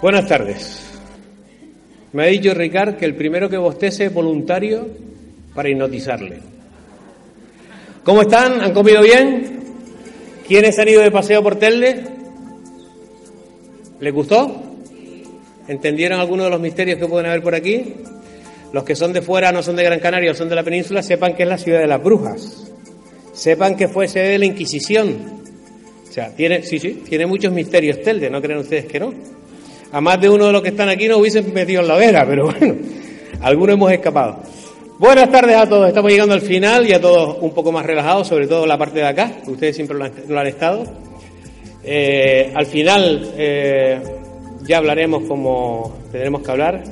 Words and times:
Buenas 0.00 0.28
tardes. 0.28 0.84
Me 2.12 2.22
ha 2.22 2.26
dicho 2.26 2.54
Ricard 2.54 2.96
que 2.96 3.04
el 3.04 3.16
primero 3.16 3.50
que 3.50 3.56
bostece 3.56 4.06
es 4.06 4.14
voluntario 4.14 4.86
para 5.56 5.68
hipnotizarle. 5.70 6.38
¿Cómo 8.04 8.22
están? 8.22 8.60
¿Han 8.60 8.72
comido 8.72 9.02
bien? 9.02 9.58
¿Quiénes 10.46 10.78
han 10.78 10.88
ido 10.88 11.02
de 11.02 11.10
paseo 11.10 11.42
por 11.42 11.56
Telde? 11.56 12.04
¿Les 13.98 14.14
gustó? 14.14 14.62
¿Entendieron 15.66 16.20
algunos 16.20 16.46
de 16.46 16.50
los 16.50 16.60
misterios 16.60 17.00
que 17.00 17.08
pueden 17.08 17.26
haber 17.26 17.42
por 17.42 17.56
aquí? 17.56 17.96
Los 18.72 18.84
que 18.84 18.94
son 18.94 19.12
de 19.12 19.20
fuera, 19.20 19.50
no 19.50 19.64
son 19.64 19.74
de 19.74 19.82
Gran 19.82 19.98
Canaria, 19.98 20.32
son 20.32 20.48
de 20.48 20.54
la 20.54 20.62
península, 20.62 21.02
sepan 21.02 21.34
que 21.34 21.42
es 21.42 21.48
la 21.48 21.58
ciudad 21.58 21.80
de 21.80 21.88
las 21.88 22.02
brujas. 22.02 22.70
Sepan 23.32 23.74
que 23.74 23.88
fue 23.88 24.06
sede 24.06 24.28
de 24.28 24.38
la 24.38 24.46
Inquisición. 24.46 25.42
O 26.08 26.12
sea, 26.12 26.34
tiene, 26.36 26.62
sí, 26.62 26.78
sí, 26.78 27.02
tiene 27.08 27.26
muchos 27.26 27.52
misterios 27.52 28.00
Telde, 28.00 28.30
¿no 28.30 28.40
creen 28.40 28.60
ustedes 28.60 28.86
que 28.86 29.00
no? 29.00 29.12
A 29.90 30.00
más 30.00 30.20
de 30.20 30.28
uno 30.28 30.46
de 30.46 30.52
los 30.52 30.62
que 30.62 30.68
están 30.68 30.88
aquí 30.88 31.08
nos 31.08 31.18
hubiesen 31.18 31.52
metido 31.54 31.80
en 31.80 31.88
la 31.88 31.96
vera, 31.96 32.26
pero 32.26 32.46
bueno, 32.46 32.74
algunos 33.40 33.74
hemos 33.74 33.92
escapado. 33.92 34.40
Buenas 34.98 35.30
tardes 35.30 35.56
a 35.56 35.68
todos, 35.68 35.88
estamos 35.88 36.10
llegando 36.10 36.34
al 36.34 36.42
final 36.42 36.86
y 36.86 36.92
a 36.92 37.00
todos 37.00 37.38
un 37.40 37.52
poco 37.52 37.72
más 37.72 37.86
relajados, 37.86 38.26
sobre 38.26 38.46
todo 38.46 38.66
la 38.66 38.76
parte 38.76 38.98
de 38.98 39.06
acá, 39.06 39.32
ustedes 39.46 39.76
siempre 39.76 39.96
lo 39.96 40.40
han, 40.40 40.46
estado. 40.46 40.84
Eh, 41.84 42.52
al 42.54 42.66
final 42.66 43.32
eh, 43.36 44.00
ya 44.66 44.78
hablaremos 44.78 45.22
como 45.22 45.96
tendremos 46.10 46.42
que 46.42 46.50
hablar. 46.50 46.82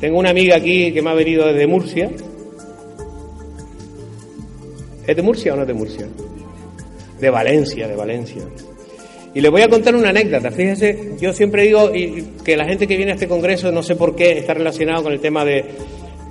Tengo 0.00 0.18
una 0.18 0.30
amiga 0.30 0.56
aquí 0.56 0.92
que 0.92 1.00
me 1.00 1.10
ha 1.10 1.14
venido 1.14 1.46
desde 1.46 1.66
Murcia. 1.66 2.10
¿Es 5.06 5.14
de 5.14 5.22
Murcia 5.22 5.52
o 5.52 5.56
no 5.56 5.62
es 5.62 5.68
de 5.68 5.74
Murcia? 5.74 6.08
De 7.20 7.30
Valencia, 7.30 7.86
de 7.86 7.94
Valencia. 7.94 8.42
Y 9.34 9.40
les 9.40 9.50
voy 9.50 9.62
a 9.62 9.68
contar 9.68 9.94
una 9.94 10.10
anécdota. 10.10 10.50
Fíjense, 10.50 11.12
yo 11.18 11.32
siempre 11.32 11.62
digo 11.62 11.90
que 12.44 12.56
la 12.56 12.66
gente 12.66 12.86
que 12.86 12.96
viene 12.96 13.12
a 13.12 13.14
este 13.14 13.28
congreso, 13.28 13.72
no 13.72 13.82
sé 13.82 13.96
por 13.96 14.14
qué, 14.14 14.38
está 14.38 14.52
relacionado 14.52 15.04
con 15.04 15.12
el 15.12 15.20
tema 15.20 15.44
de, 15.44 15.64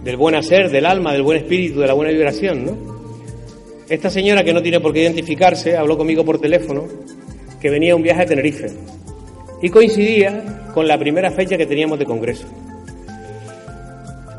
del 0.04 0.18
buen 0.18 0.36
hacer, 0.36 0.70
del 0.70 0.86
alma, 0.86 1.12
del 1.14 1.24
buen 1.24 1.40
espíritu, 1.40 1.80
de 1.80 1.88
la 1.88 1.94
buena 1.94 2.12
vibración, 2.12 2.66
¿no? 2.66 3.02
Esta 3.90 4.10
señora 4.10 4.44
que 4.44 4.54
no 4.54 4.62
tiene 4.62 4.80
por 4.80 4.94
qué 4.94 5.02
identificarse 5.02 5.76
habló 5.76 5.98
conmigo 5.98 6.24
por 6.24 6.40
teléfono 6.40 6.86
que 7.60 7.70
venía 7.70 7.94
a 7.94 7.96
un 7.96 8.04
viaje 8.04 8.22
a 8.22 8.26
Tenerife 8.26 8.68
y 9.62 9.70
coincidía 9.70 10.70
con 10.74 10.88
la 10.88 10.98
primera 10.98 11.30
fecha 11.32 11.58
que 11.58 11.66
teníamos 11.66 12.00
de 12.00 12.06
congreso. 12.06 12.48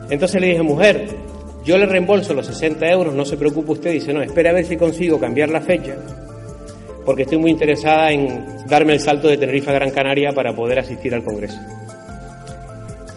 Entonces 0.09 0.41
le 0.41 0.49
dije, 0.49 0.63
mujer, 0.63 1.07
yo 1.65 1.77
le 1.79 1.87
reembolso 1.87 2.33
los 2.33 2.47
60 2.47 2.91
euros, 2.91 3.15
no 3.15 3.25
se 3.25 3.37
preocupe 3.37 3.73
usted. 3.73 3.93
Dice, 3.93 4.13
no, 4.13 4.23
espera 4.23 4.51
a 4.51 4.53
ver 4.55 4.65
si 4.65 4.77
consigo 4.77 5.21
cambiar 5.21 5.51
la 5.51 5.61
fecha 5.61 5.97
porque 7.05 7.23
estoy 7.23 7.39
muy 7.39 7.51
interesada 7.51 8.11
en 8.13 8.67
darme 8.67 8.95
el 8.95 9.01
salto 9.01 9.29
de 9.29 9.37
Tenerife 9.37 9.71
a 9.71 9.75
Gran 9.75 9.91
Canaria 9.91 10.33
para 10.33 10.55
poder 10.55 10.79
asistir 10.79 11.15
al 11.15 11.25
Congreso. 11.25 11.59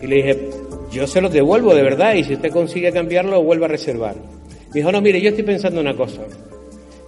Y 0.01 0.07
le 0.07 0.15
dije, 0.17 0.49
yo 0.91 1.07
se 1.07 1.21
los 1.21 1.31
devuelvo 1.31 1.73
de 1.73 1.83
verdad 1.83 2.13
y 2.15 2.23
si 2.23 2.33
usted 2.33 2.51
consigue 2.51 2.91
cambiarlo, 2.91 3.43
vuelva 3.43 3.65
a 3.65 3.69
reservar. 3.69 4.15
Me 4.15 4.73
dijo, 4.73 4.91
no, 4.91 5.01
mire, 5.01 5.21
yo 5.21 5.29
estoy 5.29 5.43
pensando 5.43 5.79
una 5.79 5.95
cosa. 5.95 6.21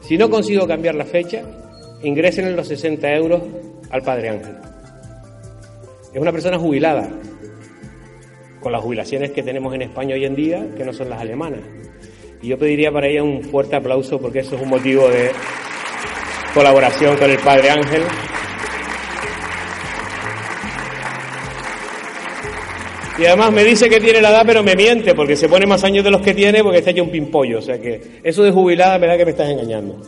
Si 0.01 0.17
no 0.17 0.29
consigo 0.29 0.67
cambiar 0.67 0.95
la 0.95 1.05
fecha, 1.05 1.43
ingresen 2.03 2.55
los 2.55 2.67
60 2.67 3.11
euros 3.13 3.41
al 3.89 4.01
Padre 4.01 4.29
Ángel. 4.29 4.55
Es 6.13 6.21
una 6.21 6.31
persona 6.31 6.57
jubilada, 6.57 7.09
con 8.61 8.71
las 8.71 8.81
jubilaciones 8.81 9.31
que 9.31 9.43
tenemos 9.43 9.73
en 9.75 9.83
España 9.83 10.15
hoy 10.15 10.25
en 10.25 10.35
día, 10.35 10.67
que 10.75 10.83
no 10.83 10.93
son 10.93 11.09
las 11.09 11.21
alemanas. 11.21 11.59
Y 12.41 12.47
yo 12.49 12.57
pediría 12.57 12.91
para 12.91 13.07
ella 13.07 13.23
un 13.23 13.41
fuerte 13.43 13.75
aplauso 13.75 14.19
porque 14.19 14.39
eso 14.39 14.55
es 14.55 14.61
un 14.61 14.69
motivo 14.69 15.07
de, 15.09 15.31
colaboración 16.53 17.17
con 17.17 17.29
el 17.29 17.39
Padre 17.39 17.69
Ángel. 17.69 18.03
Y 23.19 23.25
además 23.25 23.51
me 23.51 23.63
dice 23.63 23.89
que 23.89 23.99
tiene 23.99 24.21
la 24.21 24.29
edad, 24.29 24.43
pero 24.45 24.61
me 24.61 24.75
miente, 24.75 25.15
porque 25.15 25.35
se 25.35 25.49
pone 25.49 25.65
más 25.65 25.83
años 25.83 26.03
de 26.03 26.11
los 26.11 26.21
que 26.21 26.35
tiene, 26.35 26.61
porque 26.61 26.79
está 26.79 26.91
hecho 26.91 27.03
un 27.03 27.09
pimpollo. 27.09 27.57
O 27.57 27.61
sea 27.61 27.79
que 27.79 28.19
eso 28.23 28.43
de 28.43 28.51
jubilada, 28.51 28.97
verdad 28.99 29.17
que 29.17 29.25
me 29.25 29.31
estás 29.31 29.49
engañando. 29.49 29.99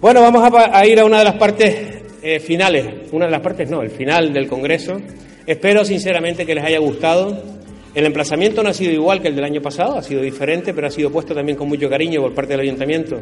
Bueno, 0.00 0.20
vamos 0.20 0.42
a, 0.52 0.86
ir 0.86 0.98
a 0.98 1.04
una 1.04 1.18
de 1.18 1.24
las 1.24 1.36
partes 1.36 2.02
eh, 2.20 2.40
finales. 2.40 3.12
Una 3.12 3.26
de 3.26 3.30
las 3.30 3.40
partes, 3.40 3.70
no, 3.70 3.82
el 3.82 3.90
final 3.90 4.32
del 4.32 4.48
Congreso. 4.48 5.00
Espero 5.46 5.84
sinceramente 5.84 6.44
que 6.44 6.56
les 6.56 6.64
haya 6.64 6.78
gustado. 6.80 7.61
El 7.94 8.06
emplazamiento 8.06 8.62
no 8.62 8.70
ha 8.70 8.72
sido 8.72 8.90
igual 8.90 9.20
que 9.20 9.28
el 9.28 9.36
del 9.36 9.44
año 9.44 9.60
pasado, 9.60 9.98
ha 9.98 10.02
sido 10.02 10.22
diferente, 10.22 10.72
pero 10.72 10.86
ha 10.86 10.90
sido 10.90 11.10
puesto 11.10 11.34
también 11.34 11.58
con 11.58 11.68
mucho 11.68 11.90
cariño 11.90 12.22
por 12.22 12.34
parte 12.34 12.52
del 12.52 12.60
ayuntamiento 12.60 13.20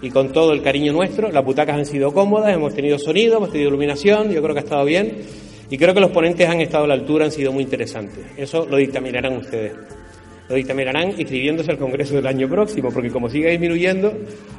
y 0.00 0.10
con 0.10 0.32
todo 0.32 0.52
el 0.52 0.62
cariño 0.62 0.92
nuestro. 0.92 1.32
Las 1.32 1.44
butacas 1.44 1.76
han 1.76 1.86
sido 1.86 2.12
cómodas, 2.12 2.54
hemos 2.54 2.74
tenido 2.74 2.98
sonido, 2.98 3.38
hemos 3.38 3.50
tenido 3.50 3.70
iluminación, 3.70 4.30
yo 4.30 4.40
creo 4.40 4.54
que 4.54 4.60
ha 4.60 4.64
estado 4.64 4.84
bien 4.84 5.16
y 5.68 5.78
creo 5.78 5.94
que 5.94 6.00
los 6.00 6.12
ponentes 6.12 6.48
han 6.48 6.60
estado 6.60 6.84
a 6.84 6.86
la 6.86 6.94
altura, 6.94 7.24
han 7.24 7.32
sido 7.32 7.50
muy 7.52 7.64
interesantes. 7.64 8.24
Eso 8.36 8.66
lo 8.66 8.76
dictaminarán 8.76 9.36
ustedes. 9.36 9.72
Lo 10.48 10.54
dictaminarán 10.54 11.18
inscribiéndose 11.18 11.70
al 11.70 11.78
Congreso 11.78 12.14
del 12.14 12.26
año 12.26 12.48
próximo, 12.48 12.90
porque 12.92 13.10
como 13.10 13.28
sigue 13.28 13.50
disminuyendo, 13.50 14.12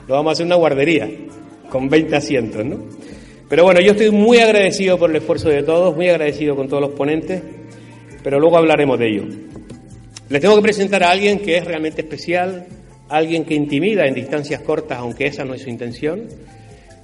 lo 0.07 0.15
vamos 0.15 0.31
a 0.31 0.33
hacer 0.33 0.45
una 0.47 0.55
guardería 0.55 1.09
con 1.69 1.87
20 1.87 2.15
asientos, 2.15 2.65
¿no? 2.65 2.79
Pero 3.47 3.63
bueno, 3.63 3.79
yo 3.79 3.91
estoy 3.91 4.09
muy 4.09 4.39
agradecido 4.39 4.97
por 4.97 5.11
el 5.11 5.17
esfuerzo 5.17 5.49
de 5.49 5.61
todos, 5.61 5.95
muy 5.95 6.09
agradecido 6.09 6.55
con 6.55 6.67
todos 6.67 6.81
los 6.81 6.91
ponentes, 6.91 7.43
pero 8.25 8.39
luego 8.39 8.57
hablaremos 8.57 8.97
de 8.97 9.07
ello. 9.07 9.23
Les 10.29 10.41
tengo 10.41 10.55
que 10.55 10.63
presentar 10.63 11.03
a 11.03 11.11
alguien 11.11 11.37
que 11.37 11.57
es 11.57 11.63
realmente 11.63 12.01
especial, 12.01 12.65
alguien 13.07 13.45
que 13.45 13.53
intimida 13.53 14.07
en 14.07 14.15
distancias 14.15 14.61
cortas, 14.61 14.97
aunque 14.97 15.27
esa 15.27 15.45
no 15.45 15.53
es 15.53 15.61
su 15.61 15.69
intención, 15.69 16.27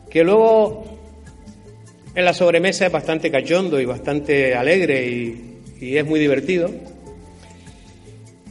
que 0.09 0.23
luego 0.23 0.83
en 2.15 2.25
la 2.25 2.33
sobremesa 2.33 2.87
es 2.87 2.91
bastante 2.91 3.29
cachondo 3.29 3.79
y 3.79 3.85
bastante 3.85 4.55
alegre 4.55 5.07
y, 5.79 5.95
es 5.95 6.03
muy 6.07 6.19
divertido, 6.19 6.71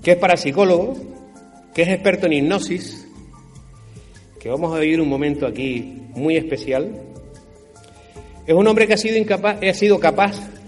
que 0.05 0.13
es 0.13 0.17
parapsicólogo, 0.17 0.97
que 1.75 1.83
es 1.83 1.89
experto 1.89 2.27
en 2.27 2.35
hipnosis, 2.35 3.05
que 4.39 4.49
vamos 4.49 4.77
a 4.77 4.79
vivir 4.79 5.01
un 5.01 5.09
momento 5.09 5.45
aquí 5.45 6.03
muy 6.15 6.37
especial. 6.37 6.89
Es 8.47 8.55
un 8.55 8.65
hombre 8.69 8.87
que 8.87 8.95
ha 8.95 8.97
sido, 8.97 9.17
incapaz, 9.17 9.59
ha 9.61 9.75
sido 9.75 9.99
capaz, 9.99 10.59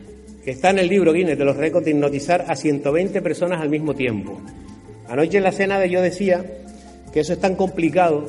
que 0.44 0.50
está 0.50 0.70
en 0.70 0.80
el 0.80 0.88
libro 0.88 1.12
Guinness 1.12 1.38
de 1.38 1.44
los 1.44 1.56
récords, 1.56 1.84
de 1.84 1.92
hipnotizar 1.92 2.44
a 2.48 2.56
120 2.56 3.22
personas 3.22 3.60
al 3.60 3.68
mismo 3.68 3.94
tiempo. 3.94 4.40
Anoche 5.08 5.38
en 5.38 5.44
la 5.44 5.52
cena 5.52 5.78
de 5.78 5.90
yo 5.90 6.00
decía 6.00 6.44
que 7.12 7.20
eso 7.20 7.32
es 7.32 7.40
tan 7.40 7.54
complicado 7.54 8.26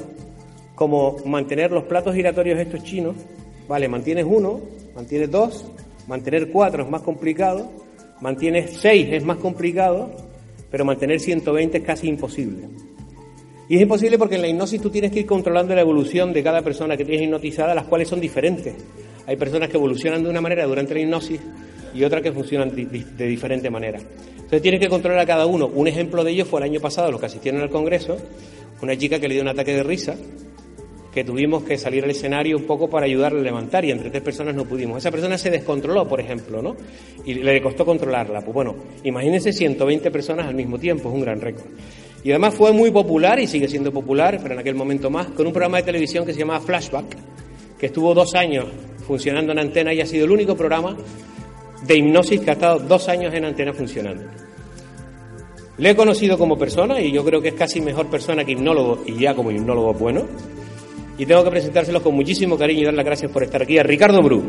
como 0.75 1.17
mantener 1.25 1.71
los 1.71 1.85
platos 1.85 2.15
giratorios 2.15 2.59
estos 2.59 2.83
chinos, 2.83 3.15
vale, 3.67 3.87
mantienes 3.87 4.25
uno, 4.27 4.61
mantienes 4.95 5.31
dos, 5.31 5.65
mantener 6.07 6.49
cuatro 6.49 6.83
es 6.83 6.89
más 6.89 7.01
complicado, 7.01 7.71
mantienes 8.21 8.77
seis 8.77 9.07
es 9.11 9.23
más 9.23 9.37
complicado, 9.37 10.11
pero 10.69 10.85
mantener 10.85 11.19
120 11.19 11.77
es 11.77 11.83
casi 11.83 12.07
imposible. 12.07 12.67
Y 13.69 13.77
es 13.77 13.81
imposible 13.81 14.17
porque 14.17 14.35
en 14.35 14.41
la 14.41 14.47
hipnosis 14.47 14.81
tú 14.81 14.89
tienes 14.89 15.11
que 15.11 15.21
ir 15.21 15.25
controlando 15.25 15.73
la 15.73 15.81
evolución 15.81 16.33
de 16.33 16.43
cada 16.43 16.61
persona 16.61 16.97
que 16.97 17.05
tienes 17.05 17.23
hipnotizada, 17.23 17.73
las 17.73 17.85
cuales 17.85 18.07
son 18.07 18.19
diferentes. 18.19 18.73
Hay 19.25 19.37
personas 19.37 19.69
que 19.69 19.77
evolucionan 19.77 20.21
de 20.21 20.29
una 20.29 20.41
manera 20.41 20.65
durante 20.65 20.93
la 20.93 20.99
hipnosis 20.99 21.39
y 21.93 22.03
otras 22.03 22.21
que 22.21 22.31
funcionan 22.31 22.75
de, 22.75 23.27
diferente 23.27 23.69
manera. 23.69 23.99
Entonces 23.99 24.61
tienes 24.61 24.79
que 24.79 24.89
controlar 24.89 25.19
a 25.19 25.25
cada 25.25 25.45
uno. 25.45 25.67
Un 25.67 25.87
ejemplo 25.87 26.23
de 26.23 26.31
ello 26.31 26.45
fue 26.45 26.59
el 26.59 26.65
año 26.65 26.79
pasado, 26.79 27.11
los 27.11 27.19
que 27.19 27.27
asistieron 27.27 27.61
al 27.61 27.69
Congreso, 27.69 28.17
una 28.81 28.97
chica 28.97 29.19
que 29.19 29.27
le 29.27 29.35
dio 29.35 29.43
un 29.43 29.49
ataque 29.49 29.73
de 29.73 29.83
risa, 29.83 30.15
que 31.13 31.23
tuvimos 31.23 31.63
que 31.63 31.77
salir 31.77 32.03
al 32.03 32.09
escenario 32.09 32.57
un 32.57 32.63
poco 32.63 32.89
para 32.89 33.05
ayudarle 33.05 33.39
a 33.39 33.43
levantar 33.43 33.85
y 33.85 33.91
entre 33.91 34.09
tres 34.09 34.23
personas 34.23 34.55
no 34.55 34.65
pudimos. 34.65 34.97
Esa 34.97 35.11
persona 35.11 35.37
se 35.37 35.51
descontroló, 35.51 36.07
por 36.07 36.19
ejemplo, 36.19 36.61
¿no? 36.61 36.75
Y 37.23 37.35
le 37.35 37.61
costó 37.61 37.85
controlarla. 37.85 38.41
Pues 38.41 38.53
bueno, 38.53 38.75
imagínense 39.03 39.53
120 39.53 40.09
personas 40.09 40.47
al 40.47 40.55
mismo 40.55 40.79
tiempo, 40.79 41.09
es 41.09 41.15
un 41.15 41.21
gran 41.21 41.39
récord. 41.39 41.67
Y 42.23 42.31
además 42.31 42.55
fue 42.55 42.71
muy 42.71 42.89
popular 42.89 43.39
y 43.39 43.47
sigue 43.47 43.67
siendo 43.67 43.91
popular, 43.91 44.39
pero 44.41 44.55
en 44.55 44.61
aquel 44.61 44.75
momento 44.75 45.09
más, 45.09 45.27
con 45.27 45.45
un 45.45 45.53
programa 45.53 45.77
de 45.77 45.83
televisión 45.83 46.25
que 46.25 46.33
se 46.33 46.39
llamaba 46.39 46.61
Flashback, 46.61 47.17
que 47.77 47.87
estuvo 47.87 48.13
dos 48.13 48.33
años 48.33 48.65
funcionando 49.05 49.51
en 49.51 49.59
antena 49.59 49.93
y 49.93 50.01
ha 50.01 50.05
sido 50.05 50.25
el 50.25 50.31
único 50.31 50.55
programa 50.55 50.97
de 51.85 51.97
hipnosis 51.97 52.41
que 52.41 52.49
ha 52.49 52.53
estado 52.53 52.79
dos 52.79 53.09
años 53.09 53.33
en 53.33 53.45
antena 53.45 53.73
funcionando. 53.73 54.23
Le 55.77 55.89
he 55.89 55.95
conocido 55.95 56.37
como 56.37 56.57
persona 56.57 57.01
y 57.01 57.11
yo 57.11 57.25
creo 57.25 57.41
que 57.41 57.49
es 57.49 57.55
casi 57.55 57.81
mejor 57.81 58.07
persona 58.07 58.45
que 58.45 58.51
hipnólogo 58.51 59.03
y 59.05 59.19
ya 59.19 59.33
como 59.33 59.51
hipnólogo 59.51 59.93
bueno. 59.93 60.25
y 61.17 61.25
tengo 61.25 61.43
que 61.43 61.51
presentárselos 61.51 62.01
con 62.01 62.15
muchísimo 62.15 62.57
cariño 62.57 62.81
y 62.81 62.85
dar 62.85 62.93
las 62.93 63.05
gracias 63.05 63.31
por 63.31 63.43
estar 63.43 63.61
aquí 63.61 63.77
a 63.77 63.83
Ricardo 63.83 64.21
Bru. 64.21 64.43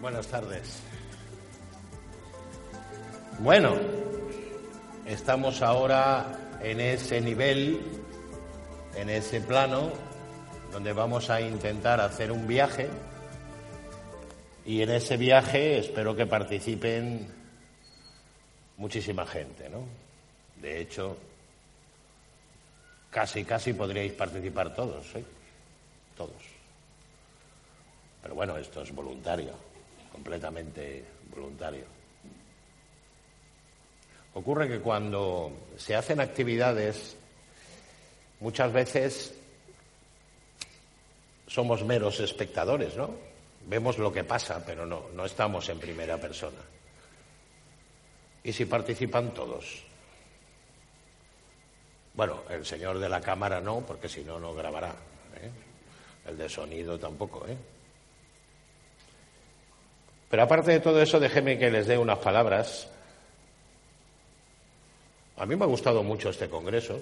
Buenas 0.00 0.26
tardes. 0.28 0.77
Bueno, 3.40 3.76
estamos 5.06 5.62
ahora 5.62 6.58
en 6.60 6.80
ese 6.80 7.20
nivel, 7.20 7.80
en 8.96 9.08
ese 9.08 9.40
plano, 9.40 9.92
donde 10.72 10.92
vamos 10.92 11.30
a 11.30 11.40
intentar 11.40 12.00
hacer 12.00 12.32
un 12.32 12.48
viaje 12.48 12.88
y 14.66 14.82
en 14.82 14.90
ese 14.90 15.16
viaje 15.16 15.78
espero 15.78 16.16
que 16.16 16.26
participen 16.26 17.28
muchísima 18.76 19.24
gente, 19.24 19.68
¿no? 19.68 19.84
De 20.60 20.80
hecho, 20.80 21.16
casi, 23.08 23.44
casi 23.44 23.72
podríais 23.72 24.14
participar 24.14 24.74
todos, 24.74 25.14
¿eh? 25.14 25.24
Todos. 26.16 26.42
Pero 28.20 28.34
bueno, 28.34 28.56
esto 28.56 28.82
es 28.82 28.92
voluntario, 28.92 29.52
completamente 30.10 31.04
voluntario. 31.30 31.97
Ocurre 34.34 34.68
que 34.68 34.80
cuando 34.80 35.52
se 35.76 35.96
hacen 35.96 36.20
actividades, 36.20 37.16
muchas 38.40 38.72
veces 38.72 39.34
somos 41.46 41.84
meros 41.84 42.20
espectadores, 42.20 42.96
¿no? 42.96 43.10
Vemos 43.66 43.98
lo 43.98 44.12
que 44.12 44.24
pasa, 44.24 44.64
pero 44.64 44.86
no, 44.86 45.08
no 45.14 45.24
estamos 45.24 45.68
en 45.68 45.78
primera 45.78 46.18
persona. 46.18 46.60
¿Y 48.44 48.52
si 48.52 48.64
participan 48.64 49.34
todos? 49.34 49.84
Bueno, 52.14 52.42
el 52.50 52.64
señor 52.64 52.98
de 52.98 53.08
la 53.08 53.20
cámara 53.20 53.60
no, 53.60 53.80
porque 53.80 54.08
si 54.08 54.24
no, 54.24 54.38
no 54.40 54.54
grabará. 54.54 54.94
¿eh? 55.36 55.50
El 56.26 56.36
de 56.36 56.48
sonido 56.48 56.98
tampoco, 56.98 57.46
¿eh? 57.46 57.56
Pero 60.30 60.42
aparte 60.42 60.72
de 60.72 60.80
todo 60.80 61.00
eso, 61.00 61.18
déjeme 61.18 61.58
que 61.58 61.70
les 61.70 61.86
dé 61.86 61.96
unas 61.96 62.18
palabras. 62.18 62.88
A 65.38 65.46
mí 65.46 65.54
me 65.54 65.64
ha 65.64 65.68
gustado 65.68 66.02
mucho 66.02 66.30
este 66.30 66.48
congreso. 66.48 67.00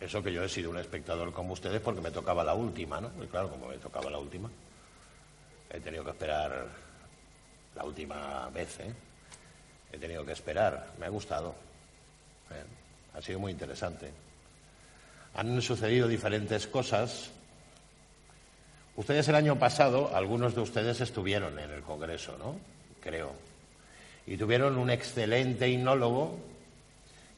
Eso 0.00 0.22
que 0.22 0.32
yo 0.32 0.42
he 0.42 0.48
sido 0.48 0.70
un 0.70 0.78
espectador 0.78 1.32
como 1.32 1.52
ustedes 1.52 1.80
porque 1.80 2.00
me 2.00 2.10
tocaba 2.10 2.42
la 2.42 2.54
última, 2.54 3.00
¿no? 3.00 3.10
Y 3.22 3.26
claro, 3.26 3.50
como 3.50 3.68
me 3.68 3.78
tocaba 3.78 4.10
la 4.10 4.18
última, 4.18 4.50
he 5.70 5.80
tenido 5.80 6.04
que 6.04 6.10
esperar 6.10 6.66
la 7.76 7.84
última 7.84 8.48
vez, 8.50 8.80
¿eh? 8.80 8.92
He 9.92 9.98
tenido 9.98 10.24
que 10.24 10.32
esperar. 10.32 10.94
Me 10.98 11.06
ha 11.06 11.08
gustado. 11.08 11.54
¿eh? 12.50 12.64
Ha 13.16 13.22
sido 13.22 13.38
muy 13.38 13.52
interesante. 13.52 14.10
Han 15.34 15.62
sucedido 15.62 16.08
diferentes 16.08 16.66
cosas. 16.66 17.30
Ustedes 18.96 19.28
el 19.28 19.36
año 19.36 19.58
pasado, 19.58 20.14
algunos 20.14 20.54
de 20.54 20.60
ustedes 20.60 21.00
estuvieron 21.00 21.58
en 21.58 21.70
el 21.70 21.82
Congreso, 21.82 22.36
¿no? 22.36 22.56
Creo. 23.00 23.47
Y 24.28 24.36
tuvieron 24.36 24.76
un 24.78 24.90
excelente 24.90 25.68
inólogo 25.68 26.38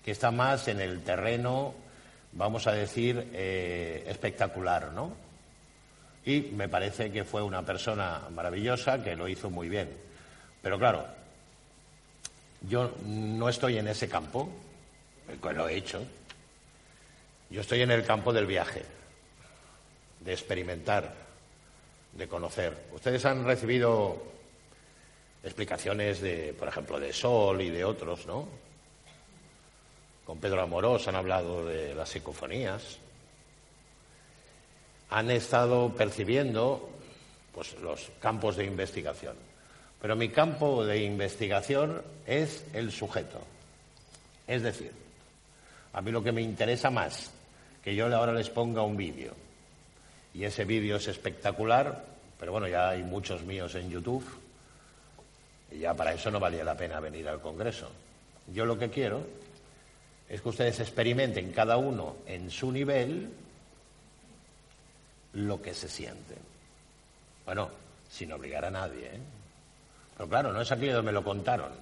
que 0.04 0.10
está 0.10 0.30
más 0.30 0.68
en 0.68 0.80
el 0.80 1.02
terreno 1.02 1.74
vamos 2.32 2.66
a 2.66 2.72
decir, 2.72 3.30
eh, 3.32 4.04
espectacular, 4.06 4.92
¿no? 4.92 5.12
Y 6.24 6.40
me 6.40 6.68
parece 6.68 7.10
que 7.10 7.24
fue 7.24 7.42
una 7.42 7.62
persona 7.62 8.28
maravillosa 8.30 9.02
que 9.02 9.16
lo 9.16 9.28
hizo 9.28 9.50
muy 9.50 9.68
bien. 9.68 9.90
Pero 10.62 10.78
claro, 10.78 11.06
yo 12.68 12.94
no 13.04 13.48
estoy 13.48 13.78
en 13.78 13.88
ese 13.88 14.08
campo, 14.08 14.48
pues 15.40 15.56
lo 15.56 15.68
he 15.68 15.76
hecho. 15.76 16.02
Yo 17.48 17.62
estoy 17.62 17.82
en 17.82 17.90
el 17.90 18.04
campo 18.04 18.32
del 18.32 18.46
viaje, 18.46 18.84
de 20.20 20.32
experimentar, 20.32 21.12
de 22.12 22.28
conocer. 22.28 22.76
Ustedes 22.92 23.24
han 23.24 23.44
recibido 23.44 24.22
explicaciones 25.42 26.20
de, 26.20 26.54
por 26.58 26.68
ejemplo, 26.68 27.00
de 27.00 27.12
Sol 27.12 27.60
y 27.60 27.70
de 27.70 27.84
otros, 27.84 28.26
¿no? 28.26 28.48
con 30.30 30.38
Pedro 30.38 30.62
Amorós 30.62 31.08
han 31.08 31.16
hablado 31.16 31.66
de 31.66 31.92
las 31.92 32.08
psicofonías, 32.08 32.98
han 35.10 35.28
estado 35.28 35.92
percibiendo 35.92 36.88
pues, 37.52 37.74
los 37.80 38.12
campos 38.20 38.54
de 38.54 38.64
investigación. 38.64 39.34
Pero 40.00 40.14
mi 40.14 40.28
campo 40.28 40.86
de 40.86 41.02
investigación 41.02 42.00
es 42.28 42.64
el 42.74 42.92
sujeto. 42.92 43.40
Es 44.46 44.62
decir, 44.62 44.92
a 45.94 46.00
mí 46.00 46.12
lo 46.12 46.22
que 46.22 46.30
me 46.30 46.42
interesa 46.42 46.90
más, 46.90 47.32
que 47.82 47.96
yo 47.96 48.06
ahora 48.14 48.32
les 48.32 48.50
ponga 48.50 48.82
un 48.82 48.96
vídeo. 48.96 49.34
Y 50.32 50.44
ese 50.44 50.64
vídeo 50.64 50.98
es 50.98 51.08
espectacular, 51.08 52.04
pero 52.38 52.52
bueno, 52.52 52.68
ya 52.68 52.90
hay 52.90 53.02
muchos 53.02 53.42
míos 53.42 53.74
en 53.74 53.90
YouTube. 53.90 54.24
Y 55.70 55.78
ya 55.78 55.94
para 55.94 56.12
eso 56.12 56.30
no 56.30 56.40
valía 56.40 56.64
la 56.64 56.76
pena 56.76 57.00
venir 57.00 57.28
al 57.28 57.40
Congreso. 57.40 57.90
Yo 58.52 58.64
lo 58.64 58.78
que 58.78 58.90
quiero 58.90 59.24
es 60.28 60.40
que 60.40 60.48
ustedes 60.48 60.80
experimenten 60.80 61.52
cada 61.52 61.76
uno 61.76 62.16
en 62.26 62.50
su 62.50 62.70
nivel 62.70 63.30
lo 65.34 65.60
que 65.62 65.74
se 65.74 65.88
siente. 65.88 66.36
Bueno, 67.44 67.68
sin 68.10 68.32
obligar 68.32 68.64
a 68.64 68.70
nadie. 68.70 69.06
¿eh? 69.06 69.20
Pero 70.16 70.28
claro, 70.28 70.52
no 70.52 70.60
es 70.60 70.70
aquí 70.72 70.86
donde 70.86 71.02
me 71.02 71.12
lo 71.12 71.24
contaron. 71.24 71.72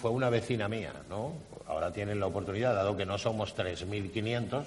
fue 0.00 0.10
una 0.10 0.30
vecina 0.30 0.68
mía, 0.68 0.92
¿no? 1.08 1.34
Ahora 1.66 1.92
tienen 1.92 2.20
la 2.20 2.26
oportunidad, 2.26 2.74
dado 2.74 2.96
que 2.96 3.04
no 3.04 3.18
somos 3.18 3.56
3.500, 3.56 4.64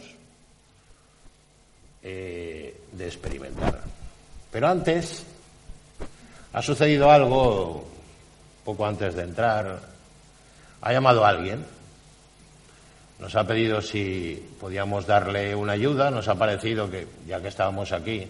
eh, 2.04 2.82
de 2.92 3.06
experimentar. 3.06 3.82
Pero 4.52 4.68
antes 4.68 5.26
ha 6.54 6.62
sucedido 6.62 7.12
algo, 7.12 7.88
poco 8.64 8.86
antes 8.86 9.16
de 9.16 9.24
entrar, 9.24 9.80
ha 10.82 10.94
llamado 10.94 11.26
a 11.26 11.30
alguien 11.30 11.66
nos 13.22 13.36
ha 13.36 13.46
pedido 13.46 13.84
si 13.84 14.50
podíamos 14.60 15.06
darle 15.06 15.54
una 15.54 15.74
ayuda, 15.74 16.10
nos 16.10 16.28
ha 16.28 16.34
parecido 16.34 16.90
que 16.90 17.08
ya 17.28 17.40
que 17.40 17.50
estábamos 17.50 17.92
aquí, 17.92 18.28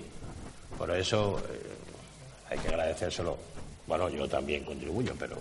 por 0.78 0.92
eso 0.92 1.42
eh, 1.50 1.62
hay 2.50 2.60
que 2.60 2.68
agradecérselo. 2.68 3.38
Bueno, 3.88 4.10
yo 4.10 4.28
también 4.28 4.66
contribuyo, 4.66 5.16
pero 5.18 5.38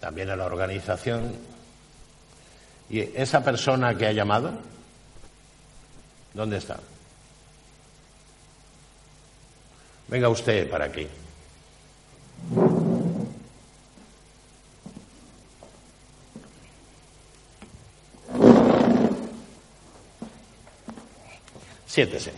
también 0.00 0.30
a 0.30 0.36
la 0.36 0.46
organización. 0.46 1.36
Y 2.88 3.00
esa 3.00 3.44
persona 3.44 3.94
que 3.94 4.06
ha 4.06 4.12
llamado, 4.12 4.52
¿dónde 6.32 6.56
está? 6.56 6.78
Venga 10.08 10.30
usted 10.30 10.70
para 10.70 10.86
aquí. 10.86 11.06
Siéntese. 21.96 22.30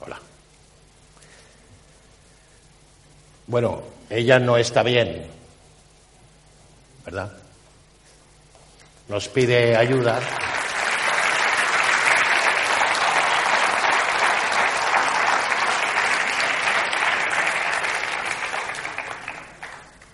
Hola. 0.00 0.18
Bueno, 3.46 3.84
ella 4.10 4.40
no 4.40 4.56
está 4.56 4.82
bien, 4.82 5.24
¿verdad? 7.04 7.30
Nos 9.06 9.28
pide 9.28 9.76
ayuda. 9.76 10.18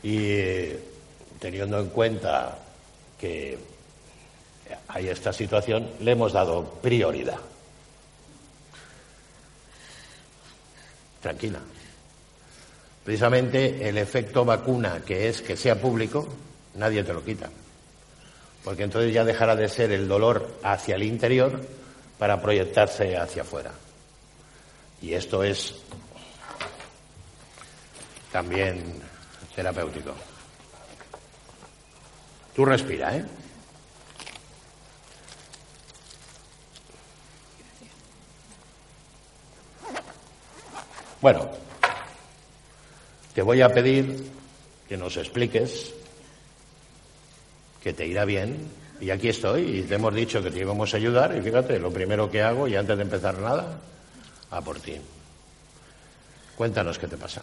Y 0.03 0.73
teniendo 1.41 1.81
en 1.81 1.89
cuenta 1.89 2.62
que 3.23 3.57
hay 4.89 5.09
esta 5.09 5.33
situación, 5.33 5.89
le 6.01 6.11
hemos 6.11 6.33
dado 6.33 6.65
prioridad. 6.83 7.39
Tranquila. 11.21 11.61
Precisamente 13.05 13.89
el 13.89 13.97
efecto 13.97 14.45
vacuna, 14.45 15.03
que 15.07 15.29
es 15.29 15.41
que 15.41 15.57
sea 15.57 15.81
público, 15.81 16.27
nadie 16.75 17.05
te 17.05 17.13
lo 17.13 17.25
quita. 17.25 17.49
Porque 18.65 18.83
entonces 18.83 19.15
ya 19.15 19.25
dejará 19.25 19.55
de 19.55 19.69
ser 19.69 19.93
el 19.93 20.09
dolor 20.09 20.59
hacia 20.65 20.97
el 20.97 21.05
interior 21.05 21.61
para 22.19 22.43
proyectarse 22.43 23.17
hacia 23.17 23.43
afuera. 23.43 23.71
Y 25.01 25.15
esto 25.15 25.45
es 25.45 25.77
también 28.33 28.83
terapéutico. 29.55 30.13
Tú 32.55 32.65
respira, 32.65 33.17
¿eh? 33.17 33.25
Bueno, 41.21 41.49
te 43.35 43.43
voy 43.43 43.63
a 43.63 43.69
pedir 43.69 44.29
que 44.89 44.97
nos 44.97 45.17
expliques 45.17 45.95
que 47.83 47.93
te 47.93 48.07
irá 48.07 48.25
bien. 48.25 48.83
Y 49.01 49.11
aquí 49.11 49.29
estoy, 49.29 49.79
y 49.79 49.83
te 49.83 49.97
hemos 49.97 50.15
dicho 50.15 50.41
que 50.43 50.51
te 50.51 50.61
íbamos 50.61 50.95
a 50.95 50.97
ayudar, 50.97 51.37
y 51.37 51.43
fíjate, 51.43 51.79
lo 51.81 51.93
primero 51.93 52.31
que 52.31 52.41
hago, 52.41 52.69
y 52.69 52.77
antes 52.77 52.97
de 52.97 53.03
empezar 53.03 53.37
nada, 53.39 53.81
a 54.51 54.61
por 54.61 54.79
ti. 54.79 54.95
Cuéntanos 56.57 57.01
qué 57.01 57.09
te 57.09 57.17
pasa. 57.17 57.43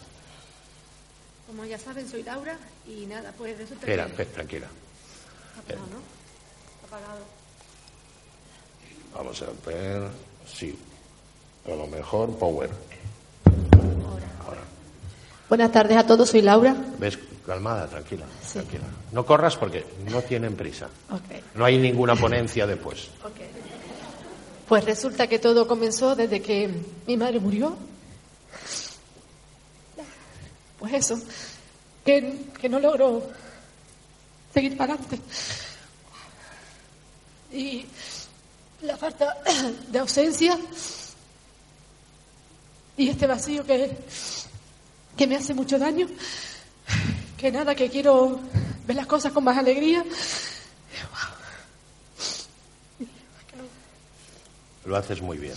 Como 1.46 1.66
ya 1.66 1.78
saben, 1.78 2.08
soy 2.08 2.22
Laura, 2.22 2.56
y 2.86 3.04
nada, 3.04 3.34
pues 3.36 3.58
resulta 3.58 3.84
Espera, 3.84 4.06
que... 4.06 4.22
espera, 4.22 4.68
Apagado, 5.60 5.86
¿no? 5.90 6.86
Apagado. 6.86 7.20
Vamos 9.14 9.42
a 9.42 9.68
ver. 9.68 10.08
Sí. 10.46 10.78
A 11.66 11.70
lo 11.70 11.86
mejor 11.86 12.36
Power. 12.38 12.70
Ahora. 13.44 14.26
Ahora. 14.44 14.60
Buenas 15.48 15.72
tardes 15.72 15.96
a 15.96 16.06
todos, 16.06 16.30
soy 16.30 16.42
Laura. 16.42 16.74
¿Ves? 16.98 17.18
Calmada, 17.46 17.86
tranquila. 17.88 18.26
Sí. 18.46 18.54
Tranquila. 18.54 18.84
No 19.12 19.26
corras 19.26 19.56
porque 19.56 19.84
no 20.10 20.22
tienen 20.22 20.54
prisa. 20.54 20.88
No 21.54 21.64
hay 21.64 21.78
ninguna 21.78 22.14
ponencia 22.14 22.66
después. 22.66 23.08
Ok. 23.24 23.40
Pues 24.68 24.84
resulta 24.84 25.26
que 25.26 25.40
todo 25.40 25.66
comenzó 25.66 26.14
desde 26.14 26.40
que 26.40 26.70
mi 27.06 27.16
madre 27.16 27.40
murió. 27.40 27.76
Pues 30.78 30.94
eso, 30.94 31.18
que, 32.04 32.46
que 32.58 32.68
no 32.68 32.78
logro 32.78 33.22
seguir 34.52 34.76
para 34.76 34.94
adelante. 34.94 35.20
Y 37.52 37.84
la 38.82 38.96
falta 38.96 39.36
de 39.88 39.98
ausencia 39.98 40.58
y 42.96 43.08
este 43.08 43.26
vacío 43.26 43.64
que, 43.64 43.96
que 45.16 45.26
me 45.26 45.36
hace 45.36 45.54
mucho 45.54 45.78
daño, 45.78 46.06
que 47.38 47.50
nada, 47.50 47.74
que 47.74 47.88
quiero 47.88 48.40
ver 48.86 48.96
las 48.96 49.06
cosas 49.06 49.32
con 49.32 49.44
más 49.44 49.56
alegría. 49.56 50.04
Lo 54.84 54.96
haces 54.96 55.22
muy 55.22 55.38
bien. 55.38 55.54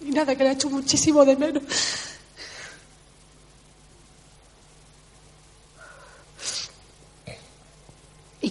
Y 0.00 0.10
nada, 0.10 0.36
que 0.36 0.44
le 0.44 0.50
ha 0.50 0.52
hecho 0.52 0.70
muchísimo 0.70 1.24
de 1.24 1.36
menos. 1.36 1.62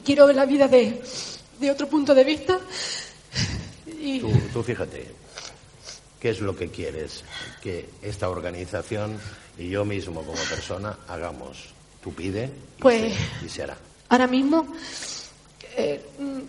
Quiero 0.07 0.25
ver 0.25 0.37
la 0.37 0.45
vida 0.45 0.69
de, 0.69 1.01
de 1.59 1.69
otro 1.71 1.87
punto 1.89 2.15
de 2.15 2.23
vista. 2.23 2.57
Y 4.01 4.19
Tú, 4.21 4.31
tú 4.53 4.63
fíjate, 4.63 5.05
¿qué 6.19 6.29
es 6.29 6.39
lo 6.39 6.55
que 6.55 6.69
quieres 6.69 7.23
que 7.61 7.89
esta 8.01 8.29
organización 8.29 9.19
y 9.59 9.67
yo 9.69 9.83
mismo 9.83 10.21
como 10.21 10.41
persona 10.43 10.97
hagamos? 11.09 11.65
Tú 12.01 12.13
pide 12.13 12.45
y, 12.77 12.81
Pues- 12.81 13.13
se, 13.41 13.45
y 13.45 13.49
se 13.49 13.63
hará. 13.63 13.77
ahora 14.07 14.27
mismo, 14.27 14.65
eh, 15.75 16.01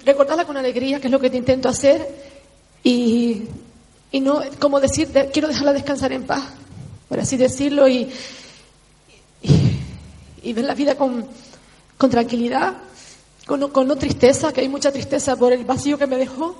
recordarla 0.04 0.44
con 0.44 0.56
alegría, 0.56 1.00
que 1.00 1.08
es 1.08 1.12
lo 1.12 1.18
que 1.18 1.30
te 1.30 1.36
intento 1.36 1.68
hacer. 1.68 2.06
Y, 2.84 3.42
y 4.12 4.20
no, 4.20 4.40
como 4.60 4.78
decir, 4.80 5.08
de- 5.08 5.30
quiero 5.30 5.48
dejarla 5.48 5.72
descansar 5.72 6.12
en 6.12 6.24
paz, 6.26 6.44
por 7.08 7.18
así 7.18 7.36
decirlo, 7.36 7.88
y, 7.88 8.08
y, 9.42 9.50
y 10.44 10.52
ver 10.52 10.64
la 10.64 10.74
vida 10.76 10.94
con, 10.96 11.26
con 11.96 12.08
tranquilidad, 12.08 12.76
con, 13.48 13.68
con 13.70 13.88
no 13.88 13.96
tristeza, 13.96 14.52
que 14.52 14.60
hay 14.60 14.68
mucha 14.68 14.92
tristeza 14.92 15.34
por 15.34 15.52
el 15.52 15.64
vacío 15.64 15.98
que 15.98 16.06
me 16.06 16.18
dejó. 16.18 16.54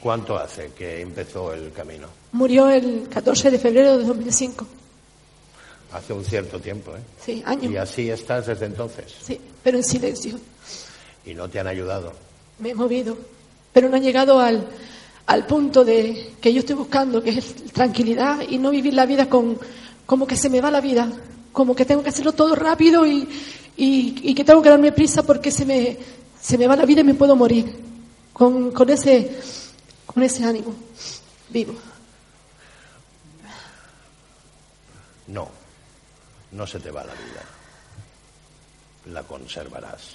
¿Cuánto 0.00 0.36
hace 0.36 0.72
que 0.76 1.00
empezó 1.00 1.54
el 1.54 1.72
camino? 1.72 2.06
Murió 2.32 2.68
el 2.68 3.08
14 3.08 3.50
de 3.50 3.58
febrero 3.58 3.96
de 3.98 4.04
2005. 4.04 4.66
Hace 5.92 6.12
un 6.12 6.24
cierto 6.24 6.60
tiempo, 6.60 6.94
¿eh? 6.94 7.00
Sí, 7.24 7.42
años. 7.46 7.72
Y 7.72 7.76
así 7.76 8.10
estás 8.10 8.46
desde 8.46 8.66
entonces. 8.66 9.12
Sí, 9.22 9.40
pero 9.62 9.78
en 9.78 9.84
silencio. 9.84 10.38
Y 11.24 11.34
no 11.34 11.48
te 11.48 11.60
han 11.60 11.66
ayudado. 11.66 12.12
Me 12.58 12.70
he 12.70 12.74
movido, 12.74 13.16
pero 13.72 13.88
no 13.88 13.96
he 13.96 14.00
llegado 14.00 14.38
al, 14.38 14.66
al 15.26 15.46
punto 15.46 15.84
de 15.84 16.32
que 16.40 16.52
yo 16.52 16.60
estoy 16.60 16.76
buscando, 16.76 17.22
que 17.22 17.30
es 17.30 17.54
tranquilidad 17.72 18.40
y 18.48 18.58
no 18.58 18.70
vivir 18.70 18.94
la 18.94 19.06
vida 19.06 19.28
con 19.28 19.58
como 20.04 20.26
que 20.26 20.36
se 20.36 20.50
me 20.50 20.60
va 20.60 20.70
la 20.70 20.80
vida, 20.80 21.08
como 21.52 21.74
que 21.74 21.84
tengo 21.84 22.02
que 22.02 22.10
hacerlo 22.10 22.32
todo 22.32 22.54
rápido 22.54 23.06
y, 23.06 23.26
y, 23.76 24.34
que 24.34 24.44
tengo 24.44 24.62
que 24.62 24.68
darme 24.68 24.92
prisa 24.92 25.22
porque 25.22 25.50
se 25.50 25.64
me, 25.64 25.96
se 26.40 26.58
me 26.58 26.66
va 26.66 26.76
la 26.76 26.84
vida 26.84 27.00
y 27.00 27.04
me 27.04 27.14
puedo 27.14 27.36
morir. 27.36 27.80
Con, 28.32 28.70
con, 28.72 28.88
ese, 28.88 29.38
con 30.06 30.22
ese 30.22 30.44
ánimo 30.44 30.74
vivo. 31.50 31.74
No, 35.26 35.48
no 36.52 36.66
se 36.66 36.80
te 36.80 36.90
va 36.90 37.04
la 37.04 37.12
vida. 37.12 37.44
La 39.06 39.22
conservarás. 39.22 40.14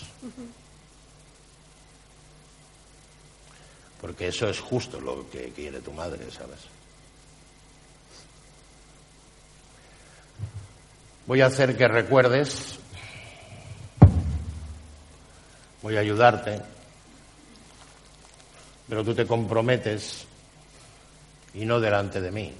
Porque 4.02 4.28
eso 4.28 4.48
es 4.48 4.60
justo 4.60 5.00
lo 5.00 5.30
que 5.30 5.52
quiere 5.52 5.80
tu 5.82 5.92
madre, 5.92 6.30
¿sabes? 6.32 6.60
Voy 11.26 11.42
a 11.42 11.48
hacer 11.48 11.76
que 11.76 11.88
recuerdes, 11.88 12.77
voy 15.88 15.96
a 15.96 16.02
ayudarte, 16.02 16.62
pero 18.90 19.06
tú 19.06 19.16
te 19.16 19.26
comprometes 19.26 20.26
y 21.54 21.64
no 21.64 21.80
delante 21.80 22.20
de 22.20 22.30
mí, 22.30 22.54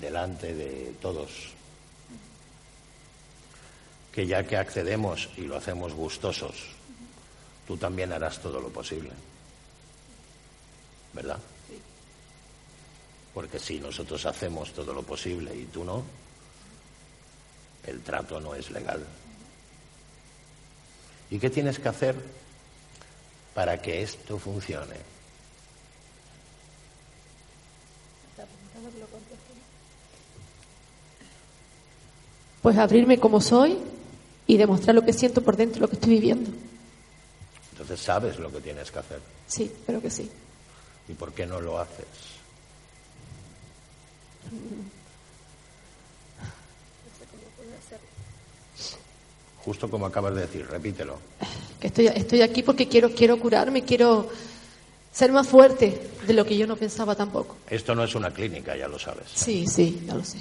delante 0.00 0.52
de 0.54 0.96
todos, 1.00 1.30
que 4.10 4.26
ya 4.26 4.42
que 4.42 4.56
accedemos 4.56 5.28
y 5.36 5.42
lo 5.42 5.56
hacemos 5.56 5.94
gustosos, 5.94 6.66
tú 7.64 7.76
también 7.76 8.12
harás 8.12 8.40
todo 8.40 8.60
lo 8.60 8.70
posible. 8.70 9.12
¿Verdad? 11.12 11.38
Porque 13.32 13.60
si 13.60 13.78
nosotros 13.78 14.26
hacemos 14.26 14.72
todo 14.72 14.92
lo 14.92 15.04
posible 15.04 15.54
y 15.54 15.66
tú 15.66 15.84
no, 15.84 16.02
el 17.86 18.02
trato 18.02 18.40
no 18.40 18.52
es 18.52 18.68
legal. 18.72 19.06
¿Y 21.30 21.38
qué 21.38 21.50
tienes 21.50 21.78
que 21.78 21.88
hacer 21.88 22.14
para 23.54 23.80
que 23.80 24.02
esto 24.02 24.38
funcione? 24.38 24.96
Pues 32.62 32.76
abrirme 32.78 33.18
como 33.18 33.40
soy 33.40 33.78
y 34.46 34.56
demostrar 34.56 34.94
lo 34.94 35.04
que 35.04 35.12
siento 35.12 35.42
por 35.42 35.56
dentro, 35.56 35.80
lo 35.80 35.88
que 35.88 35.96
estoy 35.96 36.14
viviendo. 36.14 36.50
Entonces 37.72 38.00
sabes 38.00 38.38
lo 38.38 38.50
que 38.50 38.60
tienes 38.60 38.90
que 38.90 38.98
hacer. 38.98 39.20
Sí, 39.46 39.72
pero 39.86 40.00
que 40.00 40.10
sí. 40.10 40.30
¿Y 41.08 41.12
por 41.14 41.32
qué 41.32 41.46
no 41.46 41.60
lo 41.60 41.78
haces? 41.78 42.06
Justo 49.66 49.90
como 49.90 50.06
acabas 50.06 50.32
de 50.36 50.42
decir, 50.42 50.64
repítelo. 50.64 51.18
que 51.80 51.88
estoy, 51.88 52.06
estoy 52.06 52.40
aquí 52.40 52.62
porque 52.62 52.86
quiero, 52.86 53.10
quiero 53.10 53.36
curarme, 53.36 53.82
quiero 53.82 54.30
ser 55.12 55.32
más 55.32 55.48
fuerte 55.48 56.08
de 56.24 56.32
lo 56.34 56.44
que 56.44 56.56
yo 56.56 56.68
no 56.68 56.76
pensaba 56.76 57.16
tampoco. 57.16 57.56
Esto 57.68 57.92
no 57.92 58.04
es 58.04 58.14
una 58.14 58.30
clínica, 58.30 58.76
ya 58.76 58.86
lo 58.86 58.96
sabes. 58.96 59.26
Sí, 59.34 59.66
sí, 59.66 60.04
ya 60.06 60.14
lo 60.14 60.22
sé. 60.24 60.38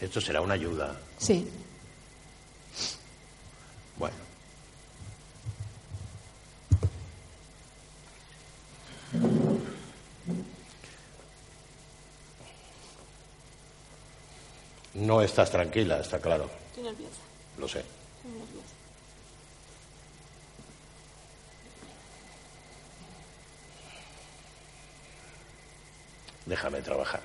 Esto 0.00 0.18
será 0.18 0.40
una 0.40 0.54
ayuda. 0.54 0.98
Sí. 1.18 1.46
Bueno. 3.98 4.16
No 14.94 15.20
estás 15.20 15.50
tranquila, 15.50 16.00
está 16.00 16.18
claro. 16.18 16.48
Estoy 16.70 16.84
nerviosa, 16.84 17.20
Lo 17.58 17.68
sé. 17.68 17.95
Déjame 26.46 26.80
trabajar. 26.80 27.20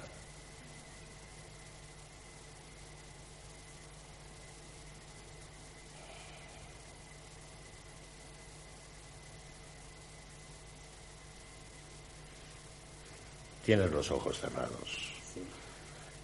Tienes 13.64 13.92
los 13.92 14.10
ojos 14.10 14.40
cerrados. 14.40 14.72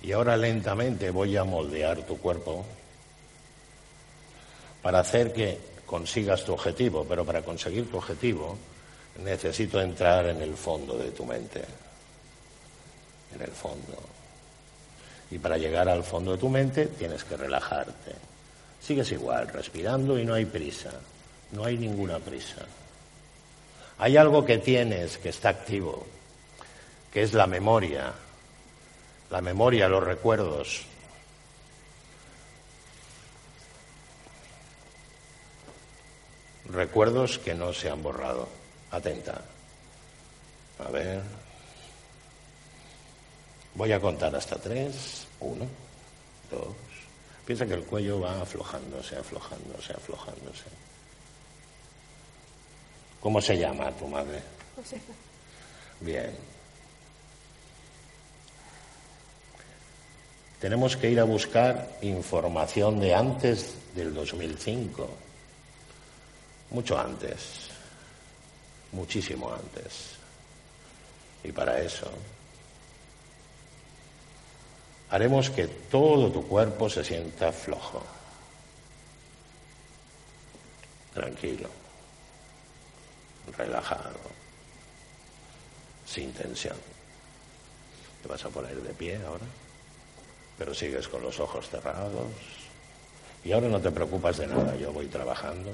Y 0.01 0.11
ahora 0.11 0.35
lentamente 0.35 1.11
voy 1.11 1.37
a 1.37 1.43
moldear 1.43 2.01
tu 2.01 2.17
cuerpo 2.17 2.65
para 4.87 4.99
hacer 4.99 5.33
que 5.33 5.59
consigas 5.85 6.45
tu 6.45 6.53
objetivo, 6.53 7.03
pero 7.03 7.25
para 7.25 7.41
conseguir 7.41 7.91
tu 7.91 7.97
objetivo 7.97 8.57
necesito 9.21 9.81
entrar 9.81 10.27
en 10.27 10.41
el 10.41 10.55
fondo 10.55 10.97
de 10.97 11.11
tu 11.11 11.25
mente, 11.25 11.61
en 13.35 13.41
el 13.41 13.51
fondo. 13.51 13.97
Y 15.29 15.39
para 15.39 15.57
llegar 15.57 15.89
al 15.89 16.05
fondo 16.05 16.31
de 16.31 16.37
tu 16.37 16.47
mente 16.47 16.85
tienes 16.85 17.25
que 17.25 17.35
relajarte. 17.35 18.15
Sigues 18.81 19.11
igual, 19.11 19.49
respirando 19.49 20.17
y 20.17 20.23
no 20.23 20.35
hay 20.35 20.45
prisa, 20.45 20.93
no 21.51 21.65
hay 21.65 21.77
ninguna 21.77 22.19
prisa. 22.19 22.65
Hay 23.97 24.15
algo 24.15 24.45
que 24.45 24.59
tienes 24.59 25.17
que 25.17 25.27
está 25.27 25.49
activo, 25.49 26.07
que 27.11 27.23
es 27.23 27.33
la 27.33 27.45
memoria, 27.45 28.13
la 29.31 29.41
memoria, 29.41 29.89
los 29.89 30.05
recuerdos. 30.05 30.85
Recuerdos 36.69 37.39
que 37.39 37.53
no 37.53 37.73
se 37.73 37.89
han 37.89 38.03
borrado. 38.03 38.47
Atenta. 38.91 39.41
A 40.79 40.89
ver. 40.89 41.21
Voy 43.75 43.91
a 43.91 43.99
contar 43.99 44.35
hasta 44.35 44.57
tres. 44.57 45.27
Uno, 45.39 45.67
dos. 46.51 46.75
Piensa 47.45 47.65
que 47.65 47.75
el 47.75 47.83
cuello 47.83 48.19
va 48.19 48.41
aflojándose, 48.41 49.15
aflojándose, 49.15 49.93
aflojándose. 49.93 50.65
¿Cómo 53.21 53.41
se 53.41 53.57
llama 53.57 53.91
tu 53.91 54.07
madre? 54.07 54.41
Josefa. 54.75 55.13
Bien. 56.01 56.35
Tenemos 60.59 60.97
que 60.97 61.11
ir 61.11 61.19
a 61.19 61.23
buscar 61.23 61.97
información 62.01 62.99
de 62.99 63.13
antes 63.13 63.75
del 63.95 64.13
2005. 64.13 65.26
Mucho 66.71 66.97
antes. 66.97 67.69
Muchísimo 68.91 69.53
antes. 69.53 70.15
Y 71.43 71.51
para 71.51 71.79
eso 71.79 72.09
haremos 75.09 75.49
que 75.49 75.67
todo 75.67 76.31
tu 76.31 76.45
cuerpo 76.47 76.89
se 76.89 77.03
sienta 77.03 77.51
flojo. 77.51 78.03
Tranquilo. 81.13 81.69
Relajado. 83.57 84.19
Sin 86.05 86.33
tensión. 86.33 86.77
Te 88.21 88.27
vas 88.27 88.43
a 88.43 88.49
poner 88.49 88.75
de 88.81 88.93
pie 88.93 89.17
ahora 89.25 89.45
pero 90.57 90.73
sigues 90.73 91.07
con 91.07 91.21
los 91.21 91.39
ojos 91.39 91.69
cerrados. 91.69 92.31
Y 93.43 93.51
ahora 93.51 93.69
no 93.69 93.79
te 93.79 93.91
preocupas 93.91 94.37
de 94.37 94.47
nada, 94.47 94.75
yo 94.75 94.91
voy 94.91 95.05
trabajando. 95.05 95.71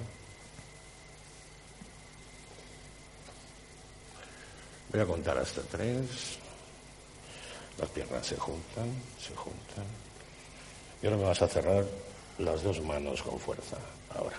Voy 4.93 5.01
a 5.01 5.05
contar 5.07 5.35
hasta 5.39 5.61
tres. 5.63 6.37
Las 7.79 7.89
piernas 7.89 8.27
se 8.27 8.37
juntan, 8.37 8.93
se 9.19 9.35
juntan. 9.35 9.85
Y 11.01 11.07
ahora 11.07 11.17
me 11.17 11.23
vas 11.23 11.41
a 11.41 11.47
cerrar 11.47 11.83
las 12.37 12.61
dos 12.61 12.79
manos 12.81 13.23
con 13.23 13.39
fuerza. 13.39 13.77
Ahora. 14.15 14.37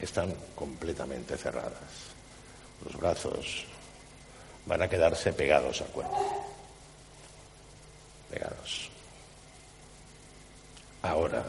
Están 0.00 0.34
completamente 0.54 1.36
cerradas. 1.36 1.74
Los 2.82 2.96
brazos 2.96 3.66
van 4.64 4.80
a 4.80 4.88
quedarse 4.88 5.34
pegados 5.34 5.82
al 5.82 5.88
cuerpo. 5.88 6.46
Pegados. 8.30 8.88
Ahora 11.02 11.44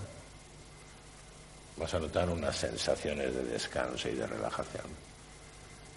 vas 1.77 1.93
a 1.93 1.99
notar 1.99 2.29
unas 2.29 2.57
sensaciones 2.57 3.33
de 3.33 3.45
descanso 3.45 4.09
y 4.09 4.15
de 4.15 4.27
relajación 4.27 4.87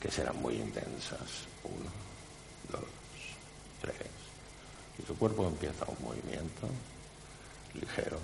que 0.00 0.08
serán 0.08 0.40
muy 0.40 0.54
intensas. 0.54 1.48
Uno, 1.64 1.90
dos, 2.70 2.88
tres. 3.80 3.96
Y 4.98 5.02
tu 5.02 5.16
cuerpo 5.16 5.46
empieza 5.46 5.84
un 5.86 6.04
movimiento 6.04 6.68
ligero, 7.74 8.18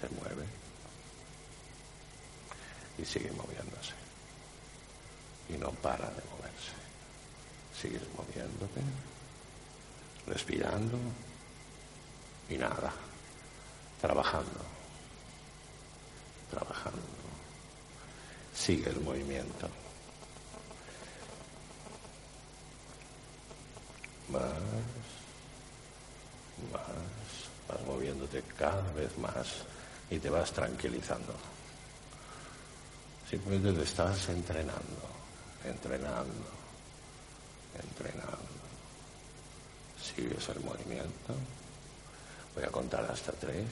se 0.00 0.08
mueve 0.14 0.46
y 2.98 3.04
sigue 3.04 3.32
moviéndose. 3.32 3.94
Y 5.48 5.54
no 5.54 5.70
para 5.70 6.06
de 6.10 6.22
moverse. 6.30 6.72
Sigues 7.80 8.02
moviéndote, 8.16 8.80
respirando 10.26 10.98
y 12.50 12.56
nada 12.56 12.92
trabajando, 14.00 14.60
trabajando. 16.50 17.02
Sigue 18.54 18.90
el 18.90 19.00
movimiento. 19.00 19.68
Más, 24.30 24.42
más, 26.72 26.82
vas 27.68 27.86
moviéndote 27.86 28.42
cada 28.58 28.82
vez 28.92 29.16
más 29.18 29.46
y 30.10 30.18
te 30.18 30.28
vas 30.30 30.52
tranquilizando. 30.52 31.34
Simplemente 33.28 33.72
te 33.72 33.84
estás 33.84 34.28
entrenando, 34.30 35.02
entrenando, 35.64 36.48
entrenando. 37.74 38.58
Sigues 40.02 40.48
el 40.48 40.60
movimiento. 40.60 41.34
Voy 42.54 42.64
a 42.64 42.68
contar 42.68 43.04
hasta 43.10 43.32
tres. 43.32 43.66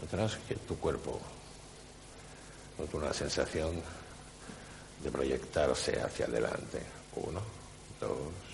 Notarás 0.00 0.36
que 0.48 0.56
tu 0.56 0.78
cuerpo 0.78 1.20
nota 2.78 2.96
una 2.96 3.12
sensación 3.12 3.80
de 5.02 5.10
proyectarse 5.10 6.00
hacia 6.00 6.26
adelante. 6.26 6.82
Uno, 7.16 7.42
dos. 8.00 8.51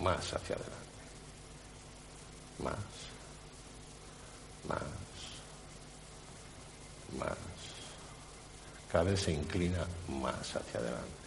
Más 0.00 0.32
hacia 0.32 0.56
adelante. 0.56 0.76
Más. 2.58 2.74
Más. 4.68 4.82
Más. 7.18 7.38
Cada 8.92 9.04
vez 9.04 9.20
se 9.20 9.32
inclina 9.32 9.86
más 10.08 10.56
hacia 10.56 10.80
adelante. 10.80 11.18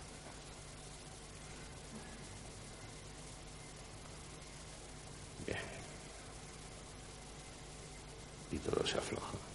y 8.52 8.58
todo 8.60 8.86
se 8.86 8.98
afloja. 8.98 9.51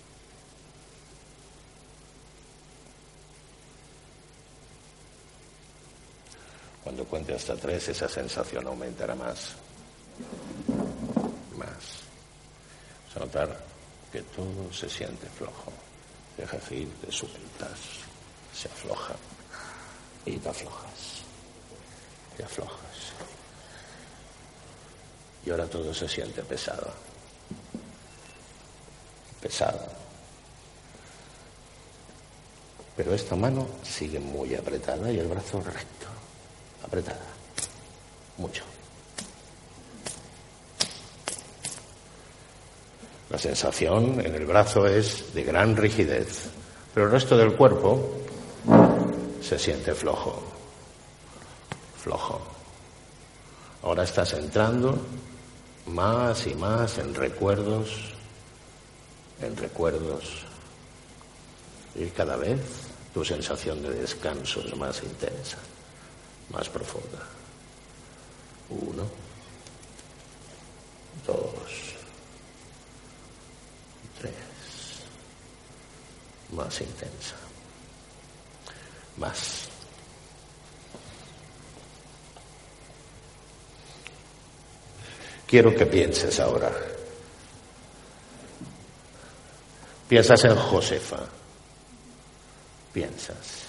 Cuando 6.86 7.04
cuente 7.04 7.34
hasta 7.34 7.56
tres, 7.56 7.88
esa 7.88 8.08
sensación 8.08 8.64
aumentará 8.64 9.16
más. 9.16 9.56
Más. 11.58 12.06
Vas 13.08 13.16
a 13.16 13.18
notar 13.18 13.60
que 14.12 14.22
todo 14.22 14.72
se 14.72 14.88
siente 14.88 15.26
flojo. 15.26 15.72
Dejas 16.36 16.70
ir, 16.70 16.88
te 17.04 17.10
sueltas, 17.10 17.80
se 18.54 18.68
afloja 18.68 19.16
y 20.26 20.36
te 20.36 20.48
aflojas. 20.48 21.24
Te 22.36 22.44
aflojas. 22.44 22.78
Y 25.44 25.50
ahora 25.50 25.66
todo 25.66 25.92
se 25.92 26.08
siente 26.08 26.40
pesado 26.44 26.92
pesado. 29.40 29.80
Pero 32.96 33.14
esta 33.14 33.36
mano 33.36 33.66
sigue 33.82 34.18
muy 34.18 34.54
apretada 34.54 35.10
y 35.12 35.18
el 35.18 35.28
brazo 35.28 35.60
recto, 35.60 36.06
apretada, 36.86 37.26
mucho. 38.38 38.62
La 43.30 43.38
sensación 43.38 44.20
en 44.20 44.34
el 44.34 44.46
brazo 44.46 44.86
es 44.86 45.34
de 45.34 45.42
gran 45.42 45.76
rigidez, 45.76 46.44
pero 46.94 47.06
el 47.06 47.12
resto 47.12 47.36
del 47.36 47.54
cuerpo 47.54 48.20
se 49.42 49.58
siente 49.58 49.94
flojo, 49.94 50.42
flojo. 51.98 52.40
Ahora 53.82 54.04
estás 54.04 54.32
entrando 54.32 54.98
más 55.86 56.46
y 56.46 56.54
más 56.54 56.98
en 56.98 57.14
recuerdos 57.14 58.16
en 59.40 59.56
recuerdos 59.56 60.44
y 61.94 62.06
cada 62.06 62.36
vez 62.36 62.60
tu 63.12 63.24
sensación 63.24 63.82
de 63.82 63.90
descanso 63.90 64.60
es 64.60 64.76
más 64.76 65.02
intensa, 65.02 65.58
más 66.50 66.68
profunda. 66.68 67.18
Uno, 68.68 69.04
dos, 71.26 71.94
tres, 74.18 74.34
más 76.52 76.80
intensa, 76.80 77.36
más. 79.16 79.68
Quiero 85.46 85.72
que 85.76 85.86
pienses 85.86 86.40
ahora 86.40 86.72
Piensas 90.08 90.44
en 90.44 90.54
Josefa. 90.54 91.18
Piensas. 92.92 93.65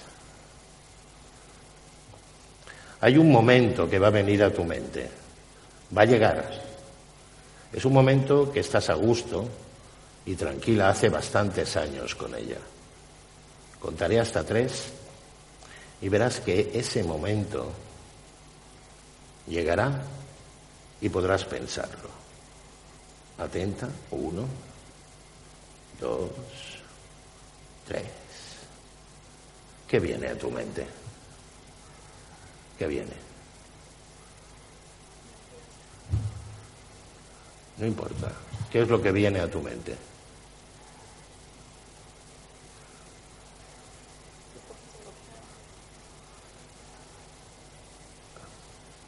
Hay 3.01 3.17
un 3.17 3.31
momento 3.31 3.89
que 3.89 3.99
va 3.99 4.07
a 4.07 4.11
venir 4.11 4.43
a 4.43 4.51
tu 4.51 4.63
mente. 4.63 5.09
Va 5.95 6.01
a 6.01 6.05
llegar. 6.05 6.49
Es 7.71 7.85
un 7.85 7.93
momento 7.93 8.51
que 8.51 8.61
estás 8.61 8.89
a 8.89 8.95
gusto 8.95 9.47
y 10.25 10.35
tranquila 10.35 10.89
hace 10.89 11.09
bastantes 11.09 11.77
años 11.77 12.15
con 12.15 12.33
ella. 12.35 12.57
Contaré 13.79 14.19
hasta 14.19 14.43
tres 14.43 14.85
y 16.01 16.09
verás 16.09 16.39
que 16.39 16.71
ese 16.73 17.03
momento 17.03 17.71
llegará 19.47 20.03
y 20.99 21.09
podrás 21.09 21.45
pensarlo. 21.45 22.09
Atenta, 23.37 23.87
uno, 24.11 24.45
dos, 26.01 26.29
tres. 27.87 28.03
¿Qué 29.87 29.99
viene 29.99 30.27
a 30.27 30.37
tu 30.37 30.49
mente? 30.49 31.06
¿Qué 32.77 32.87
viene? 32.87 33.13
No 37.77 37.85
importa. 37.85 38.31
¿Qué 38.71 38.81
es 38.81 38.87
lo 38.87 39.01
que 39.01 39.11
viene 39.11 39.39
a 39.39 39.49
tu 39.49 39.61
mente? 39.61 39.95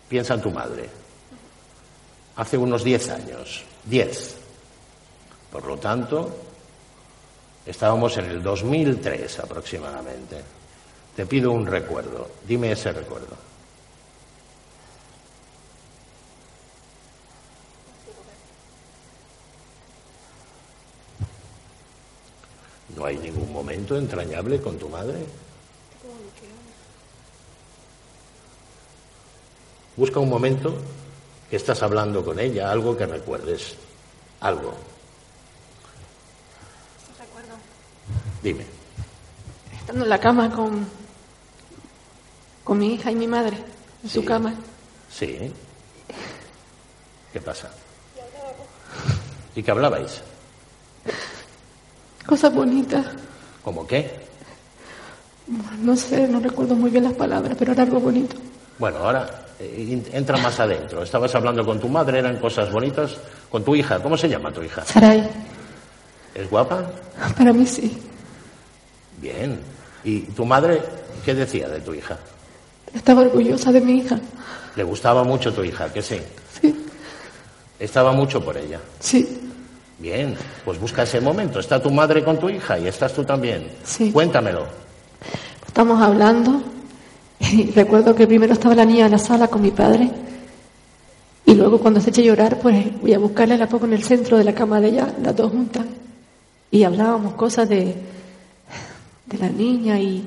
Piensa 0.08 0.34
en 0.34 0.42
tu 0.42 0.50
madre. 0.50 0.90
Hace 2.36 2.58
unos 2.58 2.84
diez 2.84 3.10
años. 3.10 3.64
Diez. 3.84 4.38
Por 5.52 5.66
lo 5.66 5.78
tanto, 5.78 6.36
estábamos 7.66 8.18
en 8.18 8.26
el 8.26 8.42
2003 8.42 9.40
aproximadamente. 9.40 10.42
Te 11.16 11.26
pido 11.26 11.52
un 11.52 11.68
recuerdo. 11.68 12.28
Dime 12.48 12.72
ese 12.72 12.92
recuerdo. 12.92 13.50
¿No 23.00 23.06
hay 23.06 23.18
ningún 23.18 23.54
momento 23.54 23.96
entrañable 23.96 24.60
con 24.60 24.78
tu 24.78 24.90
madre? 24.90 25.26
Busca 29.96 30.20
un 30.20 30.28
momento 30.28 30.76
que 31.50 31.56
estás 31.56 31.82
hablando 31.82 32.26
con 32.26 32.38
ella, 32.42 32.70
algo 32.70 32.98
que 32.98 33.06
recuerdes, 33.06 33.76
algo. 34.42 34.74
Recuerdo. 37.18 37.56
Dime. 38.44 38.66
Estando 39.80 40.04
en 40.04 40.10
la 40.10 40.20
cama 40.20 40.54
con, 40.54 40.86
con 42.66 42.78
mi 42.80 42.96
hija 42.96 43.12
y 43.12 43.16
mi 43.16 43.28
madre, 43.28 43.58
en 44.04 44.10
su 44.10 44.26
cama. 44.26 44.56
Sí. 45.10 45.54
¿Qué 47.32 47.40
pasa? 47.40 47.72
¿Y 49.56 49.64
qué 49.64 49.72
hablabais? 49.72 50.22
Cosas 52.30 52.54
bonitas. 52.54 53.04
¿Cómo 53.63 53.88
qué? 53.88 54.08
No 55.82 55.96
sé, 55.96 56.28
no 56.28 56.39
recuerdo 56.39 56.76
muy 56.76 56.92
bien 56.92 57.06
las 57.06 57.13
palabras, 57.13 57.56
pero 57.58 57.72
era 57.72 57.82
algo 57.82 58.00
bonito. 58.00 58.36
Bueno, 58.78 59.00
ahora 59.00 59.48
eh, 59.60 60.04
entra 60.13 60.38
más 60.38 60.60
adentro. 60.60 61.02
Estabas 61.02 61.34
hablando 61.34 61.65
con 61.65 61.80
tu 61.80 61.89
madre, 61.89 62.20
eran 62.20 62.38
cosas 62.38 62.72
bonitas. 62.72 63.18
Con 63.50 63.63
tu 63.63 63.76
hija, 63.76 64.00
¿cómo 64.00 64.15
se 64.15 64.30
llama 64.30 64.52
tu 64.52 64.62
hija? 64.62 64.86
Sarai, 64.86 65.28
¿Es 66.36 66.48
guapa? 66.52 66.92
para 67.36 67.52
mí 67.52 67.65
sí. 67.65 67.98
Bien. 69.20 69.60
¿Y 70.04 70.20
tu 70.22 70.46
madre 70.46 70.84
qué 71.26 71.34
decía 71.34 71.68
de 71.68 71.82
tu 71.82 71.96
hija? 71.96 72.15
Estaba 72.94 73.22
orgullosa 73.22 73.72
de 73.72 73.82
mi 73.82 73.98
hija. 74.02 74.20
¿Le 74.76 74.84
gustaba 74.84 75.24
mucho 75.24 75.52
tu 75.52 75.63
hija? 75.63 75.92
Que 75.92 76.04
sí. 76.04 76.22
Sí, 76.62 76.86
Estaba 77.80 78.12
mucho 78.12 78.39
por 78.46 78.56
ella. 78.56 78.80
sí. 79.00 79.48
Bien, 80.00 80.36
pues 80.64 80.80
busca 80.80 81.04
ese 81.04 81.20
momento. 81.20 81.60
Está 81.60 81.82
tu 81.82 81.92
madre 81.92 82.24
con 82.24 82.40
tu 82.40 82.50
hija 82.50 82.80
y 82.80 82.88
estás 82.88 83.14
tú 83.14 83.24
también. 83.26 83.70
Sí. 83.84 84.12
Cuéntamelo. 84.12 84.66
Estamos 85.68 86.02
hablando 86.02 86.62
y 87.40 87.72
recuerdo 87.72 88.16
que 88.16 88.26
primero 88.26 88.54
estaba 88.54 88.76
la 88.76 88.86
niña 88.86 89.06
en 89.06 89.12
la 89.12 89.18
sala 89.18 89.48
con 89.48 89.62
mi 89.62 89.72
padre 89.72 90.10
y 91.46 91.54
luego 91.56 91.80
cuando 91.80 92.00
se 92.00 92.10
echa 92.12 92.22
a 92.22 92.26
llorar 92.26 92.60
pues 92.60 93.02
voy 93.02 93.14
a 93.14 93.20
buscarla 93.20 93.56
y 93.56 93.58
la 93.58 93.68
pongo 93.68 93.86
en 93.86 93.94
el 93.94 94.04
centro 94.04 94.38
de 94.38 94.44
la 94.44 94.54
cama 94.54 94.80
de 94.80 94.90
ella, 94.90 95.14
las 95.22 95.36
dos 95.36 95.52
juntas 95.52 95.86
y 96.72 96.84
hablábamos 96.84 97.34
cosas 97.34 97.68
de, 97.68 97.96
de 99.26 99.38
la 99.38 99.50
niña 99.50 100.00
y, 100.00 100.24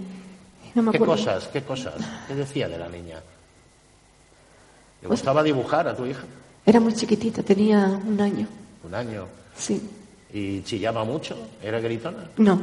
no 0.74 0.82
me 0.82 0.90
¿Qué 0.90 0.96
acuerdo. 0.96 1.14
cosas? 1.16 1.48
¿Qué 1.52 1.62
cosas? 1.62 1.94
¿Qué 2.28 2.34
decía 2.34 2.68
de 2.68 2.78
la 2.78 2.88
niña? 2.88 3.16
¿Le 5.02 5.08
Pues- 5.08 5.20
gustaba 5.20 5.42
dibujar 5.42 5.86
a 5.88 5.94
tu 5.96 6.04
hija? 6.06 6.22
Era 6.64 6.80
muy 6.80 6.92
chiquitita, 6.94 7.42
tenía 7.42 8.00
un 8.06 8.20
año. 8.20 8.46
Un 8.84 8.94
año. 8.94 9.26
Sí, 9.56 9.80
¿Y 10.32 10.62
chillaba 10.62 11.04
mucho? 11.04 11.36
¿Era 11.62 11.78
gritona? 11.80 12.30
no. 12.38 12.60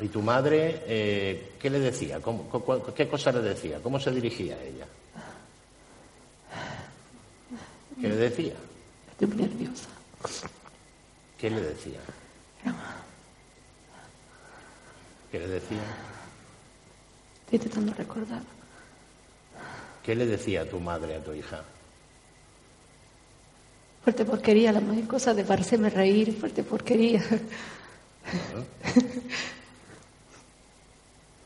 ¿Y 0.00 0.08
tu 0.08 0.20
madre 0.22 0.82
eh, 0.86 1.52
qué 1.60 1.70
le 1.70 1.78
decía? 1.78 2.20
¿Cómo- 2.20 2.44
cu- 2.48 2.60
cu- 2.64 2.92
¿Qué 2.94 3.06
cosa 3.06 3.30
le 3.30 3.40
decía? 3.40 3.78
¿Cómo 3.82 4.00
se 4.00 4.10
dirigía 4.10 4.56
a 4.56 4.62
ella? 4.62 4.86
¿Qué 8.00 8.08
le 8.08 8.16
decía? 8.16 8.54
Estoy 9.12 9.28
muy 9.28 9.36
nerviosa. 9.36 9.88
¿Qué 11.38 11.50
le 11.50 11.60
decía? 11.60 12.00
¿Qué 15.30 15.38
le 15.38 15.46
decía? 15.48 15.78
Estoy 17.44 17.56
intentando 17.58 17.94
recordar. 17.94 18.42
¿Qué 20.02 20.14
le 20.16 20.26
decía 20.26 20.68
tu 20.68 20.80
madre 20.80 21.16
a 21.16 21.22
tu 21.22 21.32
hija? 21.32 21.62
Fuerte 24.02 24.24
porquería, 24.24 24.72
la 24.72 24.80
más 24.80 24.98
cosa 25.06 25.32
de 25.32 25.44
parecerme 25.44 25.88
reír, 25.88 26.36
fuerte 26.38 26.62
porquería. 26.62 27.22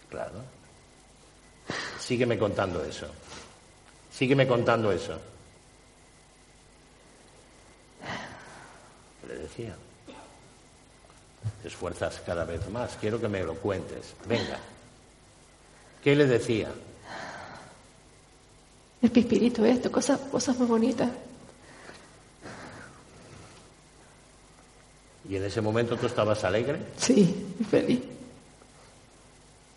Claro. 0.09 0.41
Sígueme 1.99 2.39
contando 2.39 2.83
eso. 2.83 3.07
Sígueme 4.11 4.47
contando 4.47 4.91
eso. 4.93 5.19
¿Qué 9.21 9.27
le 9.27 9.35
decía? 9.41 9.77
Te 11.61 11.69
esfuerzas 11.69 12.23
cada 12.25 12.45
vez 12.45 12.67
más. 12.71 12.97
Quiero 12.99 13.21
que 13.21 13.29
me 13.29 13.43
lo 13.43 13.55
cuentes. 13.57 14.15
Venga. 14.27 14.59
¿Qué 16.03 16.17
le 16.17 16.27
decía? 16.27 16.71
El 19.03 19.11
pispirito 19.11 19.67
esto, 19.67 19.93
cosas, 19.93 20.21
cosas 20.21 20.57
muy 20.57 20.69
bonitas. 20.69 21.11
Y 25.29 25.37
en 25.37 25.45
ese 25.45 25.61
momento 25.61 25.97
tú 25.97 26.07
estabas 26.07 26.45
alegre. 26.45 26.79
Sí, 26.97 27.55
feliz. 27.69 28.01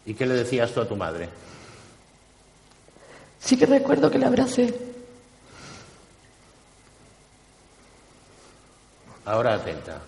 ¿Y 0.05 0.13
qué 0.13 0.25
le 0.25 0.35
decías 0.35 0.71
tú 0.73 0.81
a 0.81 0.87
tu 0.87 0.95
madre? 0.95 1.29
Sí 3.39 3.57
que 3.57 3.65
recuerdo 3.65 4.11
que 4.11 4.19
la 4.19 4.27
abracé. 4.27 4.73
Ahora 9.25 9.55
atenta. 9.55 10.01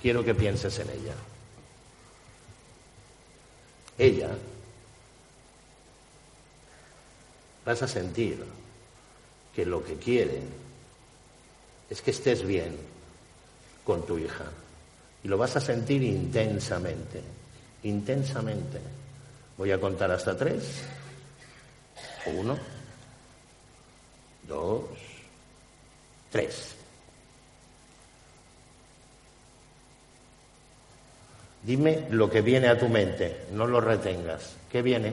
Quiero 0.00 0.24
que 0.24 0.34
pienses 0.34 0.78
en 0.78 0.90
ella. 0.90 1.14
Ella 3.98 4.30
vas 7.66 7.82
a 7.82 7.88
sentir 7.88 8.42
que 9.54 9.66
lo 9.66 9.84
que 9.84 9.96
quiere 9.96 10.40
es 11.90 12.00
que 12.00 12.10
estés 12.10 12.46
bien 12.46 12.89
con 13.90 14.06
tu 14.06 14.16
hija. 14.16 14.44
Y 15.24 15.26
lo 15.26 15.36
vas 15.36 15.56
a 15.56 15.60
sentir 15.60 16.00
intensamente, 16.04 17.20
intensamente. 17.82 18.78
Voy 19.58 19.72
a 19.72 19.80
contar 19.80 20.12
hasta 20.12 20.36
tres. 20.36 20.82
Uno, 22.26 22.56
dos, 24.46 24.84
tres. 26.30 26.76
Dime 31.64 32.06
lo 32.10 32.30
que 32.30 32.42
viene 32.42 32.68
a 32.68 32.78
tu 32.78 32.88
mente, 32.88 33.46
no 33.50 33.66
lo 33.66 33.80
retengas. 33.80 34.54
¿Qué 34.70 34.82
viene? 34.82 35.12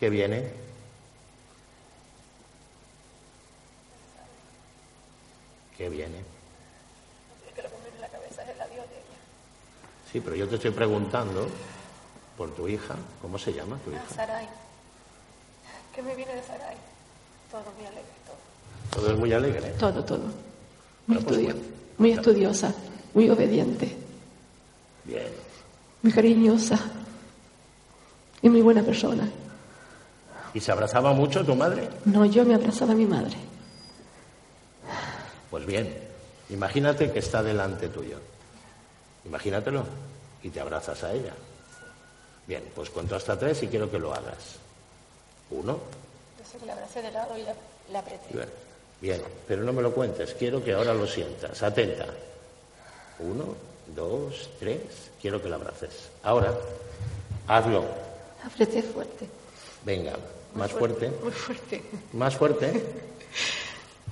¿Qué 0.00 0.10
viene? 0.10 0.63
¿Qué 5.76 5.88
viene? 5.88 6.22
Sí, 10.12 10.20
pero 10.20 10.36
yo 10.36 10.46
te 10.48 10.54
estoy 10.56 10.70
preguntando 10.70 11.46
por 12.36 12.54
tu 12.54 12.68
hija. 12.68 12.94
¿Cómo 13.20 13.36
se 13.38 13.52
llama 13.52 13.76
tu 13.84 13.90
hija? 13.90 14.02
Sarai. 14.14 14.46
¿Qué 15.94 16.02
me 16.02 16.14
viene 16.14 16.34
de 16.36 16.42
Sarai? 16.42 16.76
Todo 17.50 17.64
muy 17.76 17.86
alegre, 17.86 18.12
todo. 18.24 19.02
Todo 19.02 19.12
es 19.12 19.18
muy 19.18 19.32
alegre. 19.32 19.70
Todo, 19.78 20.04
todo. 20.04 20.22
Muy 21.06 21.18
pues, 21.18 21.36
estudiado. 21.38 21.58
cuen- 21.60 21.64
muy 21.98 22.10
estudiosa, 22.12 22.74
muy 23.12 23.28
obediente, 23.30 23.96
Bien. 25.04 25.26
muy 26.02 26.12
cariñosa 26.12 26.78
y 28.42 28.48
muy 28.48 28.62
buena 28.62 28.82
persona. 28.82 29.28
¿Y 30.54 30.60
se 30.60 30.70
abrazaba 30.72 31.12
mucho 31.12 31.44
tu 31.44 31.54
madre? 31.56 31.88
No, 32.04 32.24
yo 32.24 32.44
me 32.44 32.54
abrazaba 32.54 32.92
a 32.92 32.96
mi 32.96 33.06
madre. 33.06 33.36
Pues 35.54 35.66
bien, 35.66 35.88
imagínate 36.50 37.12
que 37.12 37.20
está 37.20 37.40
delante 37.40 37.88
tuyo. 37.88 38.18
Imagínatelo 39.24 39.84
y 40.42 40.50
te 40.50 40.58
abrazas 40.58 41.04
a 41.04 41.12
ella. 41.12 41.32
Bien, 42.44 42.64
pues 42.74 42.90
cuento 42.90 43.14
hasta 43.14 43.38
tres 43.38 43.62
y 43.62 43.68
quiero 43.68 43.88
que 43.88 44.00
lo 44.00 44.12
hagas. 44.12 44.56
Uno. 45.52 45.78
le 46.66 46.72
abracé 46.72 47.02
de 47.02 47.12
lado 47.12 47.38
y 47.38 47.44
la, 47.92 48.00
apreté. 48.00 48.34
Bien, 48.34 48.48
bien, 49.00 49.22
pero 49.46 49.62
no 49.62 49.72
me 49.72 49.80
lo 49.80 49.94
cuentes, 49.94 50.34
quiero 50.34 50.60
que 50.60 50.72
ahora 50.72 50.92
lo 50.92 51.06
sientas. 51.06 51.62
Atenta. 51.62 52.06
Uno, 53.20 53.54
dos, 53.94 54.50
tres, 54.58 54.80
quiero 55.22 55.40
que 55.40 55.50
la 55.50 55.54
abraces. 55.54 56.10
Ahora, 56.24 56.52
hazlo. 57.46 57.84
Apreté 58.44 58.82
fuerte. 58.82 59.28
Venga, 59.84 60.14
más 60.56 60.72
fuerte. 60.72 61.12
Muy 61.22 61.30
fuerte. 61.30 61.80
Más 62.12 62.34
fuerte. 62.34 62.72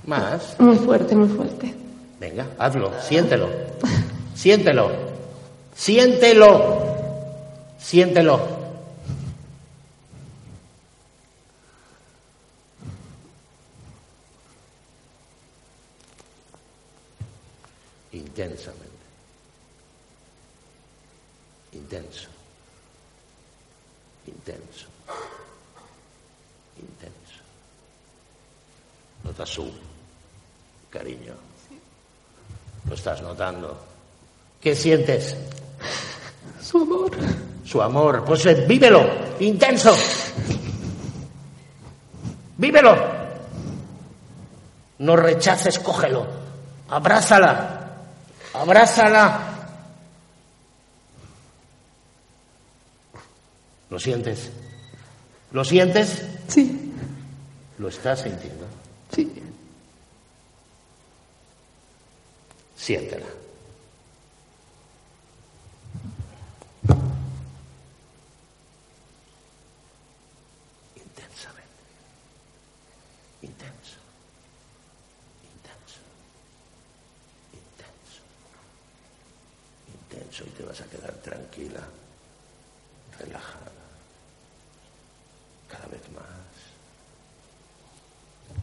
Más. 0.05 0.59
Muy 0.59 0.75
fuerte, 0.77 1.15
muy 1.15 1.29
fuerte. 1.29 1.73
Venga, 2.19 2.47
hazlo, 2.57 2.91
siéntelo. 3.01 3.49
Siéntelo. 4.35 4.91
Siéntelo. 5.75 6.83
Siéntelo. 7.79 8.39
Intensamente. 18.11 18.83
Intenso. 21.73 22.29
Intenso. 24.27 24.87
Intenso. 26.77 27.41
Nota 29.23 29.45
su 29.45 29.92
cariño. 30.93 31.33
Lo 32.87 32.93
estás 32.93 33.21
notando. 33.23 33.83
¿Qué 34.61 34.75
sientes? 34.75 35.35
Su 36.61 36.77
amor. 36.77 37.11
Su 37.65 37.81
amor. 37.81 38.23
Pues 38.23 38.45
eh, 38.45 38.65
vívelo. 38.67 39.03
Intenso. 39.39 39.95
Vívelo. 42.57 42.95
No 44.99 45.15
rechaces, 45.15 45.79
cógelo. 45.79 46.27
Abrázala. 46.89 47.89
Abrázala. 48.53 49.49
¿Lo 53.89 53.99
sientes? 53.99 54.51
¿Lo 55.51 55.63
sientes? 55.63 56.23
Sí, 56.47 56.93
¿Lo 57.79 57.89
estás 57.89 58.21
sintiendo? 58.21 58.65
sí. 59.11 59.42
Siéntela. 62.83 63.25
Intensamente. 70.97 71.83
Intenso. 73.41 73.99
Intenso. 75.47 76.01
Intenso. 77.53 78.21
Intenso 79.87 80.43
y 80.43 80.49
te 80.49 80.63
vas 80.65 80.81
a 80.81 80.85
quedar 80.87 81.13
tranquila, 81.21 81.87
relajada, 83.17 83.71
cada 85.69 85.87
vez 85.87 86.01
más. 86.11 86.27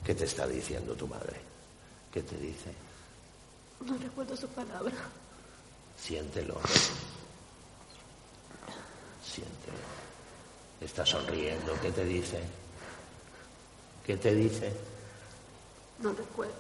¿Qué 0.05 0.15
te 0.15 0.27
está 0.27 0.47
diciendo 0.47 0.95
tu 0.95 1.09
madre? 1.09 1.41
¿Qué 2.13 2.21
te 2.21 2.37
dice? 2.37 2.90
No 3.87 3.97
recuerdo 3.99 4.37
sus 4.37 4.51
palabras. 4.51 4.95
Siéntelo. 5.99 6.57
Siéntelo. 9.25 9.79
Está 10.81 11.05
sonriendo. 11.05 11.73
¿Qué 11.83 11.91
te 11.91 12.05
dice? 12.05 12.41
¿Qué 14.07 14.17
te 14.17 14.35
dice? 14.35 14.73
No 16.03 16.13
recuerdo. 16.13 16.53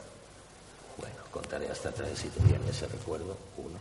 Bueno, 0.98 1.16
contaré 1.30 1.68
hasta 1.70 1.90
tres 1.90 2.18
si 2.18 2.28
te 2.28 2.40
viene 2.44 2.68
ese 2.70 2.86
recuerdo. 2.86 3.36
Uno, 3.56 3.78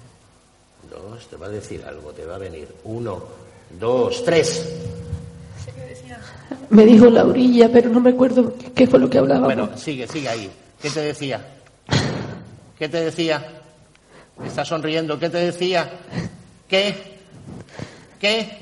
dos, 0.90 1.28
te 1.28 1.36
va 1.36 1.48
a 1.48 1.50
decir 1.50 1.84
algo, 1.86 2.12
te 2.12 2.26
va 2.26 2.36
a 2.36 2.40
venir. 2.40 2.74
Uno, 2.86 3.22
dos, 3.80 4.24
tres. 4.24 4.66
Me 6.70 6.86
dijo 6.86 7.06
la 7.08 7.26
orilla, 7.26 7.70
pero 7.72 7.90
no 7.90 8.00
me 8.00 8.12
acuerdo 8.12 8.54
qué 8.76 8.88
fue 8.88 9.00
lo 9.00 9.10
que 9.10 9.18
hablaba. 9.18 9.46
Bueno, 9.46 9.78
sigue, 9.78 10.08
sigue 10.08 10.30
ahí. 10.30 10.52
¿Qué 10.82 10.90
te 10.90 11.02
decía? 11.02 11.59
¿Qué 12.80 12.88
te 12.88 13.02
decía? 13.02 13.46
Está 14.44 14.64
sonriendo. 14.64 15.20
¿Qué 15.20 15.30
te 15.30 15.38
decía? 15.38 15.92
¿Qué? 16.70 17.20
¿Qué? 18.22 18.60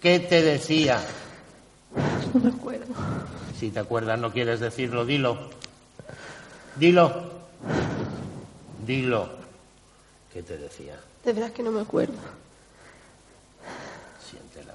¿Qué 0.00 0.18
te 0.20 0.42
decía? 0.42 0.98
No 2.32 2.40
me 2.40 2.48
acuerdo. 2.48 2.86
Si 3.60 3.70
te 3.70 3.78
acuerdas, 3.78 4.18
no 4.18 4.32
quieres 4.32 4.58
decirlo, 4.58 5.04
dilo. 5.04 5.50
Dilo. 6.76 7.30
Dilo. 8.86 9.28
¿Qué 10.32 10.42
te 10.42 10.56
decía? 10.56 10.98
De 11.24 11.32
verdad 11.34 11.52
que 11.52 11.62
no 11.62 11.70
me 11.70 11.82
acuerdo. 11.82 12.14
Siéntela. 14.30 14.72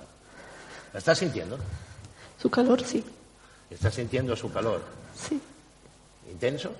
¿La 0.93 0.99
estás 0.99 1.17
sintiendo? 1.17 1.57
Su 2.39 2.49
calor, 2.51 2.83
sí. 2.83 3.03
¿Estás 3.71 3.95
sintiendo 3.95 4.35
su 4.35 4.53
calor? 4.53 4.83
Sí, 5.15 5.41
¿Intenso? 6.31 6.71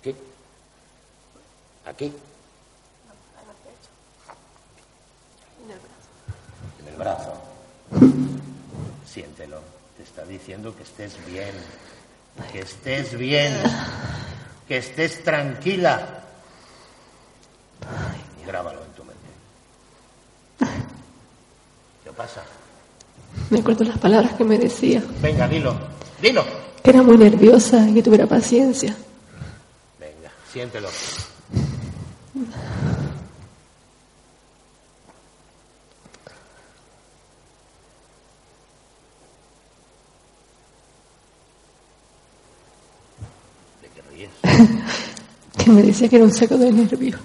Aquí. 0.00 0.14
Aquí. 1.84 2.12
En 6.80 6.88
el 6.88 6.96
brazo. 6.96 7.34
Siéntelo. 9.06 9.60
Te 9.98 10.02
está 10.04 10.24
diciendo 10.24 10.74
que 10.74 10.84
estés 10.84 11.14
bien. 11.26 11.52
Que 12.50 12.60
estés 12.60 13.18
bien. 13.18 13.52
Que 14.66 14.78
estés 14.78 15.22
tranquila. 15.22 16.24
Grábalo 18.46 18.82
en 18.82 18.92
tu 18.92 19.04
mente. 19.04 19.20
¿Qué 22.04 22.10
pasa? 22.12 22.42
Me 23.50 23.58
acuerdo 23.58 23.84
las 23.84 23.98
palabras 23.98 24.32
que 24.32 24.44
me 24.44 24.56
decía. 24.56 25.02
Venga, 25.20 25.46
dilo. 25.46 25.76
Dilo. 26.22 26.42
Que 26.82 26.90
era 26.90 27.02
muy 27.02 27.18
nerviosa 27.18 27.86
y 27.86 27.94
que 27.94 28.02
tuviera 28.02 28.26
paciencia. 28.26 28.96
Siéntelo. 30.52 30.88
¿De 43.80 43.88
qué 43.94 44.02
ríes? 44.10 44.30
Que 45.64 45.70
me 45.70 45.82
decía 45.82 46.08
que 46.08 46.16
era 46.16 46.24
un 46.24 46.32
saco 46.32 46.56
de 46.56 46.72
nervios. 46.72 47.20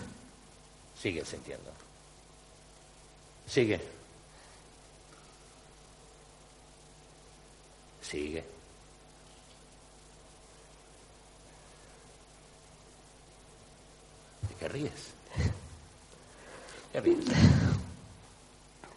Sigue 1.02 1.26
sintiendo. 1.26 1.72
Sigue. 3.48 3.80
Sigue. 8.02 8.55
¿De 14.66 14.72
qué 14.72 14.78
ríes? 14.78 14.92
¿Qué 16.92 17.02
ríes? 17.02 17.26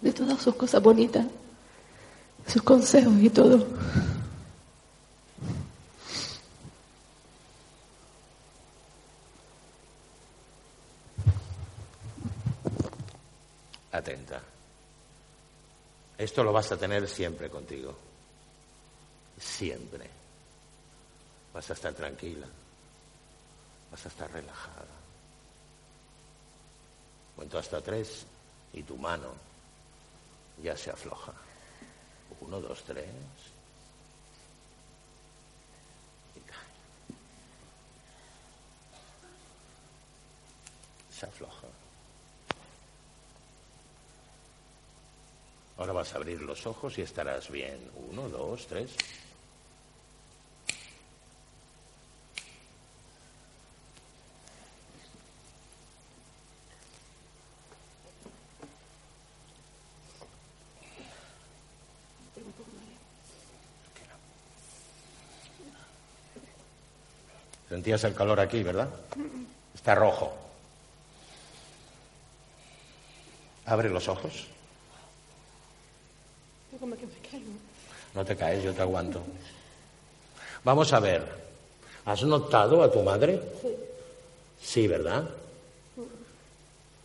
De 0.01 0.13
todas 0.15 0.41
sus 0.41 0.55
cosas 0.55 0.83
bonitas. 0.83 1.27
Sus 2.47 2.63
consejos 2.63 3.13
y 3.21 3.29
todo. 3.29 3.67
Atenta. 13.93 14.41
Esto 16.17 16.45
lo 16.45 16.51
vas 16.51 16.73
a 16.73 16.79
tener 16.79 17.07
siempre 17.07 17.51
contigo. 17.51 17.95
Siempre. 19.39 20.09
Vas 21.53 21.69
a 21.69 21.75
estar 21.75 21.93
tranquila. 21.93 22.47
Vas 23.91 24.07
a 24.07 24.09
estar 24.09 24.33
relajada. 24.33 25.08
Cuento 27.38 27.57
hasta 27.57 27.81
tres 27.81 28.27
y 28.72 28.83
tu 28.83 28.96
mano 28.96 29.33
ya 30.61 30.77
se 30.77 30.90
afloja. 30.90 31.33
Uno, 32.40 32.61
dos, 32.61 32.83
tres. 32.83 33.07
Y 36.35 36.40
cae. 36.40 36.59
Se 41.12 41.27
afloja. 41.27 41.68
Ahora 45.77 45.92
vas 45.92 46.12
a 46.14 46.16
abrir 46.16 46.42
los 46.42 46.66
ojos 46.66 46.98
y 46.98 47.03
estarás 47.03 47.48
bien. 47.53 47.88
Uno, 48.11 48.29
dos, 48.29 48.66
tres. 48.66 48.96
Sentías 67.88 68.05
el 68.05 68.14
calor 68.14 68.38
aquí, 68.38 68.62
¿verdad? 68.62 68.87
Está 69.74 69.94
rojo. 69.94 70.31
Abre 73.64 73.88
los 73.88 74.07
ojos. 74.09 74.46
No 78.14 78.24
te 78.27 78.37
caes, 78.37 78.62
yo 78.62 78.74
te 78.74 78.83
aguanto. 78.83 79.22
Vamos 80.64 80.92
a 80.92 81.01
ver. 81.01 81.24
¿Has 82.05 82.22
notado 82.24 82.83
a 82.83 82.92
tu 82.92 83.03
madre? 83.03 83.40
Sí. 83.62 83.68
Sí, 84.61 84.87
¿verdad? 84.87 85.27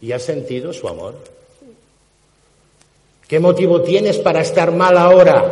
¿Y 0.01 0.11
has 0.11 0.23
sentido 0.23 0.73
su 0.73 0.89
amor? 0.89 1.15
¿Qué 3.25 3.39
motivo 3.39 3.81
tienes 3.81 4.17
para 4.19 4.41
estar 4.41 4.73
mal 4.73 4.97
ahora? 4.97 5.45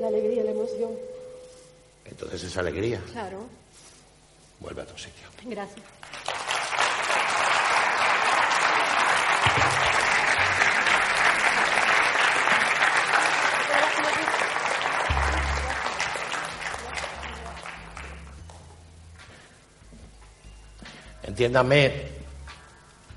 La 0.00 0.08
alegría, 0.08 0.42
la 0.42 0.50
emoción. 0.50 0.90
Entonces 2.04 2.42
es 2.42 2.56
alegría. 2.56 3.00
Claro. 3.12 3.59
Vuelve 4.60 4.82
a 4.82 4.86
tu 4.86 4.96
sitio. 4.98 5.26
Gracias. 5.44 5.80
Entiéndame, 21.22 22.08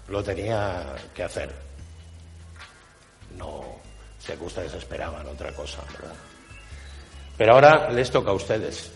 lo 0.07 0.23
tenía 0.23 0.95
que 1.13 1.23
hacer. 1.23 1.51
No 3.37 3.65
sé 4.17 4.37
que 4.37 4.43
ustedes 4.43 4.73
esperaban 4.75 5.27
otra 5.27 5.51
cosa, 5.53 5.81
¿verdad? 5.91 6.15
Pero 7.37 7.53
ahora 7.53 7.89
les 7.89 8.09
toca 8.11 8.31
a 8.31 8.33
ustedes. 8.33 8.91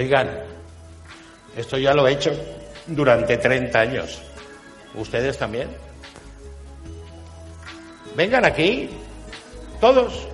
Oigan, 0.00 0.30
esto 1.54 1.76
ya 1.76 1.92
lo 1.92 2.08
he 2.08 2.12
hecho 2.12 2.32
durante 2.86 3.36
30 3.36 3.78
años. 3.78 4.22
¿Ustedes 4.94 5.36
también? 5.36 5.68
Vengan 8.16 8.46
aquí, 8.46 8.88
todos. 9.78 10.26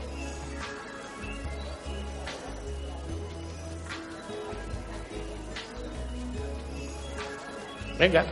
Venga. 7.99 8.25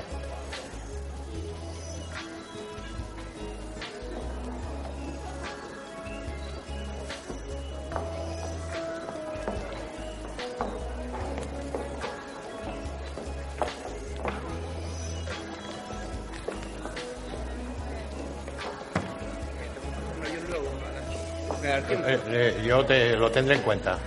Tendré 23.35 23.57
en 23.57 23.63
cuenta. 23.63 23.99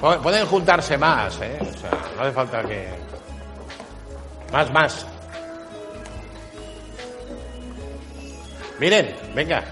Pu- 0.00 0.20
Pueden 0.22 0.46
juntarse 0.46 0.96
más, 0.98 1.38
¿eh? 1.40 1.58
O 1.60 1.78
sea, 1.78 1.90
no 2.16 2.22
hace 2.22 2.32
falta 2.32 2.62
que... 2.62 2.88
Más, 4.52 4.70
más. 4.72 5.06
Miren, 8.78 9.14
venga. 9.34 9.64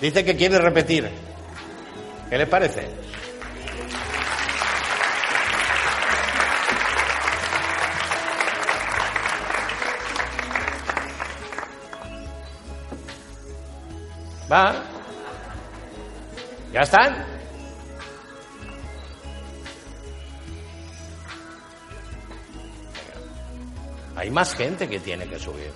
Dice 0.00 0.24
que 0.24 0.36
quiere 0.36 0.58
repetir. 0.58 1.08
¿Qué 2.28 2.38
les 2.38 2.48
parece? 2.48 2.88
¿Va? 14.50 14.74
¿Ya 16.72 16.80
están? 16.80 17.24
Hay 24.16 24.30
más 24.30 24.54
gente 24.54 24.88
que 24.88 24.98
tiene 25.00 25.26
que 25.28 25.38
subir. 25.38 25.72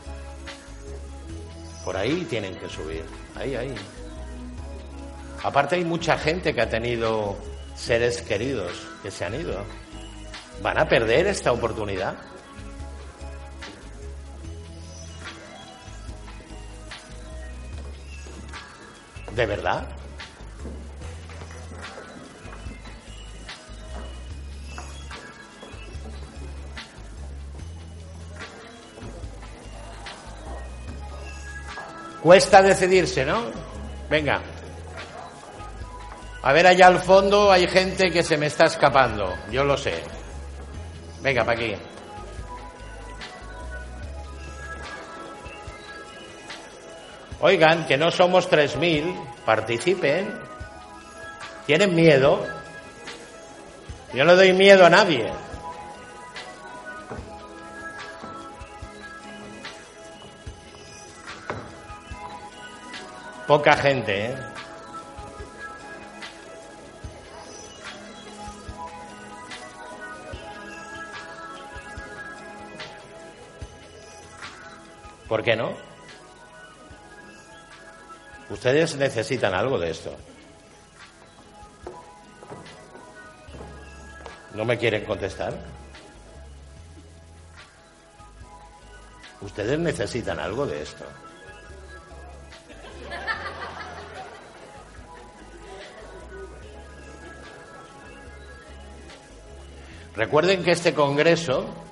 Por 1.85 1.97
ahí 1.97 2.27
tienen 2.29 2.57
que 2.57 2.69
subir. 2.69 3.05
Ahí, 3.37 3.55
ahí. 3.55 3.75
Aparte 5.43 5.77
hay 5.77 5.85
mucha 5.85 6.19
gente 6.19 6.55
que 6.55 6.61
ha 6.61 6.69
tenido 6.69 7.37
seres 7.75 8.23
queridos 8.23 8.73
que 9.03 9.11
se 9.11 9.25
han 9.25 9.35
ido. 9.35 9.65
¿Van 10.63 10.79
a 10.79 10.89
perder 10.89 11.27
esta 11.27 11.53
oportunidad? 11.53 12.17
¿De 19.35 19.47
verdad? 19.47 19.85
Cuesta 32.23 32.63
decidirse, 32.63 33.25
¿no? 33.25 33.43
Venga. 34.09 34.41
A 36.43 36.53
ver, 36.53 36.67
allá 36.67 36.87
al 36.87 37.01
fondo 37.01 37.51
hay 37.51 37.67
gente 37.67 38.11
que 38.11 38.23
se 38.23 38.39
me 38.39 38.47
está 38.47 38.67
escapando, 38.67 39.35
yo 39.51 39.65
lo 39.65 39.77
sé. 39.77 40.03
Venga, 41.21 41.45
para 41.45 41.59
aquí. 41.59 41.75
Oigan, 47.47 47.87
que 47.87 47.99
no 47.99 48.11
somos 48.11 48.51
3.000, 48.51 49.45
participen. 49.45 50.35
¿Tienen 51.67 51.95
miedo? 51.95 52.43
Yo 54.15 54.25
no 54.25 54.35
doy 54.35 54.55
miedo 54.55 54.87
a 54.87 54.89
nadie. 54.89 55.31
Poca 63.47 63.77
gente, 63.77 64.29
¿eh? 64.29 64.37
¿Por 75.29 75.43
qué 75.43 75.57
no? 75.57 75.94
Ustedes 78.55 78.95
necesitan 78.95 79.53
algo 79.53 79.81
de 79.81 79.91
esto. 79.91 80.15
¿No 84.55 84.65
me 84.65 84.79
quieren 84.79 85.05
contestar? 85.05 85.53
Ustedes 89.41 89.77
necesitan 89.81 90.39
algo 90.39 90.69
de 90.69 90.83
esto. 90.83 91.05
Recuerden 100.15 100.63
que 100.63 100.71
este 100.71 100.95
Congreso 100.95 101.84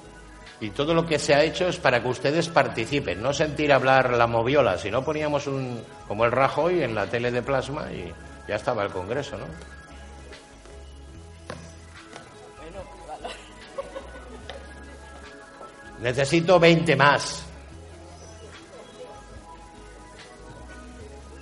y 0.63 0.71
todo 0.71 0.95
lo 0.95 1.05
que 1.05 1.19
se 1.19 1.35
ha 1.35 1.43
hecho 1.43 1.67
es 1.67 1.77
para 1.77 2.01
que 2.01 2.09
ustedes 2.09 2.49
participen, 2.49 3.21
no 3.21 3.33
sentir 3.33 3.73
hablar 3.73 4.13
la 4.13 4.29
moviola, 4.29 4.79
si 4.79 4.93
no 4.93 5.05
poníamos 5.05 5.49
un, 5.49 5.83
como 6.07 6.25
el 6.25 6.31
Rajoy 6.31 6.85
en 6.85 6.95
la 6.95 7.07
tele 7.09 7.33
de 7.33 7.43
plasma 7.43 7.91
y 7.91 8.13
ya 8.47 8.55
estaba 8.55 8.85
el 8.85 8.91
Congreso, 8.91 9.37
¿no? 9.37 9.47
Necesito 15.99 16.61
20 16.61 16.95
más. 16.95 17.45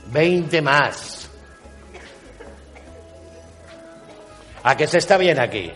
20 0.06 0.62
más. 0.62 1.30
¿A 4.62 4.76
que 4.76 4.86
se 4.86 4.96
está 4.96 5.18
bien 5.18 5.38
aquí? 5.38 5.70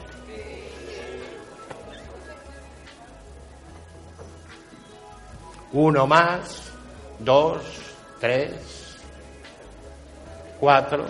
Uno 5.75 6.07
más, 6.07 6.71
dos, 7.19 7.61
tres, 8.21 8.97
cuatro. 10.61 11.05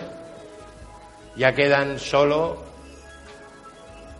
Ya 1.35 1.53
quedan 1.53 1.99
solo 1.99 2.63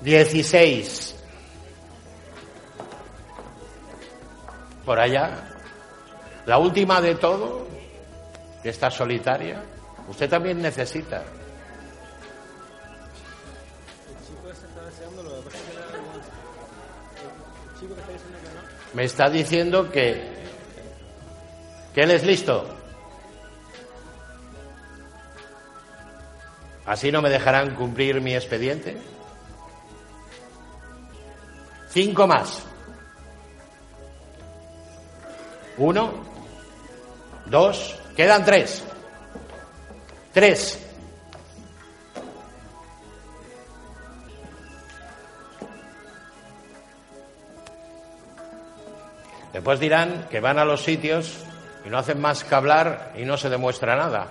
dieciséis. 0.02 1.16
Por 4.86 5.00
allá. 5.00 5.50
La 6.46 6.60
última 6.60 7.02
de 7.02 7.16
todo, 7.16 7.66
que 8.62 8.70
está 8.70 8.92
solitaria, 8.92 9.64
usted 10.08 10.30
también 10.30 10.62
necesita. 10.62 11.24
Me 18.94 19.06
está 19.06 19.28
diciendo 19.28 19.90
que 19.92 20.35
que 21.96 22.02
él 22.02 22.12
es 22.12 22.26
listo. 22.26 22.68
¿Así 26.86 27.10
no 27.10 27.22
me 27.22 27.30
dejarán 27.30 27.74
cumplir 27.76 28.20
mi 28.20 28.36
expediente? 28.36 28.98
Cinco 31.90 32.28
más. 32.28 32.64
Uno, 35.78 36.12
dos, 37.46 37.98
quedan 38.14 38.44
tres. 38.44 38.84
Tres. 40.34 40.82
Después 49.54 49.80
dirán 49.80 50.28
que 50.30 50.42
van 50.42 50.60
a 50.60 50.66
los 50.66 50.84
sitios 50.84 51.46
y 51.86 51.90
no 51.90 52.00
hacen 52.00 52.20
más 52.20 52.44
que 52.44 52.56
hablar 52.56 53.14
y 53.16 53.26
no 53.26 53.38
se 53.38 53.50
demuestra 53.50 53.96
nada. 53.96 54.28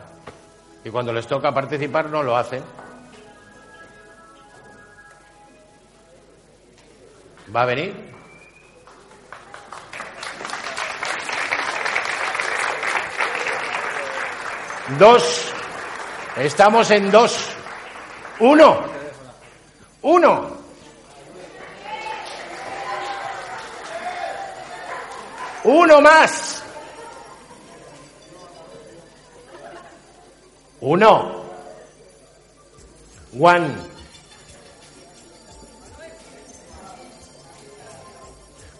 Y 0.84 0.90
cuando 0.90 1.12
les 1.12 1.26
toca 1.26 1.54
participar 1.54 2.06
no 2.06 2.22
lo 2.22 2.36
hacen. 2.36 2.62
¿Va 7.54 7.62
a 7.62 7.66
venir? 7.66 7.94
Dos. 14.98 15.52
Estamos 16.36 16.90
en 16.90 17.10
dos. 17.10 17.50
Uno. 18.40 18.84
Uno. 20.02 20.50
Uno 25.62 26.00
más. 26.00 26.63
Uno. 30.86 31.42
One. 33.40 33.74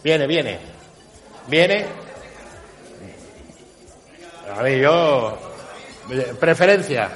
Viene, 0.03 0.27
viene. 0.27 0.59
Viene. 1.47 1.87
A 4.55 4.61
ver, 4.61 4.83
yo. 4.83 5.39
Preferencia. 6.39 7.11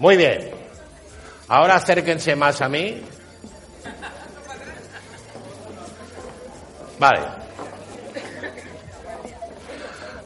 Muy 0.00 0.16
bien. 0.16 0.50
Ahora 1.46 1.76
acérquense 1.76 2.34
más 2.34 2.60
a 2.60 2.68
mí. 2.68 3.04
Vale. 6.98 7.20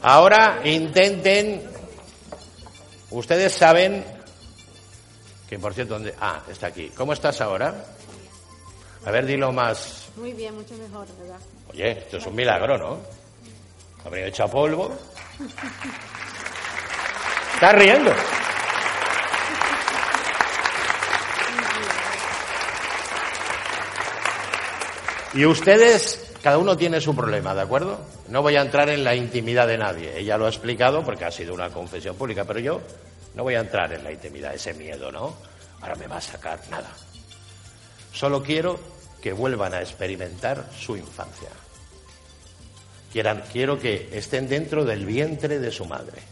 Ahora 0.02 0.60
intenten. 0.64 1.70
Ustedes 3.10 3.52
saben 3.52 4.04
que, 5.48 5.58
por 5.58 5.74
cierto, 5.74 5.94
¿dónde? 5.94 6.14
Ah, 6.20 6.42
está 6.48 6.68
aquí. 6.68 6.90
¿Cómo 6.96 7.12
estás 7.12 7.40
ahora? 7.40 7.84
A 9.04 9.10
ver, 9.10 9.26
dilo 9.26 9.52
más. 9.52 10.08
Muy 10.16 10.32
bien, 10.32 10.54
mucho 10.54 10.74
mejor, 10.74 11.06
¿verdad? 11.18 11.38
Oye, 11.70 11.90
esto 11.92 12.16
es 12.16 12.26
un 12.26 12.34
milagro, 12.34 12.78
¿no? 12.78 12.98
Habría 14.04 14.26
hecho 14.26 14.48
polvo. 14.48 14.96
¿Estás 17.54 17.74
riendo? 17.74 18.12
Y 25.34 25.46
ustedes 25.46 26.21
cada 26.42 26.58
uno 26.58 26.76
tiene 26.76 27.00
su 27.00 27.14
problema, 27.14 27.54
¿de 27.54 27.60
acuerdo? 27.60 28.00
No 28.28 28.42
voy 28.42 28.56
a 28.56 28.62
entrar 28.62 28.88
en 28.88 29.04
la 29.04 29.14
intimidad 29.14 29.68
de 29.68 29.78
nadie. 29.78 30.18
Ella 30.18 30.36
lo 30.36 30.46
ha 30.46 30.48
explicado 30.48 31.04
porque 31.04 31.24
ha 31.24 31.30
sido 31.30 31.54
una 31.54 31.70
confesión 31.70 32.16
pública, 32.16 32.44
pero 32.44 32.58
yo 32.58 32.80
no 33.34 33.44
voy 33.44 33.54
a 33.54 33.60
entrar 33.60 33.92
en 33.92 34.02
la 34.02 34.10
intimidad, 34.10 34.52
ese 34.52 34.74
miedo, 34.74 35.12
¿no? 35.12 35.36
Ahora 35.80 35.94
me 35.94 36.08
va 36.08 36.16
a 36.16 36.20
sacar 36.20 36.58
nada. 36.68 36.90
Solo 38.12 38.42
quiero 38.42 38.78
que 39.22 39.32
vuelvan 39.32 39.72
a 39.72 39.80
experimentar 39.80 40.68
su 40.76 40.96
infancia. 40.96 41.48
Quieran, 43.12 43.44
quiero 43.52 43.78
que 43.78 44.08
estén 44.12 44.48
dentro 44.48 44.84
del 44.84 45.06
vientre 45.06 45.60
de 45.60 45.70
su 45.70 45.84
madre. 45.84 46.22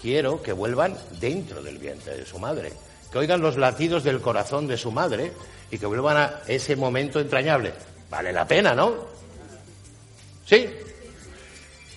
Quiero 0.00 0.42
que 0.42 0.52
vuelvan 0.52 0.96
dentro 1.20 1.62
del 1.62 1.78
vientre 1.78 2.16
de 2.16 2.24
su 2.24 2.38
madre. 2.38 2.72
Que 3.10 3.18
oigan 3.18 3.42
los 3.42 3.58
latidos 3.58 4.02
del 4.02 4.20
corazón 4.20 4.66
de 4.66 4.78
su 4.78 4.90
madre 4.90 5.32
y 5.70 5.78
que 5.78 5.86
vuelvan 5.86 6.16
a 6.16 6.40
ese 6.46 6.74
momento 6.74 7.20
entrañable. 7.20 7.74
Vale 8.08 8.32
la 8.32 8.46
pena, 8.46 8.74
¿no? 8.74 9.12
¿Sí? 10.52 10.68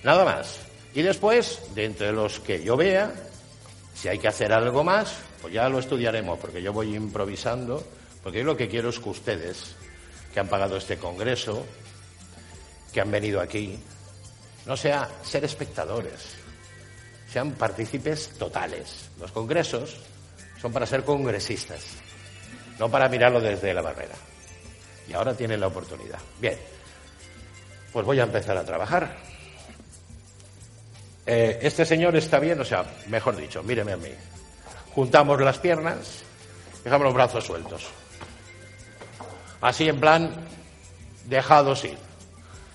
Nada 0.02 0.24
más. 0.24 0.60
Y 0.94 1.02
después, 1.02 1.60
de 1.74 1.84
entre 1.84 2.10
los 2.10 2.40
que 2.40 2.64
yo 2.64 2.74
vea, 2.74 3.12
si 3.94 4.08
hay 4.08 4.18
que 4.18 4.28
hacer 4.28 4.50
algo 4.50 4.82
más, 4.82 5.14
pues 5.42 5.52
ya 5.52 5.68
lo 5.68 5.78
estudiaremos, 5.78 6.38
porque 6.38 6.62
yo 6.62 6.72
voy 6.72 6.96
improvisando, 6.96 7.84
porque 8.22 8.38
yo 8.38 8.44
lo 8.46 8.56
que 8.56 8.66
quiero 8.66 8.88
es 8.88 8.98
que 8.98 9.10
ustedes, 9.10 9.76
que 10.32 10.40
han 10.40 10.48
pagado 10.48 10.78
este 10.78 10.96
congreso, 10.96 11.66
que 12.94 13.02
han 13.02 13.10
venido 13.10 13.42
aquí, 13.42 13.78
no 14.64 14.74
sea 14.74 15.06
ser 15.22 15.44
espectadores, 15.44 16.36
sean 17.30 17.50
partícipes 17.50 18.30
totales. 18.38 19.10
Los 19.20 19.32
congresos 19.32 19.98
son 20.62 20.72
para 20.72 20.86
ser 20.86 21.04
congresistas, 21.04 21.84
no 22.78 22.90
para 22.90 23.10
mirarlo 23.10 23.38
desde 23.38 23.74
la 23.74 23.82
barrera. 23.82 24.14
Y 25.06 25.12
ahora 25.12 25.34
tienen 25.34 25.60
la 25.60 25.66
oportunidad. 25.66 26.20
Bien 26.40 26.75
pues 27.96 28.04
voy 28.04 28.20
a 28.20 28.24
empezar 28.24 28.58
a 28.58 28.62
trabajar. 28.62 29.16
Eh, 31.24 31.60
este 31.62 31.86
señor 31.86 32.14
está 32.14 32.38
bien, 32.38 32.60
o 32.60 32.64
sea, 32.66 32.84
mejor 33.08 33.34
dicho, 33.36 33.62
míreme 33.62 33.92
a 33.92 33.96
mí. 33.96 34.10
Juntamos 34.94 35.40
las 35.40 35.56
piernas, 35.56 36.22
dejamos 36.84 37.06
los 37.06 37.14
brazos 37.14 37.46
sueltos. 37.46 37.86
Así 39.62 39.88
en 39.88 39.98
plan, 39.98 40.30
dejados 41.24 41.84
ir. 41.84 41.96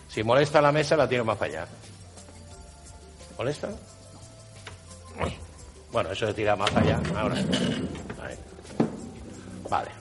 Si 0.09 0.23
molesta 0.23 0.59
la 0.59 0.71
mesa, 0.71 0.97
la 0.97 1.07
tiro 1.07 1.23
más 1.23 1.39
allá. 1.39 1.67
¿Molesta? 3.37 3.69
Bueno, 5.91 6.11
eso 6.13 6.25
de 6.25 6.33
tirar 6.33 6.57
más 6.57 6.75
allá. 6.75 6.99
Ahora. 7.15 7.35
Vale. 9.69 9.91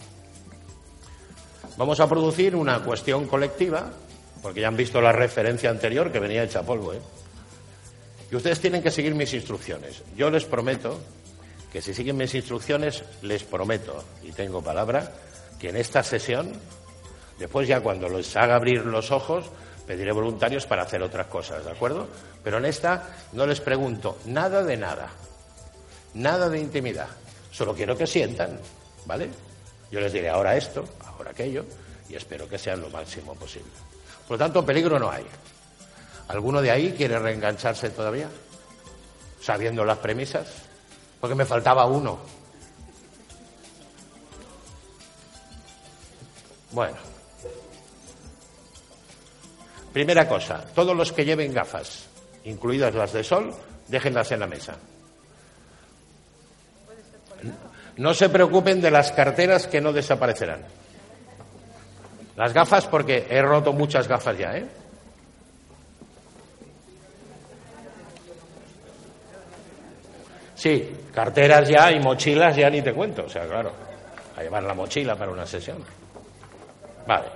Vamos 1.76 2.00
a 2.00 2.08
producir 2.08 2.56
una 2.56 2.82
cuestión 2.82 3.26
colectiva 3.26 3.90
porque 4.42 4.60
ya 4.60 4.68
han 4.68 4.76
visto 4.76 5.00
la 5.00 5.12
referencia 5.12 5.70
anterior 5.70 6.10
que 6.10 6.18
venía 6.18 6.42
hecha 6.42 6.62
polvo. 6.62 6.94
¿eh? 6.94 7.00
Y 8.30 8.36
ustedes 8.36 8.60
tienen 8.60 8.82
que 8.82 8.90
seguir 8.90 9.14
mis 9.14 9.32
instrucciones. 9.34 10.02
Yo 10.16 10.30
les 10.30 10.44
prometo 10.44 11.00
que 11.72 11.80
si 11.80 11.94
siguen 11.94 12.16
mis 12.16 12.34
instrucciones, 12.34 13.04
les 13.22 13.44
prometo, 13.44 14.04
y 14.22 14.32
tengo 14.32 14.62
palabra, 14.62 15.12
que 15.58 15.68
en 15.68 15.76
esta 15.76 16.02
sesión, 16.02 16.52
después 17.38 17.68
ya 17.68 17.80
cuando 17.80 18.08
les 18.08 18.36
haga 18.36 18.56
abrir 18.56 18.84
los 18.86 19.10
ojos, 19.12 19.46
pediré 19.86 20.12
voluntarios 20.12 20.66
para 20.66 20.82
hacer 20.82 21.02
otras 21.02 21.26
cosas, 21.26 21.64
¿de 21.64 21.70
acuerdo? 21.70 22.08
Pero 22.42 22.58
en 22.58 22.64
esta 22.64 23.16
no 23.32 23.46
les 23.46 23.60
pregunto 23.60 24.18
nada 24.26 24.64
de 24.64 24.76
nada. 24.76 25.10
Nada 26.14 26.48
de 26.48 26.58
intimidad. 26.58 27.08
Solo 27.52 27.74
quiero 27.74 27.96
que 27.96 28.06
sientan, 28.06 28.58
¿vale? 29.06 29.28
Yo 29.90 30.00
les 30.00 30.12
diré 30.12 30.28
ahora 30.28 30.56
esto, 30.56 30.84
ahora 31.04 31.30
aquello, 31.30 31.64
y 32.08 32.16
espero 32.16 32.48
que 32.48 32.58
sean 32.58 32.80
lo 32.80 32.90
máximo 32.90 33.34
posible. 33.34 33.89
Por 34.30 34.38
lo 34.38 34.44
tanto, 34.44 34.64
peligro 34.64 34.96
no 34.96 35.10
hay. 35.10 35.26
¿Alguno 36.28 36.62
de 36.62 36.70
ahí 36.70 36.94
quiere 36.96 37.18
reengancharse 37.18 37.90
todavía? 37.90 38.28
Sabiendo 39.40 39.84
las 39.84 39.98
premisas. 39.98 40.46
Porque 41.18 41.34
me 41.34 41.44
faltaba 41.44 41.84
uno. 41.86 42.16
Bueno. 46.70 46.96
Primera 49.92 50.28
cosa, 50.28 50.64
todos 50.76 50.96
los 50.96 51.10
que 51.10 51.24
lleven 51.24 51.52
gafas, 51.52 52.06
incluidas 52.44 52.94
las 52.94 53.12
de 53.12 53.24
sol, 53.24 53.52
déjenlas 53.88 54.30
en 54.30 54.38
la 54.38 54.46
mesa. 54.46 54.76
No 57.96 58.14
se 58.14 58.28
preocupen 58.28 58.80
de 58.80 58.92
las 58.92 59.10
carteras 59.10 59.66
que 59.66 59.80
no 59.80 59.92
desaparecerán. 59.92 60.79
Las 62.40 62.54
gafas, 62.54 62.86
porque 62.86 63.26
he 63.28 63.42
roto 63.42 63.70
muchas 63.74 64.08
gafas 64.08 64.38
ya, 64.38 64.56
¿eh? 64.56 64.66
Sí, 70.54 70.90
carteras 71.14 71.68
ya 71.68 71.92
y 71.92 72.00
mochilas 72.00 72.56
ya 72.56 72.70
ni 72.70 72.80
te 72.80 72.94
cuento, 72.94 73.26
o 73.26 73.28
sea, 73.28 73.46
claro, 73.46 73.72
a 74.38 74.42
llevar 74.42 74.62
la 74.62 74.72
mochila 74.72 75.16
para 75.16 75.32
una 75.32 75.44
sesión. 75.44 75.84
Vale. 77.06 77.26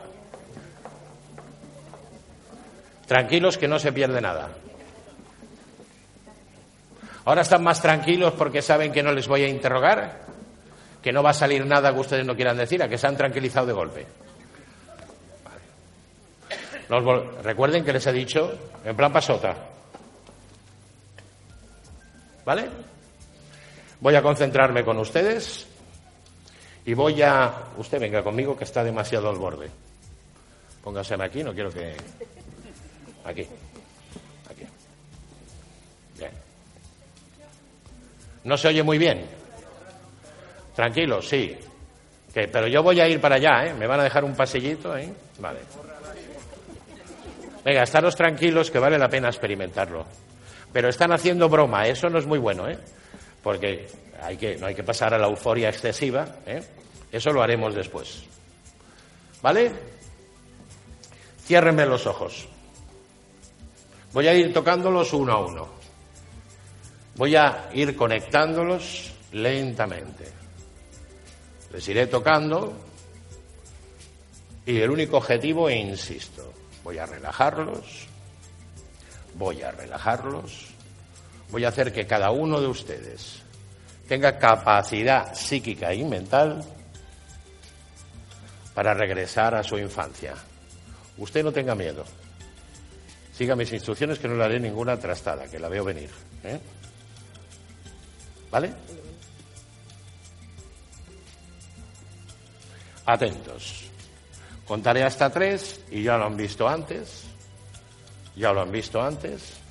Tranquilos 3.07 3.59
que 3.59 3.69
no 3.69 3.79
se 3.79 3.93
pierde 3.93 4.23
nada. 4.23 4.49
Ahora 7.27 7.43
están 7.43 7.63
más 7.63 7.83
tranquilos 7.83 8.33
porque 8.39 8.63
saben 8.63 8.91
que 8.91 9.03
no 9.03 9.13
les 9.13 9.29
voy 9.29 9.45
a 9.45 9.49
interrogar, 9.49 10.21
que 11.03 11.13
no 11.13 11.23
va 11.23 11.29
a 11.29 11.35
salir 11.35 11.67
nada 11.67 11.93
que 11.93 12.01
ustedes 12.01 12.25
no 12.25 12.35
quieran 12.35 12.57
decir, 12.57 12.83
a 12.83 12.89
que 12.89 12.97
se 12.97 13.07
han 13.07 13.19
tranquilizado 13.19 13.67
de 13.67 13.73
golpe. 13.75 14.24
Recuerden 16.89 17.85
que 17.85 17.93
les 17.93 18.07
he 18.07 18.13
dicho 18.13 18.59
en 18.85 18.97
plan 18.97 19.13
pasota. 19.13 19.55
¿Vale? 22.45 22.69
Voy 24.01 24.15
a 24.15 24.23
concentrarme 24.23 24.85
con 24.85 24.99
ustedes 24.99 25.67
y 26.85 26.93
voy 26.95 27.23
a... 27.23 27.71
Usted 27.79 27.99
venga 27.99 28.23
conmigo 28.23 28.57
que 28.57 28.65
está 28.65 28.85
demasiado 28.85 29.31
al 29.31 29.37
borde. 29.37 29.71
Póngaseme 30.83 31.25
aquí, 31.25 31.43
no 31.43 31.55
quiero 31.55 31.71
que... 31.71 31.97
Aquí. 33.25 33.47
Aquí. 34.51 34.67
Bien. 36.19 36.31
¿No 38.45 38.59
se 38.59 38.69
oye 38.69 38.83
muy 38.83 38.99
bien? 38.99 39.25
Tranquilo, 40.77 41.23
sí. 41.23 41.57
Pero 42.35 42.67
yo 42.67 42.83
voy 42.83 43.01
a 43.01 43.09
ir 43.09 43.21
para 43.21 43.37
allá, 43.37 43.65
¿eh? 43.65 43.75
Me 43.75 43.87
van 43.87 44.01
a 44.01 44.05
dejar 44.05 44.25
un 44.25 44.35
pasillito, 44.35 44.95
¿eh? 44.97 45.11
Vale. 45.39 45.61
Venga, 47.65 47.83
estaros 47.83 48.15
tranquilos 48.15 48.71
que 48.71 48.79
vale 48.79 48.99
la 48.99 49.09
pena 49.09 49.29
experimentarlo. 49.29 50.05
Pero 50.73 50.89
están 50.89 51.13
haciendo 51.13 51.49
broma, 51.49 51.87
eso 51.87 52.11
no 52.11 52.19
es 52.19 52.27
muy 52.27 52.39
bueno, 52.39 52.69
¿eh? 52.69 52.79
Porque 53.43 53.87
hay 54.23 54.37
que, 54.37 54.57
no 54.57 54.67
hay 54.67 54.75
que 54.75 54.83
pasar 54.83 55.15
a 55.15 55.19
la 55.19 55.29
euforia 55.29 55.71
excesiva, 55.71 56.27
¿eh? 56.47 56.63
Eso 57.11 57.33
lo 57.33 57.43
haremos 57.43 57.75
después. 57.75 58.25
¿Vale? 59.41 59.73
Ciérrenme 61.45 61.87
los 61.87 62.07
ojos. 62.07 62.49
Voy 64.13 64.27
a 64.27 64.35
ir 64.35 64.53
tocándolos 64.53 65.13
uno 65.13 65.33
a 65.33 65.47
uno. 65.47 65.69
Voy 67.17 67.37
a 67.37 67.71
ir 67.73 67.95
conectándolos 67.95 69.13
lentamente. 69.33 70.25
Les 71.73 71.89
iré 71.89 72.07
tocando 72.07 72.75
y 74.67 74.81
el 74.81 74.91
único 74.91 75.19
objetivo, 75.19 75.69
insisto, 75.69 76.53
voy 76.85 76.99
a 76.99 77.07
relajarlos, 77.07 78.07
voy 79.35 79.63
a 79.63 79.71
relajarlos, 79.73 80.69
voy 81.51 81.65
a 81.65 81.69
hacer 81.69 81.93
que 81.93 82.07
cada 82.07 82.31
uno 82.31 82.61
de 82.61 82.69
ustedes 82.69 83.43
tenga 84.07 84.39
capacidad 84.39 85.35
psíquica 85.35 85.93
y 85.95 86.05
mental 86.05 86.63
para 88.75 88.93
regresar 88.93 89.55
a 89.55 89.63
su 89.63 89.79
infancia. 89.79 90.35
Usted 91.17 91.43
no 91.43 91.53
tenga 91.53 91.75
miedo. 91.75 92.05
Siga 93.33 93.57
mis 93.57 93.73
instrucciones 93.73 94.19
que 94.19 94.29
no 94.29 94.37
le 94.37 94.45
haré 94.45 94.61
ninguna 94.61 94.97
trastada, 94.97 95.49
que 95.49 95.59
la 95.59 95.69
veo 95.69 95.85
venir. 95.85 96.11
¿eh? 96.45 96.61
¿Vale? 98.51 98.73
Atentos. 103.07 103.94
Contaré 104.67 105.03
hasta 105.03 105.31
tres 105.31 105.81
y 105.91 106.03
ya 106.03 106.17
lo 106.17 106.27
han 106.27 106.37
visto 106.37 106.69
antes. 106.69 107.25
Ya 108.37 108.53
lo 108.53 108.63
han 108.63 108.73
visto 108.73 109.03
antes. 109.03 109.65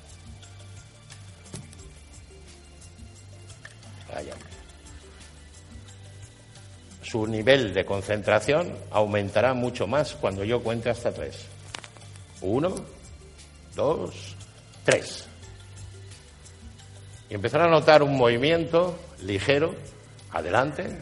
Su 7.02 7.26
nivel 7.26 7.72
de 7.72 7.84
concentración 7.84 8.76
aumentará 8.90 9.54
mucho 9.54 9.86
más 9.86 10.14
cuando 10.14 10.42
yo 10.42 10.62
cuente 10.62 10.90
hasta 10.90 11.12
tres. 11.12 11.46
Uno, 12.40 12.74
dos, 13.74 14.36
tres. 14.84 15.26
Y 17.30 17.34
empezará 17.34 17.66
a 17.66 17.70
notar 17.70 18.02
un 18.02 18.16
movimiento 18.16 18.98
ligero, 19.22 19.76
adelante 20.32 20.98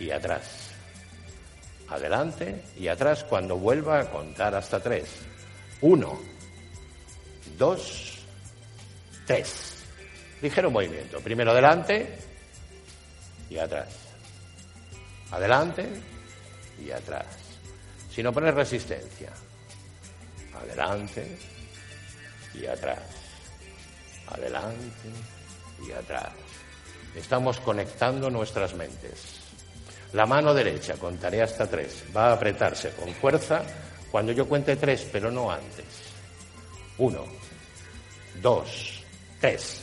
y 0.00 0.10
atrás. 0.10 0.61
Adelante 1.92 2.62
y 2.78 2.88
atrás 2.88 3.24
cuando 3.24 3.58
vuelva 3.58 4.00
a 4.00 4.10
contar 4.10 4.54
hasta 4.54 4.80
tres. 4.80 5.08
Uno, 5.82 6.20
dos, 7.58 8.18
tres. 9.26 9.84
Ligero 10.40 10.70
movimiento. 10.70 11.20
Primero 11.20 11.50
adelante 11.50 12.18
y 13.50 13.58
atrás. 13.58 13.88
Adelante 15.30 15.86
y 16.82 16.90
atrás. 16.90 17.26
Si 18.10 18.22
no 18.22 18.32
pones 18.32 18.54
resistencia 18.54 19.30
adelante 20.62 21.38
y 22.54 22.66
atrás, 22.66 23.00
adelante 24.28 25.10
y 25.86 25.92
atrás. 25.92 26.32
Estamos 27.14 27.60
conectando 27.60 28.30
nuestras 28.30 28.74
mentes. 28.74 29.41
La 30.12 30.26
mano 30.26 30.52
derecha, 30.52 30.94
contaré 30.94 31.42
hasta 31.42 31.66
tres, 31.66 32.04
va 32.14 32.28
a 32.28 32.32
apretarse 32.34 32.90
con 32.90 33.12
fuerza 33.14 33.62
cuando 34.10 34.32
yo 34.32 34.46
cuente 34.46 34.76
tres, 34.76 35.08
pero 35.10 35.30
no 35.30 35.50
antes. 35.50 35.86
Uno, 36.98 37.24
dos, 38.40 39.02
tres. 39.40 39.82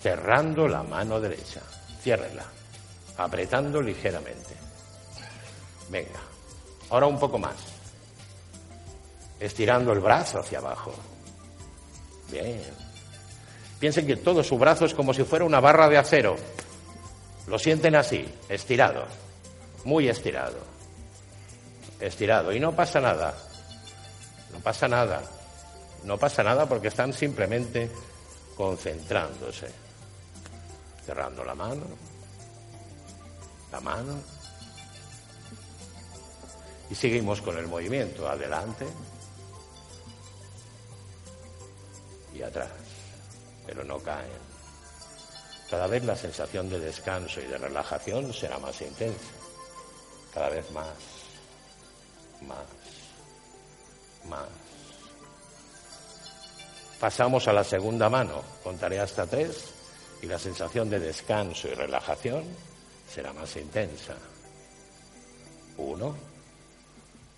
Cerrando 0.00 0.66
la 0.68 0.82
mano 0.82 1.20
derecha. 1.20 1.60
Ciérrela. 2.00 2.44
Apretando 3.16 3.80
ligeramente. 3.80 4.54
Venga. 5.88 6.20
Ahora 6.90 7.06
un 7.06 7.18
poco 7.18 7.38
más 7.38 7.72
estirando 9.42 9.92
el 9.92 10.00
brazo 10.00 10.38
hacia 10.38 10.58
abajo. 10.58 10.92
Bien. 12.30 12.62
Piensen 13.78 14.06
que 14.06 14.16
todo 14.16 14.42
su 14.42 14.56
brazo 14.56 14.84
es 14.84 14.94
como 14.94 15.12
si 15.12 15.24
fuera 15.24 15.44
una 15.44 15.60
barra 15.60 15.88
de 15.88 15.98
acero. 15.98 16.36
Lo 17.46 17.58
sienten 17.58 17.96
así, 17.96 18.26
estirado, 18.48 19.04
muy 19.84 20.08
estirado. 20.08 20.58
Estirado. 22.00 22.52
Y 22.52 22.60
no 22.60 22.74
pasa 22.74 23.00
nada. 23.00 23.34
No 24.52 24.60
pasa 24.60 24.88
nada. 24.88 25.22
No 26.04 26.18
pasa 26.18 26.42
nada 26.42 26.66
porque 26.66 26.88
están 26.88 27.12
simplemente 27.12 27.90
concentrándose. 28.56 29.68
Cerrando 31.04 31.44
la 31.44 31.54
mano. 31.54 31.84
La 33.70 33.80
mano. 33.80 34.20
Y 36.90 36.94
seguimos 36.94 37.40
con 37.40 37.56
el 37.56 37.66
movimiento. 37.66 38.28
Adelante. 38.28 38.86
y 42.34 42.42
atrás, 42.42 42.70
pero 43.66 43.84
no 43.84 43.98
caen. 43.98 44.51
Cada 45.72 45.86
vez 45.86 46.04
la 46.04 46.14
sensación 46.14 46.68
de 46.68 46.78
descanso 46.78 47.40
y 47.40 47.46
de 47.46 47.56
relajación 47.56 48.30
será 48.34 48.58
más 48.58 48.78
intensa, 48.82 49.30
cada 50.34 50.50
vez 50.50 50.70
más, 50.70 50.86
más, 52.42 52.66
más. 54.28 54.48
Pasamos 57.00 57.48
a 57.48 57.54
la 57.54 57.64
segunda 57.64 58.10
mano, 58.10 58.42
contaré 58.62 59.00
hasta 59.00 59.26
tres 59.26 59.72
y 60.20 60.26
la 60.26 60.38
sensación 60.38 60.90
de 60.90 60.98
descanso 60.98 61.68
y 61.68 61.72
relajación 61.72 62.44
será 63.08 63.32
más 63.32 63.56
intensa. 63.56 64.14
Uno, 65.78 66.14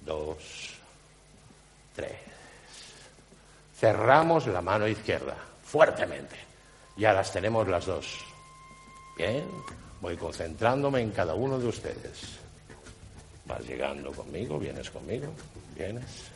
dos, 0.01 0.75
tres. 1.95 2.19
Cerramos 3.79 4.49
la 4.49 4.61
mano 4.61 4.89
izquierda, 4.89 5.37
fuertemente. 5.63 6.54
Ya 6.97 7.13
las 7.13 7.33
tenemos 7.33 7.67
las 7.67 7.87
dos. 7.87 8.25
Bien, 9.17 9.45
voy 10.01 10.17
concentrándome 10.17 11.01
en 11.01 11.11
cada 11.11 11.35
uno 11.35 11.59
de 11.59 11.67
ustedes. 11.67 12.39
Vas 13.47 13.67
llegando 13.67 14.13
conmigo, 14.13 14.59
vienes 14.59 14.91
conmigo, 14.91 15.27
vienes, 15.77 16.31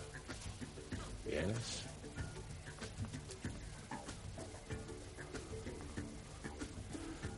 vienes. 1.24 1.84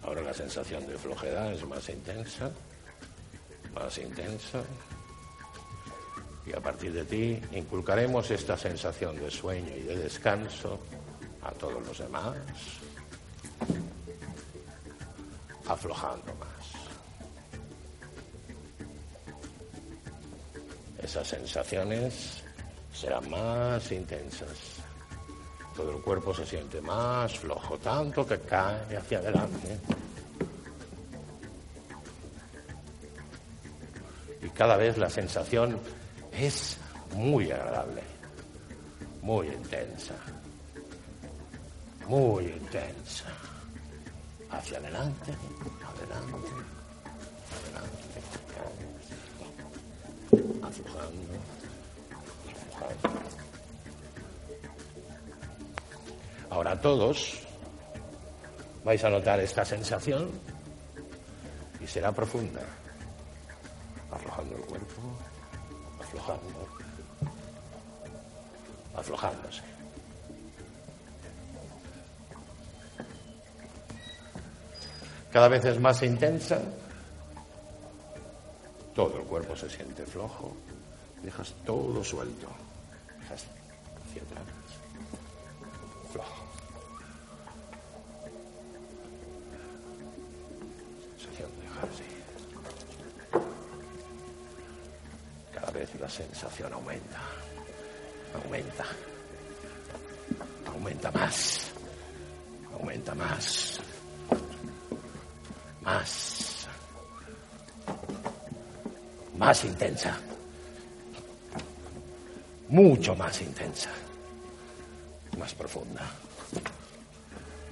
Ahora 0.03 0.23
la 0.23 0.35
sensación 0.35 0.87
de 0.87 0.99
flojedad 0.99 1.53
es 1.53 1.65
más 1.67 1.89
intensa, 1.89 2.51
más 3.75 3.97
intensa. 3.99 4.63
Y 6.47 6.53
a 6.53 6.61
partir 6.61 6.93
de 6.93 7.05
ti 7.05 7.41
inculcaremos 7.53 8.31
esta 8.31 8.57
sensación 8.57 9.21
de 9.21 9.31
sueño 9.31 9.77
y 9.77 9.83
de 9.83 9.97
descanso 9.99 10.81
a 11.43 11.53
todos 11.53 11.87
los 11.87 11.99
demás, 11.99 12.37
aflojando 15.69 16.35
más. 16.35 16.51
Esas 21.03 21.27
sensaciones 21.29 22.43
serán 22.93 23.31
más 23.31 23.91
intensas. 23.93 24.49
Todo 25.75 25.97
el 25.97 26.03
cuerpo 26.03 26.35
se 26.35 26.45
siente 26.45 26.81
más 26.81 27.39
flojo, 27.39 27.79
tanto 27.79 28.27
que 28.27 28.39
cae 28.41 28.97
hacia 28.97 29.19
adelante. 29.19 29.79
Y 34.43 34.49
cada 34.51 34.77
vez 34.77 34.99
la 34.99 35.09
sensación 35.09 35.79
es 36.33 36.77
muy 37.15 37.51
agradable, 37.51 38.03
muy 39.23 39.49
intensa, 39.49 40.15
muy 42.07 42.45
intensa. 42.47 43.40
Hacia 44.51 44.79
adelante, 44.79 45.33
adelante, 45.87 46.49
adelante, 47.57 48.21
aflojando, 50.63 51.35
aflojando. 52.51 53.21
Ahora 56.51 56.81
todos 56.81 57.39
vais 58.85 59.03
a 59.05 59.11
notar 59.11 59.39
esta 59.41 59.65
sensación 59.65 60.31
y 61.81 61.87
será 61.87 62.13
profunda, 62.13 62.61
Cada 75.41 75.49
vez 75.49 75.65
es 75.65 75.81
más 75.81 76.03
intensa, 76.03 76.61
todo 78.95 79.17
el 79.17 79.25
cuerpo 79.25 79.57
se 79.57 79.71
siente 79.71 80.05
flojo, 80.05 80.55
dejas 81.23 81.55
todo 81.65 82.05
suelto, 82.05 82.47
dejas 83.23 83.47
mucho 112.71 113.15
más 113.15 113.41
intensa, 113.43 113.91
más 115.39 115.55
profunda, 115.55 116.03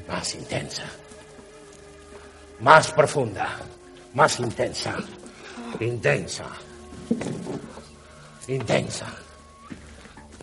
más 0.06 0.34
intensa, 0.34 0.84
más 2.60 2.92
profunda, 2.92 3.48
más 4.14 4.38
intensa, 4.38 4.96
intensa 5.80 6.46
intensa. 8.48 9.06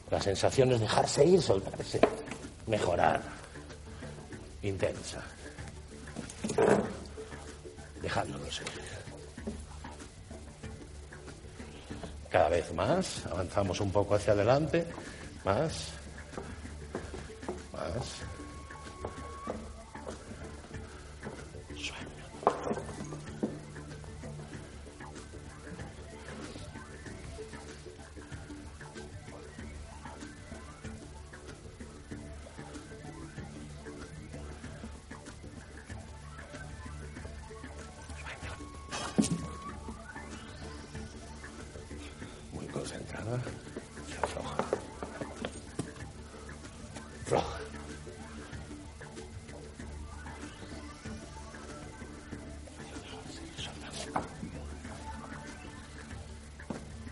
La 0.10 0.22
sensación 0.22 0.72
es 0.72 0.80
dejarse 0.80 1.26
ir, 1.26 1.42
soltarse, 1.42 2.00
mejorar. 2.68 3.22
Intensa. 4.62 5.22
Dejándonos 8.02 8.62
ir. 8.62 8.85
Cada 12.36 12.50
vez 12.50 12.74
más, 12.74 13.26
avanzamos 13.32 13.80
un 13.80 13.94
poco 13.94 14.16
hacia 14.16 14.34
adelante, 14.34 14.86
más. 15.46 15.94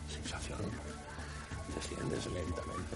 Sensación. 0.08 0.60
Desciendes 1.74 2.26
lentamente. 2.28 2.96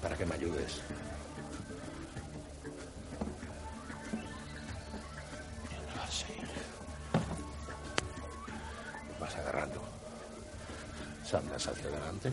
Para 0.00 0.16
que 0.16 0.26
me 0.26 0.34
ayudes. 0.34 1.01
Hacia 11.66 11.88
adelante. 11.88 12.30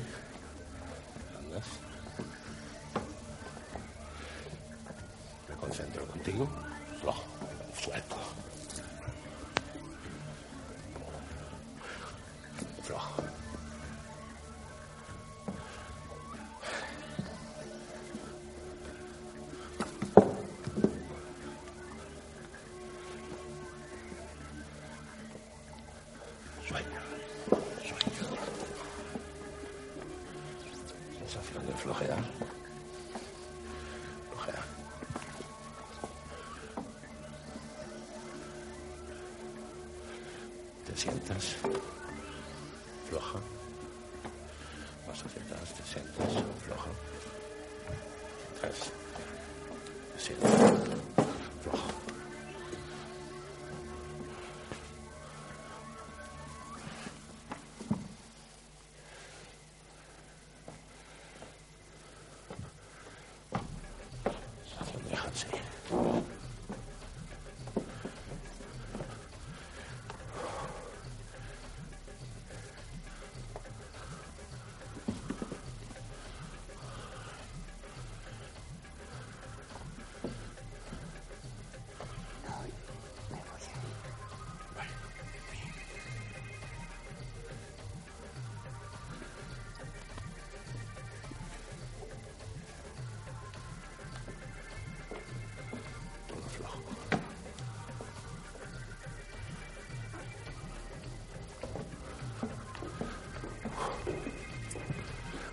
700. 41.00 41.88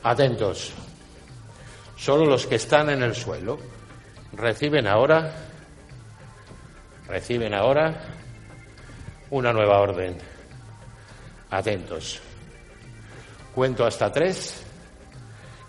Atentos. 0.07 0.73
Solo 1.97 2.27
los 2.27 2.47
que 2.47 2.55
están 2.55 2.91
en 2.91 3.03
el 3.03 3.13
suelo 3.17 3.59
reciben 4.35 4.87
ahora, 4.87 5.33
reciben 7.09 7.53
ahora 7.53 7.93
una 9.31 9.53
nueva 9.53 9.81
orden. 9.81 10.17
Atentos. 11.51 12.21
Cuento 13.53 13.85
hasta 13.85 14.13
tres 14.13 14.63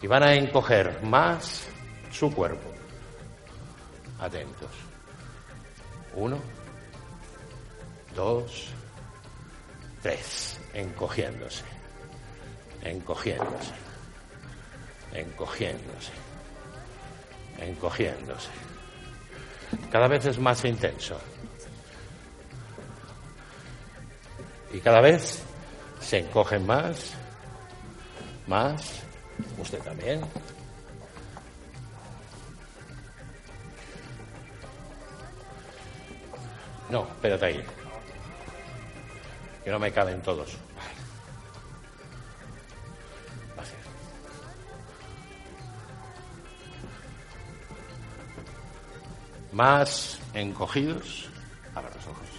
y 0.04 0.06
van 0.06 0.22
a 0.22 0.36
encoger 0.36 1.02
más 1.02 1.68
su 2.12 2.32
cuerpo. 2.32 2.70
Atentos. 4.20 4.70
Uno, 6.14 6.38
dos, 8.16 8.68
tres. 10.04 10.60
Encogiéndose. 10.76 11.64
Encogiéndose. 12.84 13.87
Encogiéndose. 15.18 16.12
Encogiéndose. 17.60 18.50
Cada 19.92 20.08
vez 20.08 20.26
es 20.28 20.38
más 20.38 20.64
intenso. 20.64 21.20
Y 24.72 24.80
cada 24.80 25.02
vez 25.02 25.42
se 26.00 26.20
encogen 26.20 26.68
más, 26.68 27.14
más. 28.46 29.02
Usted 29.58 29.80
también. 29.80 30.22
No, 36.92 37.08
espérate 37.08 37.46
ahí. 37.46 37.64
Que 39.64 39.72
no 39.72 39.80
me 39.80 39.92
caben 39.92 40.22
todos. 40.22 40.67
Más 49.58 50.20
encogidos. 50.36 51.28
Abra 51.74 51.90
los 51.96 52.06
ojos. 52.06 52.37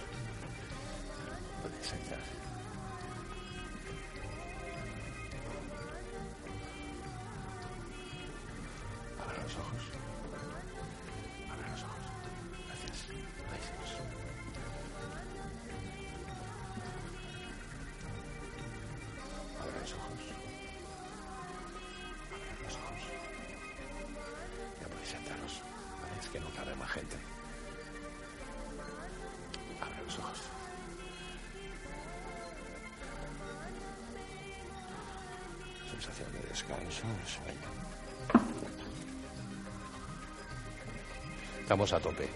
Estamos 41.69 41.93
a 41.93 41.99
tope. 41.99 42.27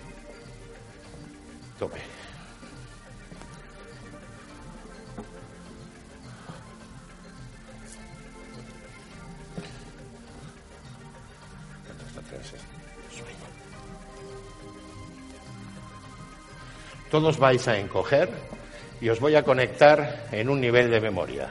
Tope. 1.80 1.98
Todos 17.10 17.40
vais 17.40 17.68
a 17.68 17.80
encoger 17.80 18.30
y 19.02 19.10
os 19.10 19.20
voy 19.20 19.34
a 19.34 19.42
conectar 19.42 20.28
en 20.32 20.48
un 20.48 20.62
nivel 20.62 20.92
de 20.92 21.02
memoria. 21.02 21.50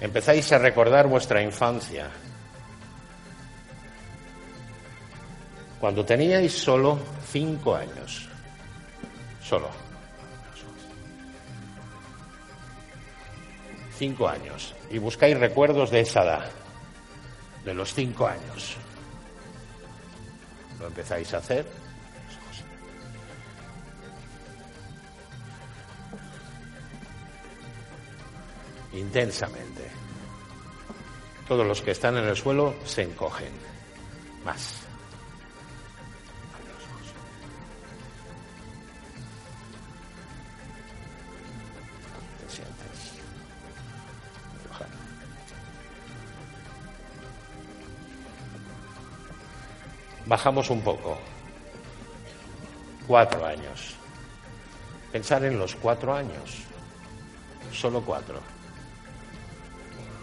Empezáis 0.00 0.50
a 0.52 0.58
recordar 0.58 1.06
vuestra 1.06 1.42
infancia, 1.42 2.08
cuando 5.80 6.04
teníais 6.04 6.52
solo 6.52 6.98
cinco 7.30 7.74
años. 7.74 8.28
Solo. 9.42 9.68
Cinco 13.96 14.28
años. 14.28 14.74
Y 14.90 14.98
buscáis 14.98 15.38
recuerdos 15.38 15.90
de 15.90 16.00
esa 16.00 16.22
edad, 16.22 16.50
de 17.64 17.74
los 17.74 17.94
cinco 17.94 18.26
años. 18.26 18.76
Lo 20.78 20.86
empezáis 20.86 21.32
a 21.34 21.38
hacer. 21.38 21.66
Intensamente. 28.92 29.88
Todos 31.46 31.66
los 31.66 31.80
que 31.82 31.92
están 31.92 32.16
en 32.16 32.24
el 32.24 32.36
suelo 32.36 32.74
se 32.84 33.02
encogen. 33.02 33.52
Más. 34.44 34.87
Bajamos 50.28 50.68
un 50.68 50.82
poco. 50.82 51.16
Cuatro 53.06 53.46
años. 53.46 53.96
Pensar 55.10 55.42
en 55.44 55.58
los 55.58 55.74
cuatro 55.74 56.14
años. 56.14 56.64
Solo 57.72 58.02
cuatro. 58.02 58.38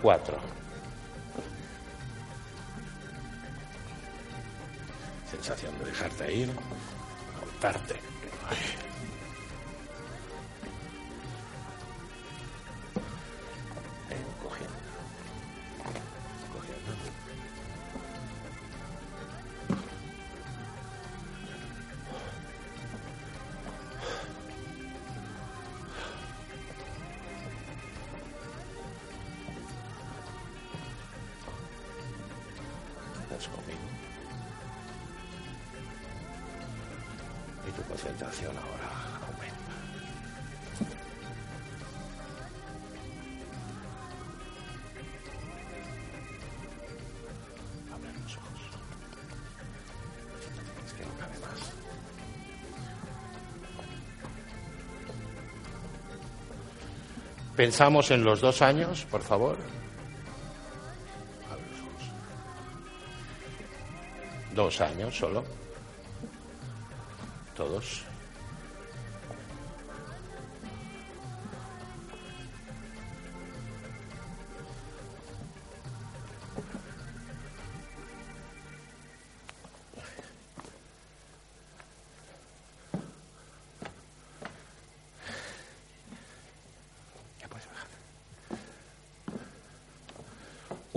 Cuatro. 0.04 0.38
Sensación 5.32 5.78
de 5.80 5.86
dejarte 5.86 6.34
ir, 6.34 6.52
soltarte. 7.40 8.00
Pensamos 57.56 58.12
en 58.12 58.24
los 58.24 58.42
dos 58.42 58.62
años, 58.62 59.06
por 59.10 59.22
favor. 59.22 59.58
Dos 64.54 64.82
años 64.82 65.18
solo. 65.18 65.44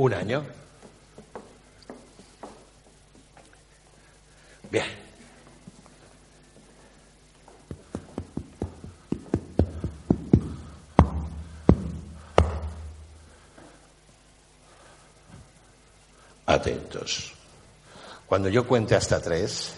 Un 0.08 0.14
año. 0.14 0.42
Bien. 4.70 4.86
atentos. 16.46 17.34
Cuando 18.26 18.48
yo 18.48 18.66
cuente 18.66 18.94
hasta 18.94 19.20
tres, 19.20 19.74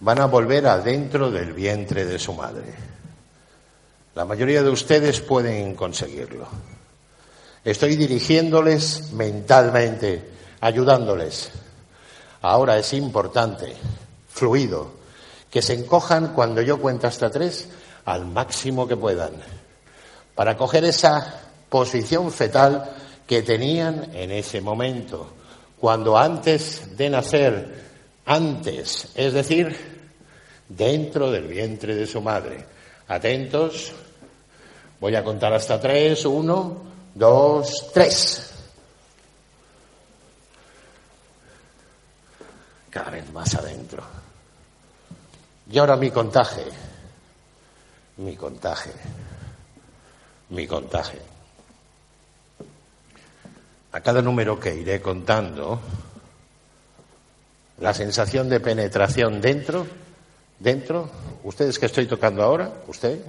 van 0.00 0.20
a 0.20 0.24
volver 0.24 0.66
adentro 0.68 1.30
del 1.30 1.52
vientre 1.52 2.06
de 2.06 2.18
su 2.18 2.32
madre. 2.32 2.72
La 4.14 4.24
mayoría 4.24 4.62
de 4.62 4.70
ustedes 4.70 5.20
pueden 5.20 5.74
conseguirlo. 5.74 6.48
Estoy 7.62 7.96
dirigiéndoles 7.96 9.12
mentalmente, 9.12 10.30
ayudándoles. 10.60 11.50
Ahora 12.40 12.78
es 12.78 12.94
importante, 12.94 13.74
fluido, 14.30 14.92
que 15.50 15.60
se 15.60 15.74
encojan 15.74 16.28
cuando 16.28 16.62
yo 16.62 16.80
cuento 16.80 17.06
hasta 17.06 17.30
tres 17.30 17.68
al 18.06 18.24
máximo 18.24 18.88
que 18.88 18.96
puedan, 18.96 19.32
para 20.34 20.56
coger 20.56 20.86
esa 20.86 21.42
posición 21.68 22.32
fetal 22.32 22.96
que 23.26 23.42
tenían 23.42 24.10
en 24.14 24.30
ese 24.30 24.62
momento, 24.62 25.34
cuando 25.78 26.16
antes 26.16 26.96
de 26.96 27.10
nacer, 27.10 27.84
antes, 28.24 29.10
es 29.14 29.34
decir, 29.34 29.76
dentro 30.66 31.30
del 31.30 31.46
vientre 31.46 31.94
de 31.94 32.06
su 32.06 32.22
madre. 32.22 32.64
Atentos, 33.06 33.92
voy 34.98 35.14
a 35.14 35.22
contar 35.22 35.52
hasta 35.52 35.78
tres, 35.78 36.24
uno, 36.24 36.89
dos, 37.14 37.90
tres. 37.92 38.52
Cada 42.90 43.10
vez 43.10 43.32
más 43.32 43.54
adentro. 43.54 44.02
Y 45.70 45.78
ahora 45.78 45.96
mi 45.96 46.10
contaje, 46.10 46.64
mi 48.16 48.36
contaje, 48.36 48.90
mi 50.48 50.66
contaje. 50.66 51.18
A 53.92 54.00
cada 54.00 54.20
número 54.20 54.58
que 54.58 54.74
iré 54.74 55.00
contando, 55.00 55.80
la 57.78 57.94
sensación 57.94 58.48
de 58.48 58.60
penetración 58.60 59.40
dentro, 59.40 59.86
dentro, 60.58 61.08
ustedes 61.44 61.78
que 61.78 61.86
estoy 61.86 62.06
tocando 62.06 62.42
ahora, 62.42 62.72
usted, 62.88 63.20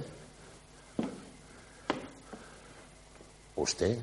usted, 3.62 3.98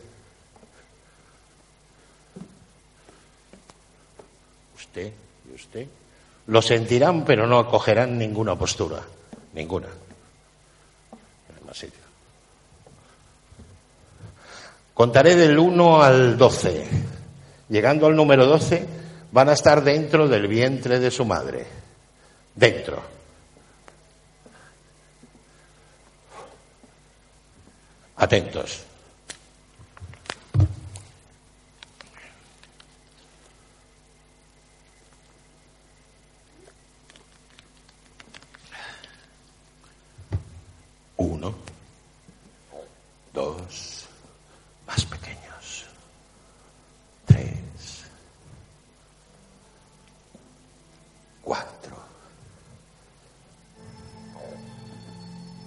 usted 4.76 5.14
y 5.50 5.56
usted, 5.56 5.88
lo 6.48 6.62
sentirán 6.62 7.24
pero 7.24 7.46
no 7.46 7.60
acogerán 7.60 8.18
ninguna 8.18 8.56
postura, 8.58 9.02
ninguna. 9.54 9.88
Contaré 15.00 15.36
del 15.36 15.58
1 15.58 16.04
al 16.04 16.38
12. 16.38 16.88
Llegando 17.70 18.08
al 18.08 18.16
número 18.18 18.46
12, 18.46 18.86
van 19.32 19.48
a 19.48 19.54
estar 19.54 19.82
dentro 19.82 20.28
del 20.28 20.48
vientre 20.48 21.00
de 21.00 21.10
su 21.10 21.24
madre. 21.24 21.66
Dentro. 22.54 23.02
Atentos. 28.18 28.89
Uno, 41.22 41.54
dos, 43.34 44.06
más 44.88 45.04
pequeños, 45.04 45.86
tres, 47.26 48.06
cuatro, 51.42 51.98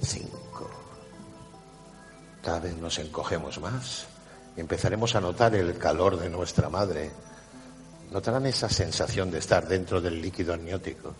cinco. 0.00 0.70
Cada 2.42 2.60
vez 2.60 2.74
nos 2.78 2.98
encogemos 2.98 3.60
más 3.60 4.06
y 4.56 4.60
empezaremos 4.60 5.14
a 5.16 5.20
notar 5.20 5.54
el 5.54 5.76
calor 5.76 6.18
de 6.18 6.30
nuestra 6.30 6.70
madre. 6.70 7.10
Notarán 8.10 8.46
esa 8.46 8.70
sensación 8.70 9.30
de 9.30 9.40
estar 9.40 9.68
dentro 9.68 10.00
del 10.00 10.18
líquido 10.18 10.54
amniótico. 10.54 11.14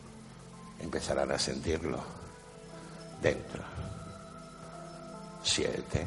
Empezarán 0.80 1.30
a 1.33 1.39
sentirlo 1.39 2.03
dentro 3.20 3.72
siete, 5.43 6.07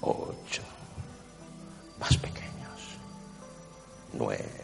ocho, 0.00 0.62
más 1.98 2.16
pequeños, 2.16 2.96
nueve, 4.12 4.60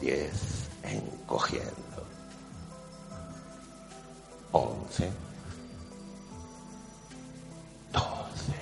diez, 0.00 0.68
encogiendo, 0.82 2.06
once, 4.52 5.10
doce. 7.92 8.54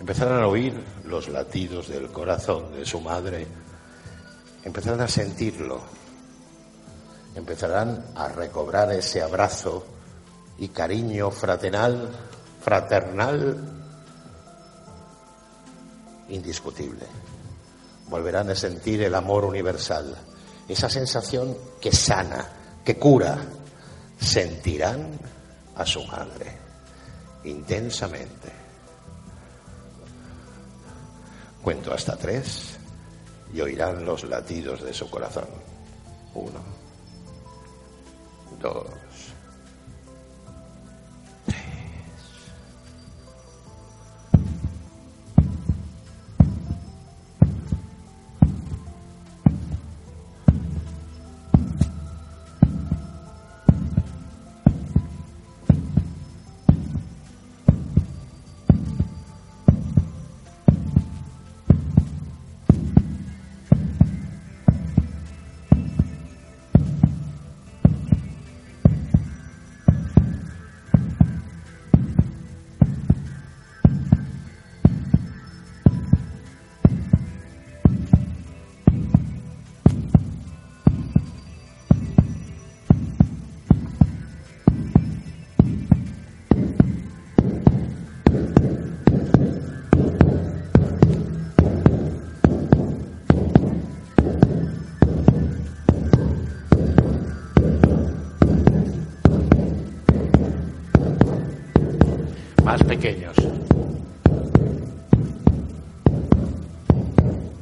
Empezarán 0.00 0.42
a 0.42 0.46
oír 0.46 0.74
los 1.04 1.28
latidos 1.28 1.88
del 1.88 2.10
corazón 2.10 2.72
de 2.72 2.84
su 2.84 3.00
madre, 3.00 3.46
empezarán 4.64 5.00
a 5.00 5.08
sentirlo 5.08 5.95
empezarán 7.36 8.02
a 8.14 8.28
recobrar 8.28 8.90
ese 8.92 9.22
abrazo 9.22 9.84
y 10.58 10.68
cariño 10.68 11.30
fraternal, 11.30 12.10
fraternal, 12.62 13.58
indiscutible. 16.30 17.06
Volverán 18.08 18.50
a 18.50 18.54
sentir 18.54 19.02
el 19.02 19.14
amor 19.14 19.44
universal, 19.44 20.16
esa 20.66 20.88
sensación 20.88 21.56
que 21.80 21.92
sana, 21.92 22.48
que 22.84 22.98
cura. 22.98 23.38
Sentirán 24.18 25.18
a 25.74 25.84
su 25.84 26.02
madre 26.06 26.56
intensamente. 27.44 28.50
Cuento 31.62 31.92
hasta 31.92 32.16
tres 32.16 32.78
y 33.52 33.60
oirán 33.60 34.06
los 34.06 34.24
latidos 34.24 34.82
de 34.82 34.94
su 34.94 35.10
corazón. 35.10 35.48
Uno 36.34 36.75
dos, 38.74 39.05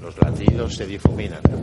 Los 0.01 0.19
latidos 0.23 0.75
se 0.75 0.87
difuminan. 0.87 1.54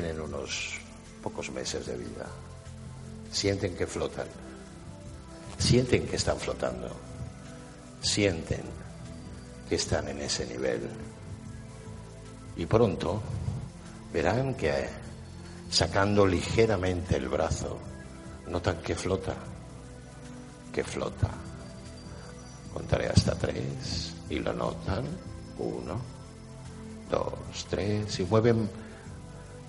Tienen 0.00 0.20
unos 0.20 0.74
pocos 1.22 1.50
meses 1.50 1.86
de 1.86 1.96
vida. 1.96 2.26
Sienten 3.32 3.74
que 3.74 3.86
flotan. 3.86 4.26
Sienten 5.56 6.06
que 6.06 6.16
están 6.16 6.36
flotando. 6.36 6.90
Sienten 8.02 8.60
que 9.66 9.76
están 9.76 10.06
en 10.08 10.20
ese 10.20 10.44
nivel. 10.48 10.86
Y 12.56 12.66
pronto 12.66 13.22
verán 14.12 14.54
que 14.54 14.86
sacando 15.70 16.26
ligeramente 16.26 17.16
el 17.16 17.30
brazo, 17.30 17.78
notan 18.48 18.82
que 18.82 18.94
flota, 18.94 19.34
que 20.74 20.84
flota. 20.84 21.30
Contaré 22.70 23.08
hasta 23.08 23.34
tres 23.34 24.12
y 24.28 24.40
lo 24.40 24.52
notan. 24.52 25.06
Uno, 25.58 25.98
dos, 27.10 27.66
tres 27.70 28.20
y 28.20 28.24
mueven 28.24 28.68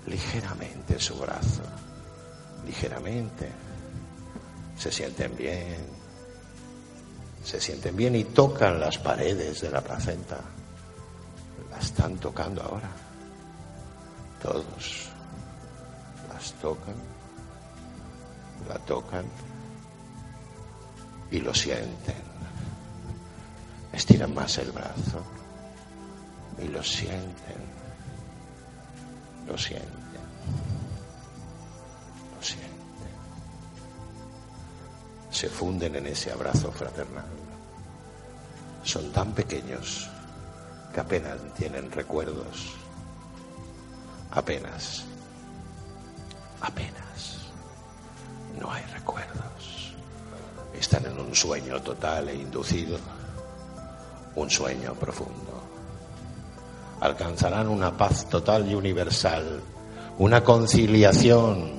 ligeramente 0.08 0.98
su 0.98 1.16
brazo, 1.18 1.62
ligeramente. 2.66 3.50
Se 4.76 4.92
sienten 4.92 5.36
bien, 5.36 5.86
se 7.42 7.60
sienten 7.60 7.96
bien 7.96 8.14
y 8.16 8.24
tocan 8.24 8.80
las 8.80 8.98
paredes 8.98 9.60
de 9.60 9.70
la 9.70 9.80
placenta. 9.80 10.40
La 11.70 11.78
están 11.78 12.16
tocando 12.18 12.62
ahora. 12.62 12.90
Todos 14.42 15.08
las 16.32 16.52
tocan, 16.54 16.94
la 18.68 18.78
tocan 18.78 19.24
y 21.30 21.40
lo 21.40 21.52
sienten. 21.52 22.28
Estiran 23.92 24.32
más 24.34 24.58
el 24.58 24.70
brazo 24.70 25.24
y 26.62 26.68
lo 26.68 26.82
sienten, 26.82 27.56
lo 29.46 29.56
sienten, 29.56 29.97
Se 35.38 35.48
funden 35.48 35.94
en 35.94 36.08
ese 36.08 36.32
abrazo 36.32 36.72
fraternal. 36.72 37.24
Son 38.82 39.12
tan 39.12 39.30
pequeños 39.30 40.10
que 40.92 40.98
apenas 40.98 41.36
tienen 41.56 41.92
recuerdos. 41.92 42.72
Apenas, 44.32 45.04
apenas. 46.60 47.38
No 48.60 48.72
hay 48.72 48.82
recuerdos. 48.86 49.94
Están 50.74 51.06
en 51.06 51.20
un 51.20 51.32
sueño 51.32 51.80
total 51.82 52.30
e 52.30 52.34
inducido 52.34 52.98
un 54.34 54.50
sueño 54.50 54.94
profundo. 54.94 55.62
Alcanzarán 57.00 57.68
una 57.68 57.96
paz 57.96 58.28
total 58.28 58.68
y 58.68 58.74
universal, 58.74 59.62
una 60.18 60.42
conciliación. 60.42 61.74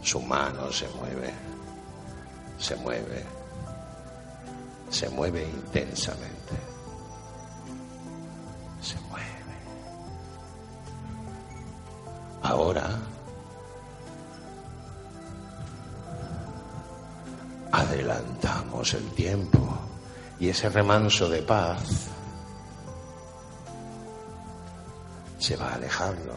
Su 0.00 0.22
mano 0.22 0.72
se 0.72 0.88
mueve, 0.98 1.47
se 2.58 2.76
mueve, 2.76 3.24
se 4.90 5.08
mueve 5.08 5.44
intensamente. 5.44 6.54
Se 8.80 8.98
mueve. 9.08 9.26
Ahora 12.42 12.98
adelantamos 17.72 18.94
el 18.94 19.10
tiempo 19.10 19.78
y 20.40 20.48
ese 20.48 20.68
remanso 20.68 21.28
de 21.28 21.42
paz 21.42 22.08
se 25.38 25.56
va 25.56 25.74
alejando 25.74 26.36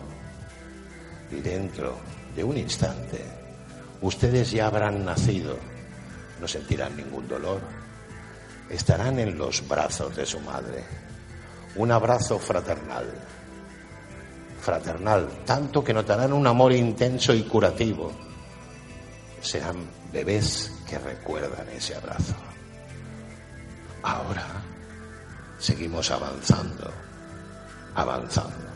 y 1.31 1.35
dentro 1.41 1.97
de 2.35 2.43
un 2.43 2.57
instante 2.57 3.23
ustedes 4.01 4.51
ya 4.51 4.67
habrán 4.67 5.05
nacido, 5.05 5.57
no 6.41 6.47
sentirán 6.47 6.97
ningún 6.97 7.27
dolor, 7.27 7.61
estarán 8.69 9.19
en 9.19 9.37
los 9.37 9.67
brazos 9.67 10.15
de 10.15 10.25
su 10.25 10.39
madre, 10.39 10.83
un 11.75 11.91
abrazo 11.91 12.39
fraternal, 12.39 13.05
fraternal, 14.59 15.29
tanto 15.45 15.83
que 15.83 15.93
notarán 15.93 16.33
un 16.33 16.47
amor 16.47 16.73
intenso 16.73 17.33
y 17.33 17.43
curativo, 17.43 18.11
serán 19.39 19.77
bebés 20.11 20.71
que 20.87 20.97
recuerdan 20.97 21.69
ese 21.69 21.95
abrazo. 21.95 22.35
Ahora 24.03 24.47
seguimos 25.59 26.09
avanzando, 26.09 26.91
avanzando. 27.95 28.70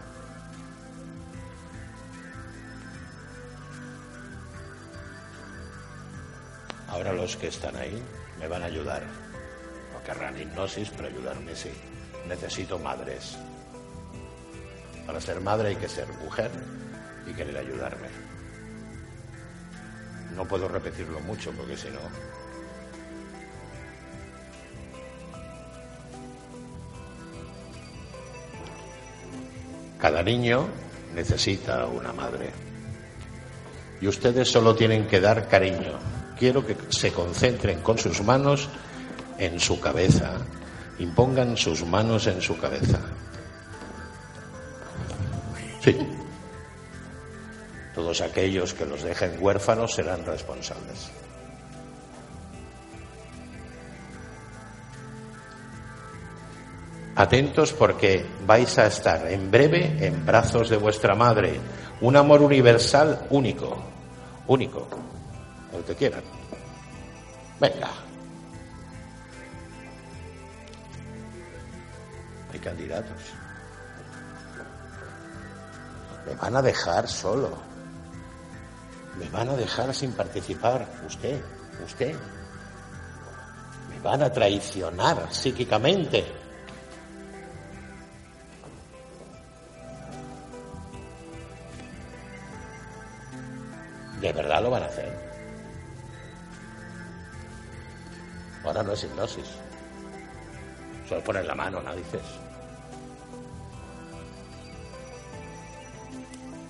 Ahora 6.96 7.12
los 7.12 7.36
que 7.36 7.48
están 7.48 7.76
ahí 7.76 8.02
me 8.40 8.48
van 8.48 8.64
a 8.64 8.68
ayudar. 8.68 9.04
No 9.92 10.02
querrán 10.06 10.40
hipnosis, 10.40 10.90
pero 10.96 11.10
ayudarme 11.10 11.54
sí. 11.54 11.70
Necesito 12.26 12.80
madres. 12.80 13.38
Para 15.06 15.20
ser 15.20 15.42
madre 15.42 15.70
hay 15.70 15.76
que 15.76 15.90
ser 15.90 16.08
mujer 16.24 16.50
y 17.28 17.34
querer 17.34 17.58
ayudarme. 17.58 18.08
No 20.38 20.48
puedo 20.48 20.70
repetirlo 20.70 21.20
mucho 21.20 21.52
porque 21.52 21.76
si 21.76 21.90
no 21.90 22.00
Cada 30.00 30.24
niño 30.24 30.70
necesita 31.14 31.88
una 31.88 32.14
madre. 32.14 32.52
Y 34.00 34.08
ustedes 34.08 34.50
solo 34.50 34.76
tienen 34.76 35.08
que 35.08 35.20
dar 35.20 35.50
cariño. 35.50 36.16
Quiero 36.38 36.66
que 36.66 36.76
se 36.90 37.12
concentren 37.12 37.82
con 37.82 37.98
sus 37.98 38.22
manos 38.22 38.68
en 39.38 39.60
su 39.60 39.80
cabeza. 39.80 40.34
Impongan 41.00 41.58
sus 41.58 41.86
manos 41.86 42.28
en 42.28 42.42
su 42.42 42.58
cabeza. 42.58 43.00
Sí. 45.82 45.98
Todos 47.94 48.20
aquellos 48.22 48.74
que 48.74 48.86
los 48.86 49.04
dejen 49.04 49.38
huérfanos 49.40 49.94
serán 49.94 50.26
responsables. 50.26 51.10
Atentos 57.16 57.72
porque 57.72 58.26
vais 58.46 58.78
a 58.78 58.88
estar 58.88 59.32
en 59.32 59.50
breve 59.50 60.06
en 60.06 60.26
brazos 60.26 60.70
de 60.70 60.76
vuestra 60.76 61.16
madre. 61.16 61.58
Un 62.02 62.18
amor 62.18 62.42
universal 62.42 63.28
único, 63.30 63.82
único, 64.48 64.86
el 65.78 65.84
que 65.84 65.96
quieran. 65.96 66.24
Venga. 67.60 67.90
Hay 72.52 72.60
candidatos. 72.60 73.22
Me 76.26 76.36
van 76.36 76.56
a 76.56 76.62
dejar 76.62 77.08
solo. 77.08 77.50
Me 79.18 79.30
van 79.30 79.50
a 79.50 79.54
dejar 79.54 79.94
sin 79.94 80.12
participar. 80.14 80.88
Usted, 81.06 81.42
usted. 81.84 82.16
Me 83.90 84.00
van 84.00 84.24
a 84.24 84.32
traicionar 84.32 85.34
psíquicamente. 85.34 86.46
de 94.26 94.34
verdad 94.34 94.64
lo 94.64 94.72
van 94.72 94.84
a 94.84 94.88
hacer. 94.88 95.25
Ahora 98.66 98.84
no 98.84 98.94
es 98.94 99.04
hipnosis. 99.04 99.46
Solo 101.08 101.24
poner 101.24 101.46
la 101.46 101.56
mano, 101.56 101.82
narices. 101.82 102.22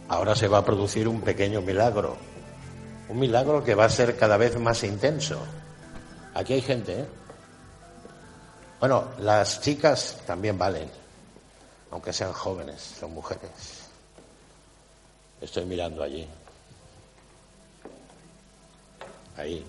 Ahora 0.09 0.35
se 0.35 0.47
va 0.47 0.59
a 0.59 0.65
producir 0.65 1.07
un 1.07 1.21
pequeño 1.21 1.61
milagro. 1.61 2.17
Un 3.09 3.19
milagro 3.19 3.63
que 3.63 3.75
va 3.75 3.85
a 3.85 3.89
ser 3.89 4.17
cada 4.17 4.37
vez 4.37 4.59
más 4.59 4.83
intenso. 4.83 5.39
Aquí 6.33 6.53
hay 6.53 6.61
gente, 6.61 6.99
¿eh? 6.99 7.05
Bueno, 8.79 9.05
las 9.19 9.61
chicas 9.61 10.21
también 10.27 10.57
valen, 10.57 10.89
aunque 11.91 12.11
sean 12.11 12.33
jóvenes, 12.33 12.81
son 12.99 13.13
mujeres. 13.13 13.87
Estoy 15.39 15.65
mirando 15.65 16.03
allí. 16.03 16.27
Ahí. 19.37 19.65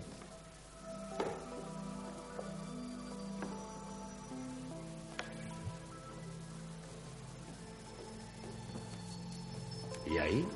ahí 10.27 10.47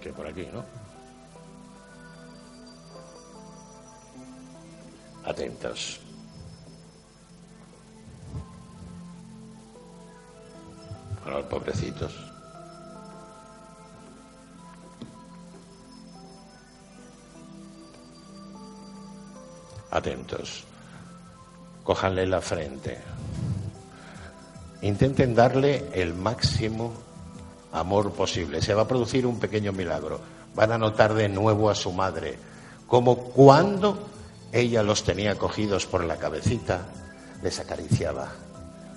que, 0.00 0.12
por 0.12 0.26
aquí, 0.26 0.48
¿no? 0.52 0.64
Atentos. 5.24 6.00
A 11.24 11.30
los 11.30 11.44
pobrecitos. 11.44 12.12
Atentos. 19.90 20.64
Cójanle 21.84 22.26
la 22.26 22.40
frente. 22.40 22.98
Intenten 24.82 25.34
darle 25.34 25.90
el 25.92 26.14
máximo 26.14 27.09
amor 27.72 28.12
posible. 28.12 28.62
Se 28.62 28.74
va 28.74 28.82
a 28.82 28.88
producir 28.88 29.26
un 29.26 29.38
pequeño 29.38 29.72
milagro. 29.72 30.20
Van 30.54 30.72
a 30.72 30.78
notar 30.78 31.14
de 31.14 31.28
nuevo 31.28 31.70
a 31.70 31.74
su 31.74 31.92
madre, 31.92 32.36
como 32.86 33.16
cuando 33.16 34.08
ella 34.52 34.82
los 34.82 35.04
tenía 35.04 35.36
cogidos 35.36 35.86
por 35.86 36.04
la 36.04 36.16
cabecita, 36.16 36.86
les 37.42 37.58
acariciaba. 37.60 38.28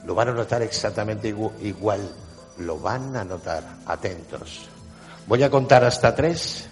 Lo 0.05 0.15
van 0.15 0.29
a 0.29 0.33
notar 0.33 0.61
exactamente 0.61 1.29
igual. 1.29 2.09
Lo 2.57 2.79
van 2.79 3.15
a 3.15 3.23
notar. 3.23 3.63
Atentos. 3.85 4.61
Voy 5.27 5.43
a 5.43 5.49
contar 5.49 5.83
hasta 5.85 6.13
tres 6.13 6.67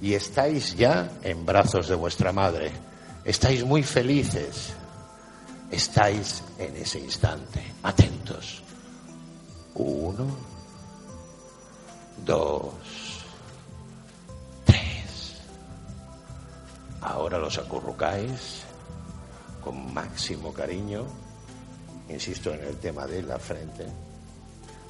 y 0.00 0.14
estáis 0.14 0.74
ya 0.74 1.08
en 1.22 1.46
brazos 1.46 1.88
de 1.88 1.94
vuestra 1.94 2.32
madre. 2.32 2.72
Estáis 3.24 3.64
muy 3.64 3.82
felices. 3.82 4.72
Estáis 5.70 6.42
en 6.58 6.76
ese 6.76 6.98
instante. 6.98 7.62
Atentos. 7.82 8.62
Uno, 9.74 10.26
dos, 12.18 12.74
tres. 14.64 15.36
Ahora 17.00 17.38
los 17.38 17.58
acurrucáis 17.58 18.62
con 19.62 19.92
máximo 19.92 20.52
cariño. 20.52 21.04
Insisto 22.08 22.52
en 22.52 22.64
el 22.64 22.76
tema 22.78 23.06
de 23.06 23.22
la 23.22 23.38
frente. 23.38 23.86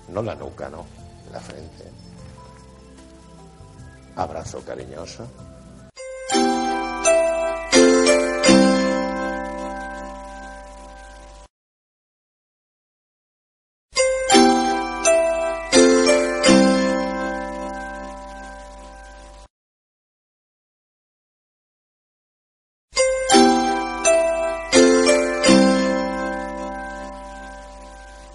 No 0.09 0.23
la 0.23 0.35
nuca, 0.35 0.69
no. 0.69 0.85
La 1.33 1.41
frente 1.41 2.05
abrazo 4.17 4.65
cariñoso. 4.65 5.27